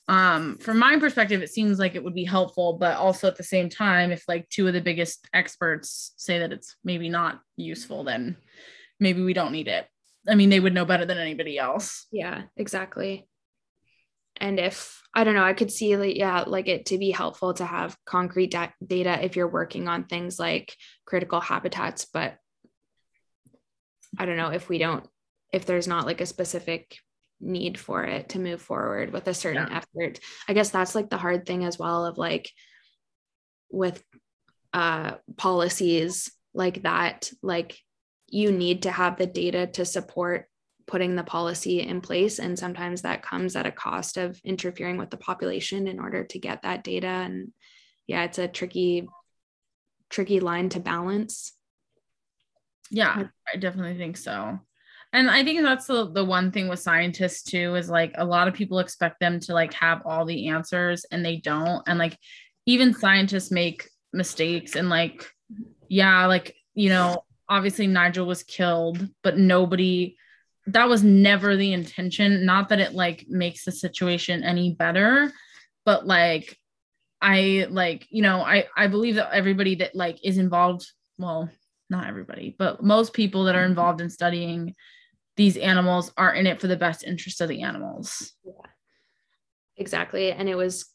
Um, 0.10 0.58
from 0.58 0.80
my 0.80 0.98
perspective, 1.00 1.42
it 1.42 1.52
seems 1.52 1.80
like 1.80 1.96
it 1.96 2.04
would 2.04 2.16
be 2.16 2.26
helpful, 2.26 2.78
but 2.78 2.98
also 2.98 3.28
at 3.28 3.38
the 3.38 3.44
same 3.44 3.70
time, 3.70 4.12
if 4.12 4.24
like 4.28 4.50
two 4.50 4.68
of 4.68 4.74
the 4.74 4.82
biggest 4.82 5.28
experts 5.34 6.14
say 6.18 6.40
that 6.40 6.52
it's 6.52 6.76
maybe 6.84 7.10
not 7.10 7.42
useful, 7.56 8.04
then 8.04 8.38
maybe 9.00 9.22
we 9.22 9.34
don't 9.34 9.52
need 9.52 9.68
it. 9.68 9.86
I 10.28 10.36
mean, 10.36 10.50
they 10.50 10.60
would 10.60 10.74
know 10.74 10.86
better 10.86 11.06
than 11.06 11.18
anybody 11.18 11.58
else. 11.58 12.08
Yeah, 12.12 12.44
exactly 12.58 13.28
and 14.40 14.60
if 14.60 15.02
i 15.14 15.24
don't 15.24 15.36
know 15.36 15.44
i 15.44 15.54
could 15.54 15.72
see 15.72 15.96
like 15.98 16.16
yeah 16.16 16.44
like 16.48 16.68
it 16.68 16.86
to 16.88 16.98
be 16.98 17.12
helpful 17.12 17.54
to 17.54 17.66
have 17.66 17.98
concrete 18.06 18.52
da- 18.52 18.72
data 18.86 19.24
if 19.24 19.36
you're 19.36 19.48
working 19.48 19.88
on 19.88 20.06
things 20.06 20.40
like 20.40 20.76
critical 21.06 21.40
habitats 21.40 22.06
but 22.06 22.36
i 24.18 24.26
don't 24.26 24.38
know 24.38 24.50
if 24.50 24.70
we 24.70 24.78
don't 24.78 25.06
if 25.54 25.66
there's 25.66 25.88
not 25.88 26.06
like 26.06 26.22
a 26.22 26.26
specific 26.26 26.98
need 27.40 27.78
for 27.78 28.04
it 28.04 28.30
to 28.30 28.40
move 28.40 28.62
forward 28.62 29.14
with 29.14 29.28
a 29.28 29.34
certain 29.34 29.68
yeah. 29.70 29.78
effort 29.78 30.20
i 30.48 30.54
guess 30.54 30.70
that's 30.70 30.96
like 30.96 31.10
the 31.10 31.18
hard 31.18 31.46
thing 31.46 31.64
as 31.64 31.78
well 31.78 32.06
of 32.06 32.18
like 32.18 32.50
with 33.70 34.04
uh 34.74 35.14
policies 35.38 36.32
like 36.54 36.82
that 36.84 37.30
like 37.44 37.78
you 38.28 38.52
need 38.52 38.84
to 38.84 38.92
have 38.92 39.18
the 39.18 39.26
data 39.26 39.68
to 39.68 39.86
support 39.86 40.48
putting 40.88 41.16
the 41.16 41.24
policy 41.24 41.82
in 41.82 42.02
place. 42.02 42.40
And 42.40 42.58
sometimes 42.58 43.02
that 43.02 43.22
comes 43.22 43.56
at 43.56 43.66
a 43.66 43.72
cost 43.72 44.18
of 44.18 44.40
interfering 44.44 44.98
with 44.98 45.10
the 45.10 45.18
population 45.18 45.88
in 45.88 46.00
order 46.00 46.24
to 46.24 46.40
get 46.40 46.64
that 46.64 46.84
data. 46.84 47.08
And 47.08 47.52
yeah, 48.08 48.24
it's 48.24 48.40
a 48.40 48.48
tricky, 48.48 49.08
tricky 50.10 50.40
line 50.40 50.70
to 50.70 50.80
balance. 50.80 51.54
Yeah, 52.90 53.26
I 53.54 53.58
definitely 53.58 53.98
think 53.98 54.16
so. 54.16 54.60
And 55.14 55.30
I 55.30 55.44
think 55.44 55.62
that's 55.62 55.88
the, 55.88 56.10
the 56.10 56.24
one 56.24 56.52
thing 56.52 56.68
with 56.68 56.80
scientists 56.80 57.44
too 57.44 57.76
is 57.76 57.90
like 57.90 58.14
a 58.16 58.26
lot 58.26 58.48
of 58.48 58.54
people 58.54 58.80
expect 58.80 59.20
them 59.20 59.40
to 59.42 59.54
like 59.54 59.74
have 59.74 60.02
all 60.06 60.26
the 60.26 60.48
answers 60.50 61.06
and 61.12 61.24
they 61.24 61.38
don't. 61.38 61.84
And 61.88 62.00
like 62.00 62.18
even 62.66 62.94
scientists 62.94 63.52
make 63.52 63.90
mistakes 64.14 64.76
and 64.76 64.90
like, 64.90 65.26
yeah, 65.90 66.26
like, 66.28 66.56
you 66.76 66.90
know, 66.90 67.24
obviously 67.50 67.88
Nigel 67.88 68.26
was 68.26 68.44
killed, 68.44 69.08
but 69.24 69.38
nobody 69.38 70.18
that 70.68 70.90
was 70.90 71.04
never 71.04 71.56
the 71.56 71.74
intention. 71.74 72.46
Not 72.46 72.70
that 72.70 72.80
it 72.80 72.94
like 72.94 73.26
makes 73.28 73.66
the 73.66 73.72
situation 73.72 74.44
any 74.44 74.74
better 74.74 75.32
but 75.88 76.06
like 76.06 76.60
i 77.22 77.66
like 77.72 78.06
you 78.12 78.22
know 78.22 78.42
i 78.42 78.66
i 78.76 78.86
believe 78.86 79.16
that 79.16 79.34
everybody 79.34 79.74
that 79.74 79.96
like 79.96 80.20
is 80.24 80.38
involved 80.38 80.86
well 81.18 81.50
not 81.90 82.06
everybody 82.06 82.54
but 82.60 82.84
most 82.84 83.14
people 83.14 83.46
that 83.46 83.56
are 83.56 83.62
mm-hmm. 83.62 83.72
involved 83.72 84.02
in 84.02 84.10
studying 84.10 84.76
these 85.38 85.56
animals 85.56 86.12
are 86.18 86.34
in 86.34 86.46
it 86.46 86.60
for 86.60 86.68
the 86.68 86.76
best 86.76 87.04
interest 87.04 87.42
of 87.42 87.48
the 87.48 87.62
animals. 87.62 88.34
Yeah. 88.44 88.54
Exactly. 89.78 90.32
And 90.32 90.50
it 90.50 90.56
was 90.56 90.90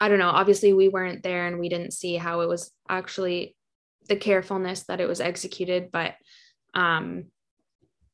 i 0.00 0.08
don't 0.08 0.18
know 0.20 0.28
obviously 0.30 0.72
we 0.72 0.88
weren't 0.88 1.24
there 1.24 1.46
and 1.46 1.58
we 1.58 1.68
didn't 1.68 1.92
see 1.92 2.16
how 2.16 2.40
it 2.42 2.48
was 2.48 2.70
actually 2.88 3.56
the 4.08 4.16
carefulness 4.16 4.84
that 4.84 5.00
it 5.00 5.08
was 5.08 5.20
executed 5.20 5.90
but 5.90 6.14
um 6.74 7.24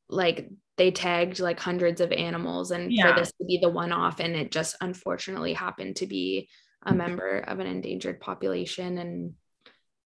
like 0.09 0.49
they 0.77 0.91
tagged 0.91 1.39
like 1.39 1.59
hundreds 1.59 2.01
of 2.01 2.11
animals 2.11 2.71
and 2.71 2.91
yeah. 2.91 3.13
for 3.13 3.19
this 3.19 3.31
to 3.33 3.45
be 3.45 3.59
the 3.61 3.69
one 3.69 3.91
off 3.91 4.19
and 4.19 4.35
it 4.35 4.51
just 4.51 4.75
unfortunately 4.81 5.53
happened 5.53 5.95
to 5.95 6.05
be 6.05 6.49
a 6.83 6.89
mm-hmm. 6.89 6.97
member 6.97 7.39
of 7.39 7.59
an 7.59 7.67
endangered 7.67 8.19
population 8.19 8.97
and 8.97 9.33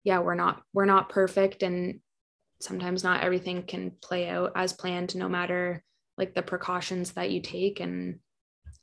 yeah 0.03 0.19
we're 0.19 0.35
not 0.35 0.61
we're 0.73 0.85
not 0.85 1.09
perfect 1.09 1.63
and 1.63 1.99
sometimes 2.59 3.03
not 3.03 3.23
everything 3.23 3.63
can 3.63 3.91
play 4.01 4.29
out 4.29 4.51
as 4.55 4.73
planned 4.73 5.15
no 5.15 5.27
matter 5.27 5.83
like 6.17 6.35
the 6.35 6.41
precautions 6.41 7.11
that 7.13 7.31
you 7.31 7.41
take 7.41 7.79
and 7.79 8.19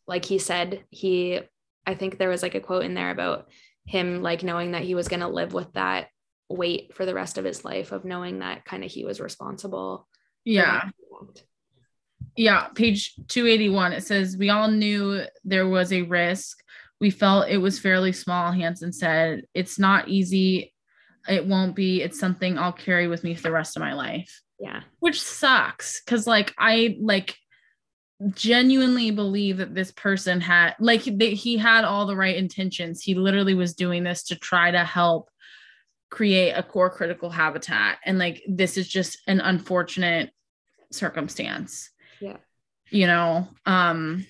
like 0.07 0.25
he 0.25 0.39
said 0.39 0.85
he 0.91 1.41
i 1.87 1.95
think 1.95 2.19
there 2.19 2.29
was 2.29 2.43
like 2.43 2.57
a 2.57 2.61
quote 2.61 2.85
in 2.85 2.95
there 2.95 3.11
about 3.11 3.49
him 3.87 4.21
like 4.23 4.43
knowing 4.43 4.73
that 4.73 4.83
he 4.83 4.95
was 4.95 5.09
going 5.09 5.21
to 5.21 5.29
live 5.29 5.55
with 5.55 5.73
that 5.75 6.09
weight 6.51 6.95
for 6.95 7.07
the 7.07 7.15
rest 7.15 7.39
of 7.39 7.45
his 7.45 7.65
life 7.65 7.93
of 7.93 8.05
knowing 8.05 8.41
that 8.41 8.65
kind 8.65 8.85
of 8.85 8.91
he 8.91 9.05
was 9.05 9.21
responsible 9.21 10.09
yeah 10.45 10.89
yeah, 12.39 12.69
page 12.69 13.15
281. 13.27 13.93
It 13.93 14.05
says, 14.05 14.37
We 14.37 14.49
all 14.49 14.69
knew 14.69 15.25
there 15.45 15.69
was 15.69 15.93
a 15.93 16.03
risk. 16.03 16.63
We 17.01 17.11
felt 17.11 17.49
it 17.49 17.59
was 17.59 17.81
fairly 17.81 18.13
small. 18.13 18.53
Hanson 18.53 18.93
said, 18.93 19.43
It's 19.55 19.79
not 19.79 20.09
easy. 20.09 20.73
It 21.29 21.47
won't 21.47 21.75
be. 21.75 22.01
It's 22.01 22.19
something 22.19 22.57
I'll 22.57 22.73
carry 22.73 23.09
with 23.09 23.25
me 23.25 23.35
for 23.35 23.43
the 23.43 23.51
rest 23.51 23.77
of 23.77 23.81
my 23.81 23.93
life. 23.93 24.41
Yeah. 24.61 24.83
Which 25.01 25.21
sucks. 25.21 26.01
Cause 26.07 26.27
like 26.27 26.55
I 26.59 26.97
like 27.01 27.37
genuinely 28.35 29.11
believe 29.11 29.59
that 29.59 29.75
this 29.75 29.91
person 29.93 30.41
had 30.41 30.75
like 30.81 31.05
that 31.05 31.33
he 31.33 31.57
had 31.57 31.85
all 31.85 32.07
the 32.07 32.17
right 32.17 32.37
intentions. 32.37 33.03
He 33.03 33.15
literally 33.15 33.55
was 33.55 33.75
doing 33.75 34.05
this 34.05 34.23
to 34.25 34.37
try 34.37 34.71
to 34.71 34.85
help 34.85 35.29
create 36.11 36.53
a 36.53 36.63
core 36.63 36.89
critical 36.89 37.31
habitat 37.31 37.99
and 38.05 38.19
like 38.19 38.43
this 38.49 38.77
is 38.79 38.89
just 38.89 39.19
an 39.27 39.41
unfortunate 39.41 40.31
circumstance. 40.91 41.91
You 42.91 43.07
know 43.07 43.49
um 43.67 44.27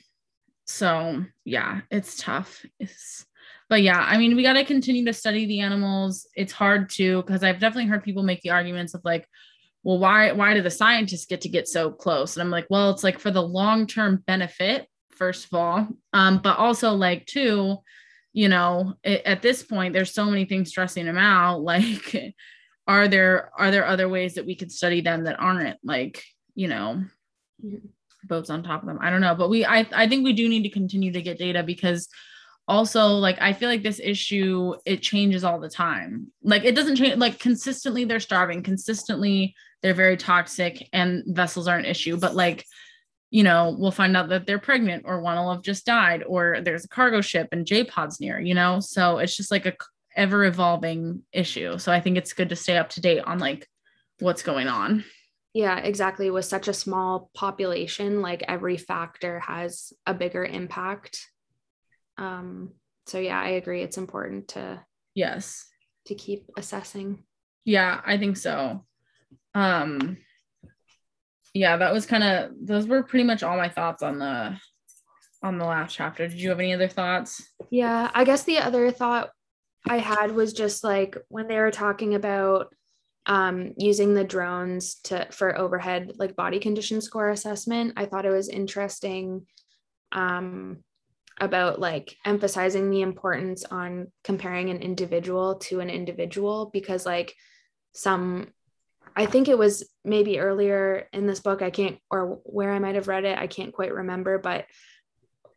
so 0.67 1.25
yeah 1.45 1.81
it's 1.91 2.17
tough. 2.17 2.65
It's 2.79 3.25
but 3.71 3.83
yeah 3.83 3.99
i 3.99 4.17
mean 4.17 4.35
we 4.35 4.43
got 4.43 4.55
to 4.55 4.65
continue 4.65 5.05
to 5.05 5.13
study 5.13 5.47
the 5.47 5.61
animals. 5.61 6.27
It's 6.35 6.53
hard 6.53 6.91
to 6.91 7.23
because 7.23 7.43
i've 7.43 7.61
definitely 7.61 7.87
heard 7.87 8.05
people 8.05 8.23
make 8.23 8.43
the 8.43 8.51
arguments 8.51 8.95
of 8.95 9.03
like 9.05 9.27
well 9.83 9.99
why 9.99 10.33
why 10.33 10.55
do 10.55 10.63
the 10.63 10.71
scientists 10.71 11.27
get 11.27 11.43
to 11.43 11.49
get 11.49 11.69
so 11.69 11.91
close? 11.91 12.37
And 12.37 12.43
i'm 12.43 12.51
like 12.51 12.67
well 12.71 12.91
it's 12.91 13.05
like 13.05 13.19
for 13.19 13.31
the 13.31 13.43
long 13.43 13.87
term 13.87 14.23
benefit 14.27 14.87
first 15.11 15.47
of 15.47 15.55
all 15.55 15.89
um 16.13 16.39
but 16.39 16.59
also 16.59 16.93
like 16.93 17.27
too 17.27 17.77
you 18.33 18.49
know 18.49 18.95
it, 19.03 19.23
at 19.25 19.43
this 19.43 19.63
point 19.63 19.93
there's 19.93 20.15
so 20.15 20.27
many 20.27 20.45
things 20.45 20.71
stressing 20.71 21.07
them 21.07 21.19
out. 21.19 21.61
Like 21.63 22.35
are 22.87 23.07
there 23.07 23.51
are 23.59 23.71
there 23.71 23.87
other 23.87 24.09
ways 24.09 24.35
that 24.35 24.47
we 24.47 24.57
could 24.57 24.73
study 24.73 25.03
them 25.03 25.25
that 25.25 25.39
aren't 25.39 25.77
like 25.85 26.23
you 26.55 26.69
know. 26.69 27.05
Boats 28.29 28.51
on 28.51 28.63
top 28.63 28.83
of 28.83 28.89
them. 28.89 28.99
I 29.01 29.11
don't 29.11 29.21
know 29.21 29.35
but 29.35 29.49
we 29.49 29.65
i 29.65 29.87
i 29.93 30.09
think 30.09 30.25
we 30.25 30.33
do 30.33 30.49
need 30.49 30.63
to 30.63 30.71
continue 30.71 31.13
to 31.13 31.23
get 31.23 31.39
data 31.39 31.63
because 31.63 32.09
also 32.67 33.07
like 33.07 33.41
i 33.41 33.53
feel 33.53 33.69
like 33.69 33.83
this 33.83 34.01
issue 34.03 34.75
it 34.85 35.03
changes 35.03 35.45
all 35.45 35.59
the 35.59 35.71
time. 35.71 36.29
Like 36.43 36.65
it 36.65 36.75
doesn't 36.75 36.97
change 36.97 37.17
like 37.17 37.39
consistently 37.39 38.05
they're 38.05 38.21
starving 38.21 38.63
consistently 38.63 39.55
they're 39.83 39.95
very 39.95 40.17
toxic 40.17 40.89
and 40.93 41.23
vessels 41.27 41.69
are 41.69 41.79
an 41.79 41.85
issue 41.85 42.17
but 42.17 42.35
like 42.35 42.65
you 43.31 43.43
know 43.43 43.77
we'll 43.79 43.91
find 43.91 44.17
out 44.17 44.29
that 44.29 44.47
they're 44.47 44.59
pregnant 44.59 45.05
or 45.07 45.21
one 45.21 45.37
will 45.37 45.53
have 45.53 45.63
just 45.63 45.87
died 45.87 46.25
or 46.27 46.61
there's 46.63 46.85
a 46.85 46.89
cargo 46.89 47.21
ship 47.21 47.49
and 47.53 47.67
j-pod's 47.67 48.21
near 48.21 48.41
you 48.41 48.55
know? 48.55 48.81
So 48.81 49.19
it's 49.19 49.37
just 49.37 49.51
like 49.51 49.67
a 49.67 49.75
ever 50.17 50.45
evolving 50.45 51.23
issue. 51.33 51.79
So 51.79 51.93
i 51.93 52.01
think 52.01 52.17
it's 52.17 52.33
good 52.33 52.49
to 52.49 52.57
stay 52.57 52.77
up 52.77 52.91
to 52.91 53.01
date 53.01 53.21
on 53.21 53.39
like 53.39 53.69
what's 54.21 54.43
going 54.43 54.67
on 54.67 55.05
Yeah, 55.59 55.79
exactly. 55.79 56.31
With 56.31 56.45
such 56.45 56.69
a 56.69 56.73
small 56.73 57.33
population, 57.35 58.23
like 58.23 58.45
every 58.47 58.77
factor 58.77 59.41
has 59.41 59.93
a 60.07 60.15
bigger 60.15 60.45
impact. 60.45 61.27
Um, 62.17 62.75
so 63.07 63.19
yeah, 63.19 63.41
I 63.41 63.49
agree. 63.49 63.83
It's 63.83 63.99
important 63.99 64.47
to 64.51 64.81
yes 65.17 65.67
to 66.07 66.15
keep 66.15 66.49
assessing. 66.57 67.25
Yeah, 67.65 68.01
I 68.07 68.19
think 68.19 68.37
so. 68.37 68.85
Um 69.53 70.19
yeah, 71.55 71.77
that 71.79 71.93
was 71.93 72.07
kind 72.07 72.23
of 72.23 72.53
those 72.63 72.87
were 72.87 73.03
pretty 73.03 73.25
much 73.25 73.43
all 73.43 73.57
my 73.57 73.69
thoughts 73.69 74.05
on 74.05 74.21
the 74.21 74.57
on 75.43 75.59
the 75.59 75.65
last 75.65 75.93
chapter. 75.93 76.29
Did 76.29 76.41
you 76.41 76.51
have 76.51 76.61
any 76.61 76.73
other 76.73 76.87
thoughts? 76.87 77.43
Yeah, 77.69 78.13
I 78.15 78.23
guess 78.23 78.45
the 78.45 78.59
other 78.59 78.93
thought 78.93 79.31
I 79.89 79.99
had 79.99 80.37
was 80.37 80.53
just 80.53 80.85
like 80.85 81.17
when 81.27 81.49
they 81.49 81.59
were 81.59 81.73
talking 81.73 82.15
about 82.15 82.73
um, 83.29 83.75
using 83.77 84.15
the 84.15 84.25
drones 84.25 84.97
to 85.05 85.27
for 85.31 85.57
overhead 85.57 86.13
like 86.17 86.35
body 86.35 86.59
condition 86.59 87.01
score 87.01 87.29
assessment. 87.29 87.93
I 87.97 88.07
thought 88.07 88.27
it 88.27 88.31
was 88.31 88.49
interesting 88.49 89.47
um, 90.13 90.79
about 91.39 91.79
like 91.79 92.17
emphasizing 92.25 92.91
the 92.91 93.03
importance 93.03 93.65
on 93.65 94.11
comparing 94.25 94.71
an 94.71 94.81
individual 94.81 95.57
to 95.57 95.81
an 95.81 95.91
individual 95.91 96.71
because 96.73 97.05
like 97.05 97.35
some 97.95 98.49
I 99.15 99.27
think 99.27 99.49
it 99.49 99.59
was 99.59 99.89
maybe 100.05 100.39
earlier 100.39 101.09
in 101.13 101.27
this 101.27 101.41
book 101.41 101.61
I 101.61 101.71
can't 101.71 101.99
or 102.11 102.41
where 102.45 102.73
I 102.73 102.79
might 102.79 102.95
have 102.95 103.09
read 103.09 103.25
it 103.25 103.39
I 103.39 103.47
can't 103.47 103.75
quite 103.75 103.93
remember 103.93 104.39
but 104.39 104.65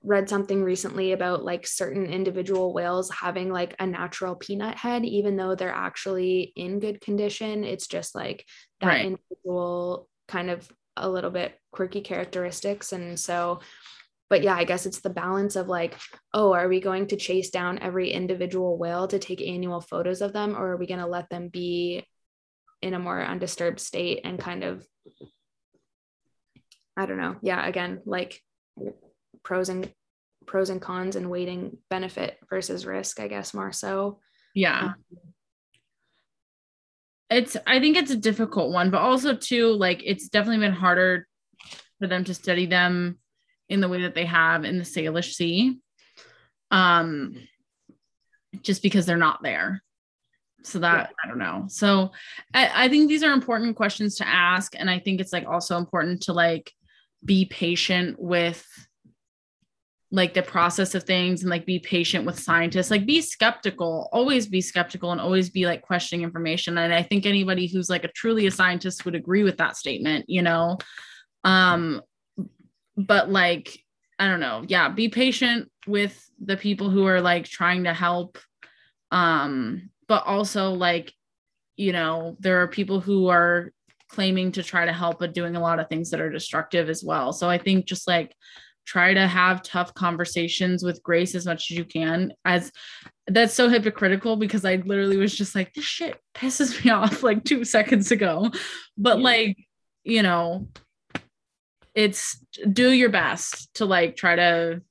read 0.03 0.27
something 0.29 0.63
recently 0.63 1.11
about 1.11 1.43
like 1.43 1.67
certain 1.67 2.07
individual 2.07 2.73
whales 2.73 3.11
having 3.11 3.51
like 3.51 3.75
a 3.79 3.85
natural 3.85 4.35
peanut 4.35 4.75
head 4.75 5.05
even 5.05 5.35
though 5.35 5.53
they're 5.55 5.71
actually 5.71 6.51
in 6.55 6.79
good 6.79 7.01
condition. 7.01 7.63
It's 7.63 7.87
just 7.87 8.15
like 8.15 8.45
that 8.79 8.87
Right. 8.87 9.05
individual 9.05 10.07
kind 10.27 10.49
of 10.49 10.67
a 10.97 11.07
little 11.09 11.31
bit 11.31 11.57
quirky 11.71 12.01
characteristics. 12.01 12.93
And 12.93 13.19
so 13.19 13.59
but 14.29 14.43
yeah 14.43 14.55
i 14.55 14.63
guess 14.63 14.85
it's 14.85 15.01
the 15.01 15.09
balance 15.09 15.57
of 15.57 15.67
like 15.67 15.97
oh 16.33 16.53
are 16.53 16.69
we 16.69 16.79
going 16.79 17.05
to 17.05 17.17
chase 17.17 17.49
down 17.49 17.77
every 17.79 18.11
individual 18.11 18.77
whale 18.77 19.05
to 19.05 19.19
take 19.19 19.41
annual 19.41 19.81
photos 19.81 20.21
of 20.21 20.31
them 20.31 20.55
or 20.55 20.71
are 20.71 20.77
we 20.77 20.87
going 20.87 21.01
to 21.01 21.05
let 21.05 21.29
them 21.29 21.49
be 21.49 22.07
in 22.81 22.93
a 22.93 22.99
more 22.99 23.21
undisturbed 23.21 23.79
state 23.79 24.21
and 24.23 24.39
kind 24.39 24.63
of 24.63 24.87
i 26.95 27.05
don't 27.05 27.17
know. 27.17 27.35
Yeah 27.41 27.67
again 27.67 28.01
like 28.05 28.41
pros 29.43 29.69
and 29.69 29.91
pros 30.45 30.69
and 30.69 30.81
cons 30.81 31.15
and 31.15 31.29
weighting 31.29 31.77
benefit 31.89 32.37
versus 32.49 32.85
risk 32.85 33.19
i 33.19 33.27
guess 33.27 33.53
more 33.53 33.71
so 33.71 34.19
Yeah. 34.53 34.93
It's 37.29 37.55
I 37.65 37.79
think 37.79 37.95
it's 37.95 38.11
a 38.11 38.17
difficult 38.17 38.73
one, 38.73 38.91
but 38.91 38.99
also 38.99 39.35
too 39.35 39.67
like 39.67 40.01
it's 40.03 40.27
definitely 40.27 40.65
been 40.67 40.73
harder 40.75 41.27
for 41.99 42.07
them 42.07 42.25
to 42.25 42.33
study 42.33 42.65
them 42.65 43.19
in 43.69 43.79
the 43.79 43.87
way 43.87 44.01
that 44.01 44.15
they 44.15 44.25
have 44.25 44.65
in 44.65 44.77
the 44.77 44.83
Salish 44.83 45.33
Sea. 45.33 45.79
Um 46.71 47.35
just 48.61 48.83
because 48.83 49.05
they're 49.05 49.15
not 49.15 49.41
there. 49.41 49.81
So 50.63 50.79
that 50.79 51.13
I 51.23 51.27
don't 51.29 51.39
know. 51.39 51.65
So 51.69 52.11
I, 52.53 52.85
I 52.85 52.89
think 52.89 53.07
these 53.07 53.23
are 53.23 53.31
important 53.31 53.77
questions 53.77 54.17
to 54.17 54.27
ask. 54.27 54.75
And 54.77 54.89
I 54.89 54.99
think 54.99 55.21
it's 55.21 55.31
like 55.31 55.47
also 55.47 55.77
important 55.77 56.23
to 56.23 56.33
like 56.33 56.73
be 57.23 57.45
patient 57.45 58.17
with 58.19 58.65
like 60.13 60.33
the 60.33 60.43
process 60.43 60.93
of 60.93 61.03
things 61.03 61.41
and 61.41 61.49
like 61.49 61.65
be 61.65 61.79
patient 61.79 62.25
with 62.25 62.37
scientists 62.37 62.91
like 62.91 63.05
be 63.05 63.21
skeptical 63.21 64.09
always 64.11 64.45
be 64.45 64.59
skeptical 64.59 65.11
and 65.13 65.21
always 65.21 65.49
be 65.49 65.65
like 65.65 65.81
questioning 65.81 66.23
information. 66.23 66.77
And 66.77 66.93
i 66.93 67.01
think 67.01 67.25
anybody 67.25 67.67
who's 67.67 67.89
like 67.89 68.03
a 68.03 68.09
truly 68.09 68.45
a 68.45 68.51
scientist 68.51 69.05
would 69.05 69.15
agree 69.15 69.43
with 69.43 69.57
that 69.57 69.77
statement 69.77 70.25
you 70.27 70.41
know? 70.41 70.77
Um 71.43 72.01
but 72.97 73.29
like 73.29 73.79
i 74.19 74.27
don't 74.27 74.41
know. 74.41 74.63
Yeah 74.67 74.89
be 74.89 75.07
patient 75.09 75.71
with 75.87 76.29
the 76.43 76.57
people 76.57 76.89
who 76.89 77.07
are 77.07 77.21
like 77.21 77.45
trying 77.45 77.85
to 77.85 77.93
help. 77.93 78.37
Um 79.11 79.89
but 80.07 80.25
also 80.25 80.71
like 80.71 81.13
you 81.77 81.93
know 81.93 82.35
there 82.39 82.61
are 82.61 82.67
people 82.67 82.99
who 82.99 83.29
are 83.29 83.71
claiming 84.09 84.51
to 84.51 84.61
try 84.61 84.85
to 84.85 84.91
help 84.91 85.19
but 85.19 85.33
doing 85.33 85.55
a 85.55 85.61
lot 85.61 85.79
of 85.79 85.87
things 85.87 86.09
that 86.09 86.19
are 86.19 86.29
destructive 86.29 86.89
as 86.89 87.01
well. 87.01 87.31
So 87.31 87.49
i 87.49 87.57
think 87.57 87.85
just 87.85 88.09
like 88.09 88.35
try 88.85 89.13
to 89.13 89.27
have 89.27 89.61
tough 89.63 89.93
conversations 89.93 90.83
with 90.83 91.03
grace 91.03 91.35
as 91.35 91.45
much 91.45 91.71
as 91.71 91.77
you 91.77 91.85
can 91.85 92.33
as 92.45 92.71
that's 93.27 93.53
so 93.53 93.69
hypocritical 93.69 94.35
because 94.35 94.65
i 94.65 94.75
literally 94.77 95.17
was 95.17 95.35
just 95.35 95.55
like 95.55 95.71
this 95.73 95.85
shit 95.85 96.17
pisses 96.33 96.83
me 96.83 96.91
off 96.99 97.23
like 97.23 97.43
two 97.43 97.63
seconds 97.63 98.11
ago. 98.11 98.49
But 98.97 99.17
Yeah. 99.17 99.23
like 99.23 99.57
you 100.03 100.23
know 100.23 100.67
it's 101.93 102.43
do 102.71 102.89
your 102.91 103.09
best 103.09 103.73
to 103.75 103.85
like 103.85 104.15
try 104.15 104.35
to 104.35 104.81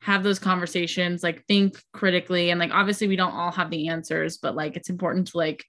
have 0.00 0.22
those 0.22 0.38
conversations 0.38 1.22
like 1.22 1.44
think 1.46 1.76
critically. 1.92 2.50
And 2.50 2.60
like 2.60 2.70
obviously 2.72 3.08
we 3.08 3.16
don't 3.16 3.34
all 3.34 3.50
have 3.50 3.70
the 3.70 3.88
answers 3.88 4.38
but 4.38 4.54
like 4.54 4.76
it's 4.76 4.88
important 4.88 5.28
to 5.28 5.36
like 5.38 5.64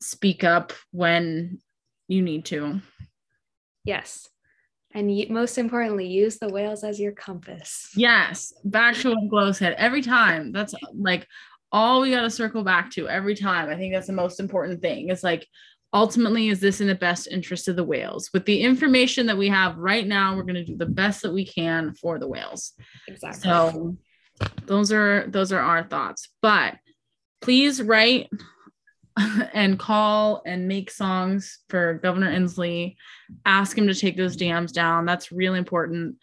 speak 0.00 0.42
up 0.44 0.72
when 0.90 1.58
you 2.08 2.22
need 2.22 2.46
to. 2.46 2.80
Yes 3.84 4.28
and 4.92 5.30
most 5.30 5.58
importantly 5.58 6.06
use 6.06 6.38
the 6.38 6.48
whales 6.48 6.82
as 6.82 6.98
your 6.98 7.12
compass 7.12 7.90
Yes, 7.94 8.52
back 8.64 8.96
to 8.96 9.10
what 9.10 9.28
Glow 9.28 9.52
said 9.52 9.74
every 9.74 10.02
time. 10.02 10.52
That's 10.52 10.74
like 10.94 11.26
all 11.72 12.00
we 12.00 12.10
got 12.10 12.22
to 12.22 12.30
circle 12.30 12.64
back 12.64 12.90
to 12.92 13.08
every 13.08 13.34
time. 13.34 13.68
I 13.68 13.76
think 13.76 13.94
that's 13.94 14.08
the 14.08 14.12
most 14.12 14.40
important 14.40 14.80
thing. 14.80 15.08
It's 15.08 15.22
like 15.22 15.46
ultimately, 15.92 16.48
is 16.48 16.60
this 16.60 16.80
in 16.80 16.86
the 16.86 16.94
best 16.94 17.28
interest 17.28 17.68
of 17.68 17.76
the 17.76 17.84
whales? 17.84 18.30
With 18.32 18.44
the 18.44 18.60
information 18.60 19.26
that 19.26 19.38
we 19.38 19.48
have 19.48 19.76
right 19.76 20.06
now, 20.06 20.36
we're 20.36 20.42
going 20.42 20.54
to 20.54 20.64
do 20.64 20.76
the 20.76 20.86
best 20.86 21.22
that 21.22 21.32
we 21.32 21.44
can 21.44 21.94
for 21.94 22.18
the 22.18 22.28
whales. 22.28 22.72
exactly 23.08 23.42
So 23.42 23.96
those 24.66 24.92
are 24.92 25.26
those 25.28 25.52
are 25.52 25.60
our 25.60 25.84
thoughts. 25.84 26.28
But 26.42 26.76
please 27.40 27.82
write 27.82 28.28
and 29.54 29.78
call 29.78 30.42
and 30.46 30.68
make 30.68 30.90
songs 30.90 31.58
for 31.68 31.94
Governor 31.94 32.32
Inslee. 32.32 32.96
Ask 33.44 33.76
him 33.76 33.86
to 33.86 33.94
take 33.94 34.16
those 34.16 34.36
dams 34.36 34.72
down. 34.72 35.06
That's 35.06 35.32
really 35.32 35.58
important. 35.58 36.16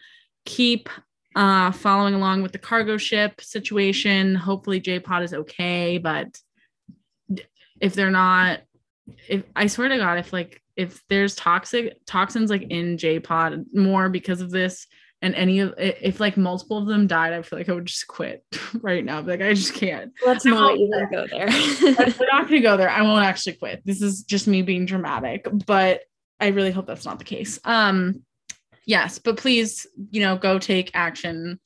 Keep 0.45 0.89
uh, 1.35 1.71
following 1.71 2.13
along 2.13 2.41
with 2.41 2.51
the 2.51 2.57
cargo 2.57 2.97
ship 2.97 3.41
situation. 3.41 4.35
Hopefully, 4.35 4.79
J 4.79 4.99
Pod 4.99 5.23
is 5.23 5.33
okay, 5.33 5.97
but 5.97 6.39
if 7.79 7.93
they're 7.93 8.11
not, 8.11 8.61
if 9.27 9.43
I 9.55 9.67
swear 9.67 9.89
to 9.89 9.97
God, 9.97 10.17
if 10.17 10.33
like 10.33 10.61
if 10.75 11.01
there's 11.09 11.35
toxic 11.35 11.97
toxins 12.05 12.49
like 12.49 12.63
in 12.63 12.97
J 12.97 13.19
Pod 13.19 13.65
more 13.73 14.09
because 14.09 14.41
of 14.41 14.51
this, 14.51 14.87
and 15.21 15.33
any 15.33 15.59
of 15.59 15.73
if 15.77 16.19
like 16.19 16.37
multiple 16.37 16.77
of 16.77 16.85
them 16.85 17.07
died, 17.07 17.33
I 17.33 17.41
feel 17.41 17.57
like 17.57 17.69
I 17.69 17.73
would 17.73 17.85
just 17.85 18.07
quit 18.07 18.43
right 18.81 19.03
now. 19.03 19.21
Like 19.21 19.41
I 19.41 19.53
just 19.53 19.73
can't. 19.73 20.11
let's 20.25 20.45
not 20.45 20.77
even 20.77 21.09
go 21.11 21.25
there 21.29 21.47
We're 21.49 22.31
not 22.31 22.47
gonna 22.47 22.61
go 22.61 22.77
there. 22.77 22.89
I 22.89 23.01
won't 23.01 23.25
actually 23.25 23.53
quit. 23.53 23.81
This 23.85 24.01
is 24.01 24.23
just 24.23 24.47
me 24.47 24.61
being 24.61 24.85
dramatic, 24.85 25.47
but 25.65 26.01
I 26.39 26.47
really 26.47 26.71
hope 26.71 26.85
that's 26.85 27.05
not 27.05 27.17
the 27.17 27.25
case. 27.25 27.59
Um, 27.65 28.23
yes, 28.85 29.17
but 29.17 29.37
please, 29.37 29.87
you 30.11 30.21
know, 30.21 30.37
go 30.37 30.59
take 30.59 30.91
action 30.93 31.59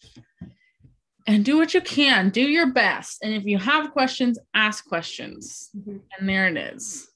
and 1.27 1.43
do 1.43 1.57
what 1.57 1.73
you 1.73 1.81
can. 1.81 2.29
Do 2.29 2.41
your 2.41 2.71
best. 2.71 3.19
And 3.21 3.33
if 3.33 3.45
you 3.45 3.57
have 3.57 3.91
questions, 3.91 4.39
ask 4.53 4.85
questions. 4.85 5.69
Mm-hmm. 5.77 5.97
And 6.17 6.29
there 6.29 6.47
it 6.47 6.57
is. 6.57 7.09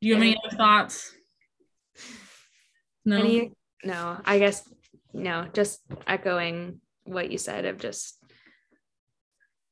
Do 0.00 0.08
you 0.08 0.14
have 0.14 0.22
any 0.22 0.36
other 0.44 0.56
thoughts? 0.56 1.12
No. 3.04 3.18
Any, 3.18 3.52
no, 3.84 4.20
I 4.24 4.38
guess 4.38 4.68
no, 5.12 5.46
just 5.52 5.80
echoing 6.06 6.80
what 7.04 7.30
you 7.30 7.38
said 7.38 7.64
of 7.64 7.78
just 7.78 8.16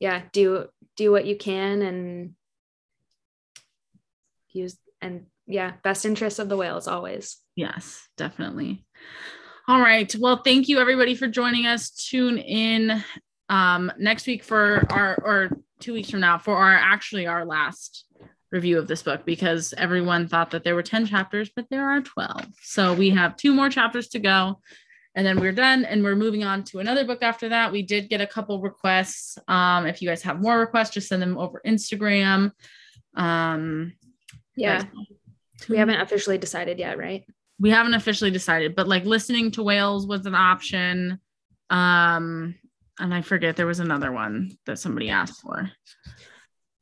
yeah, 0.01 0.23
do 0.33 0.67
do 0.97 1.11
what 1.11 1.27
you 1.27 1.37
can 1.37 1.83
and 1.83 2.35
use 4.51 4.77
and 5.01 5.27
yeah, 5.47 5.73
best 5.83 6.05
interests 6.05 6.39
of 6.39 6.49
the 6.49 6.57
whales 6.57 6.89
always. 6.89 7.39
Yes, 7.57 8.07
definitely. 8.17 8.85
All 9.67 9.81
right. 9.81 10.15
Well, 10.19 10.43
thank 10.43 10.69
you 10.69 10.79
everybody 10.79 11.15
for 11.15 11.27
joining 11.27 11.67
us. 11.67 11.91
Tune 11.91 12.39
in 12.39 13.03
um 13.49 13.91
next 13.99 14.27
week 14.27 14.45
for 14.45 14.85
our 14.91 15.17
or 15.25 15.51
two 15.81 15.95
weeks 15.95 16.11
from 16.11 16.21
now 16.21 16.39
for 16.39 16.57
our 16.57 16.75
actually 16.75 17.27
our 17.27 17.47
last 17.47 18.05
review 18.51 18.79
of 18.79 18.89
this 18.89 19.03
book 19.03 19.25
because 19.25 19.75
everyone 19.77 20.27
thought 20.27 20.51
that 20.51 20.65
there 20.65 20.75
were 20.75 20.83
10 20.83 21.07
chapters, 21.07 21.51
but 21.55 21.67
there 21.71 21.91
are 21.91 22.01
12. 22.01 22.47
So 22.63 22.95
we 22.95 23.11
have 23.11 23.37
two 23.37 23.53
more 23.53 23.69
chapters 23.69 24.09
to 24.09 24.19
go 24.19 24.61
and 25.19 25.27
then 25.27 25.41
we're 25.41 25.51
done 25.51 25.85
and 25.85 26.05
we're 26.05 26.15
moving 26.15 26.45
on 26.45 26.63
to 26.63 26.79
another 26.79 27.05
book 27.05 27.25
after 27.25 27.49
that. 27.49 27.73
We 27.73 27.83
did 27.83 28.09
get 28.09 28.21
a 28.21 28.27
couple 28.27 28.61
requests. 28.61 29.37
Um, 29.49 29.85
if 29.85 30.01
you 30.01 30.09
guys 30.09 30.23
have 30.23 30.41
more 30.41 30.61
requests, 30.61 30.91
just 30.91 31.09
send 31.09 31.21
them 31.21 31.37
over 31.37 31.61
Instagram. 31.67 32.53
Um, 33.15 33.95
yeah. 34.55 34.85
We 35.69 35.77
haven't 35.77 36.01
officially 36.01 36.39
decided 36.39 36.79
yet, 36.79 36.99
right? 36.99 37.25
We 37.59 37.71
haven't 37.71 37.95
officially 37.95 38.31
decided, 38.31 38.77
but 38.77 38.87
like 38.87 39.07
listening 39.07 39.51
to 39.53 39.65
whales 39.65 40.07
was 40.07 40.25
an 40.25 40.37
option. 40.37 41.19
Um, 41.69 42.55
and 43.01 43.13
I 43.13 43.23
forget 43.23 43.57
there 43.57 43.67
was 43.67 43.81
another 43.81 44.13
one 44.13 44.57
that 44.67 44.79
somebody 44.79 45.11
asked 45.11 45.41
for. 45.41 45.69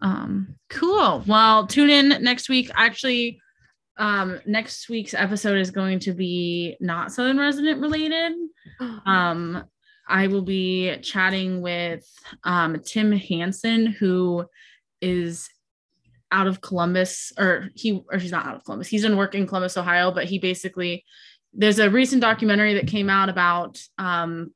Um, 0.02 0.56
cool. 0.68 1.24
Well, 1.26 1.66
tune 1.66 1.88
in 1.88 2.22
next 2.22 2.50
week. 2.50 2.70
Actually, 2.74 3.40
um, 3.98 4.40
next 4.46 4.88
week's 4.88 5.14
episode 5.14 5.58
is 5.58 5.70
going 5.70 5.98
to 6.00 6.12
be 6.12 6.76
not 6.80 7.12
Southern 7.12 7.38
Resident 7.38 7.80
related. 7.80 8.32
Um, 9.06 9.64
I 10.08 10.26
will 10.26 10.42
be 10.42 10.98
chatting 10.98 11.62
with 11.62 12.04
um, 12.44 12.80
Tim 12.84 13.10
Hansen, 13.12 13.86
who 13.86 14.44
is 15.00 15.48
out 16.30 16.46
of 16.46 16.60
Columbus, 16.60 17.32
or 17.38 17.70
he, 17.74 18.02
or 18.12 18.18
he's 18.18 18.32
not 18.32 18.46
out 18.46 18.56
of 18.56 18.64
Columbus. 18.64 18.88
He's 18.88 19.04
in 19.04 19.16
work 19.16 19.34
in 19.34 19.46
Columbus, 19.46 19.76
Ohio, 19.76 20.10
but 20.10 20.24
he 20.24 20.38
basically, 20.38 21.04
there's 21.52 21.78
a 21.78 21.90
recent 21.90 22.20
documentary 22.20 22.74
that 22.74 22.86
came 22.86 23.08
out 23.08 23.28
about 23.28 23.80
um, 23.98 24.52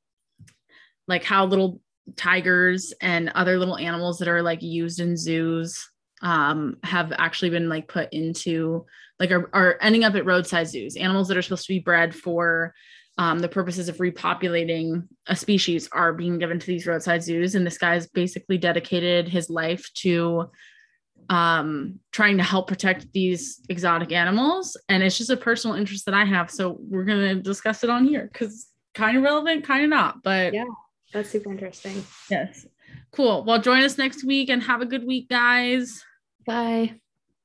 like 1.09 1.24
how 1.24 1.47
little 1.47 1.80
tigers 2.16 2.93
and 3.01 3.30
other 3.30 3.59
little 3.59 3.78
animals 3.78 4.18
that 4.18 4.28
are 4.28 4.43
like 4.43 4.62
used 4.62 5.01
in 5.01 5.16
zoos 5.16 5.88
um, 6.22 6.76
have 6.82 7.12
actually 7.16 7.51
been 7.51 7.68
like 7.68 7.88
put 7.88 8.12
into 8.12 8.84
like 9.21 9.31
are, 9.31 9.49
are 9.53 9.79
ending 9.81 10.03
up 10.03 10.14
at 10.14 10.27
roadside 10.27 10.66
zoos 10.66 10.97
animals 10.97 11.29
that 11.29 11.37
are 11.37 11.43
supposed 11.43 11.66
to 11.66 11.73
be 11.73 11.79
bred 11.79 12.14
for 12.14 12.75
um, 13.18 13.39
the 13.39 13.49
purposes 13.49 13.89
of 13.89 13.99
repopulating 13.99 15.07
a 15.27 15.37
species 15.37 15.89
are 15.93 16.12
being 16.12 16.39
given 16.39 16.59
to 16.59 16.66
these 16.66 16.87
roadside 16.87 17.23
zoos 17.23 17.55
and 17.55 17.64
this 17.64 17.79
guy's 17.79 18.09
basically 18.09 18.59
dedicated 18.59 19.29
his 19.29 19.49
life 19.49 19.89
to 19.95 20.51
um, 21.29 22.01
trying 22.11 22.39
to 22.39 22.43
help 22.43 22.66
protect 22.66 23.12
these 23.12 23.61
exotic 23.68 24.11
animals 24.11 24.77
and 24.89 25.03
it's 25.03 25.18
just 25.18 25.31
a 25.31 25.37
personal 25.37 25.77
interest 25.77 26.07
that 26.07 26.14
i 26.14 26.25
have 26.25 26.51
so 26.51 26.79
we're 26.81 27.05
going 27.05 27.37
to 27.37 27.43
discuss 27.43 27.85
it 27.85 27.91
on 27.91 28.05
here 28.05 28.29
because 28.33 28.66
kind 28.95 29.16
of 29.16 29.23
relevant 29.23 29.64
kind 29.64 29.85
of 29.85 29.91
not 29.91 30.23
but 30.25 30.53
yeah 30.53 30.64
that's 31.12 31.31
super 31.31 31.51
interesting. 31.51 32.05
Yes. 32.31 32.66
Cool. 33.12 33.45
Well, 33.45 33.61
join 33.61 33.83
us 33.83 33.99
next 33.99 34.25
week 34.25 34.49
and 34.49 34.62
have 34.62 34.81
a 34.81 34.87
good 34.87 35.05
week, 35.05 35.29
guys. 35.29 36.05
Bye. 36.47 36.95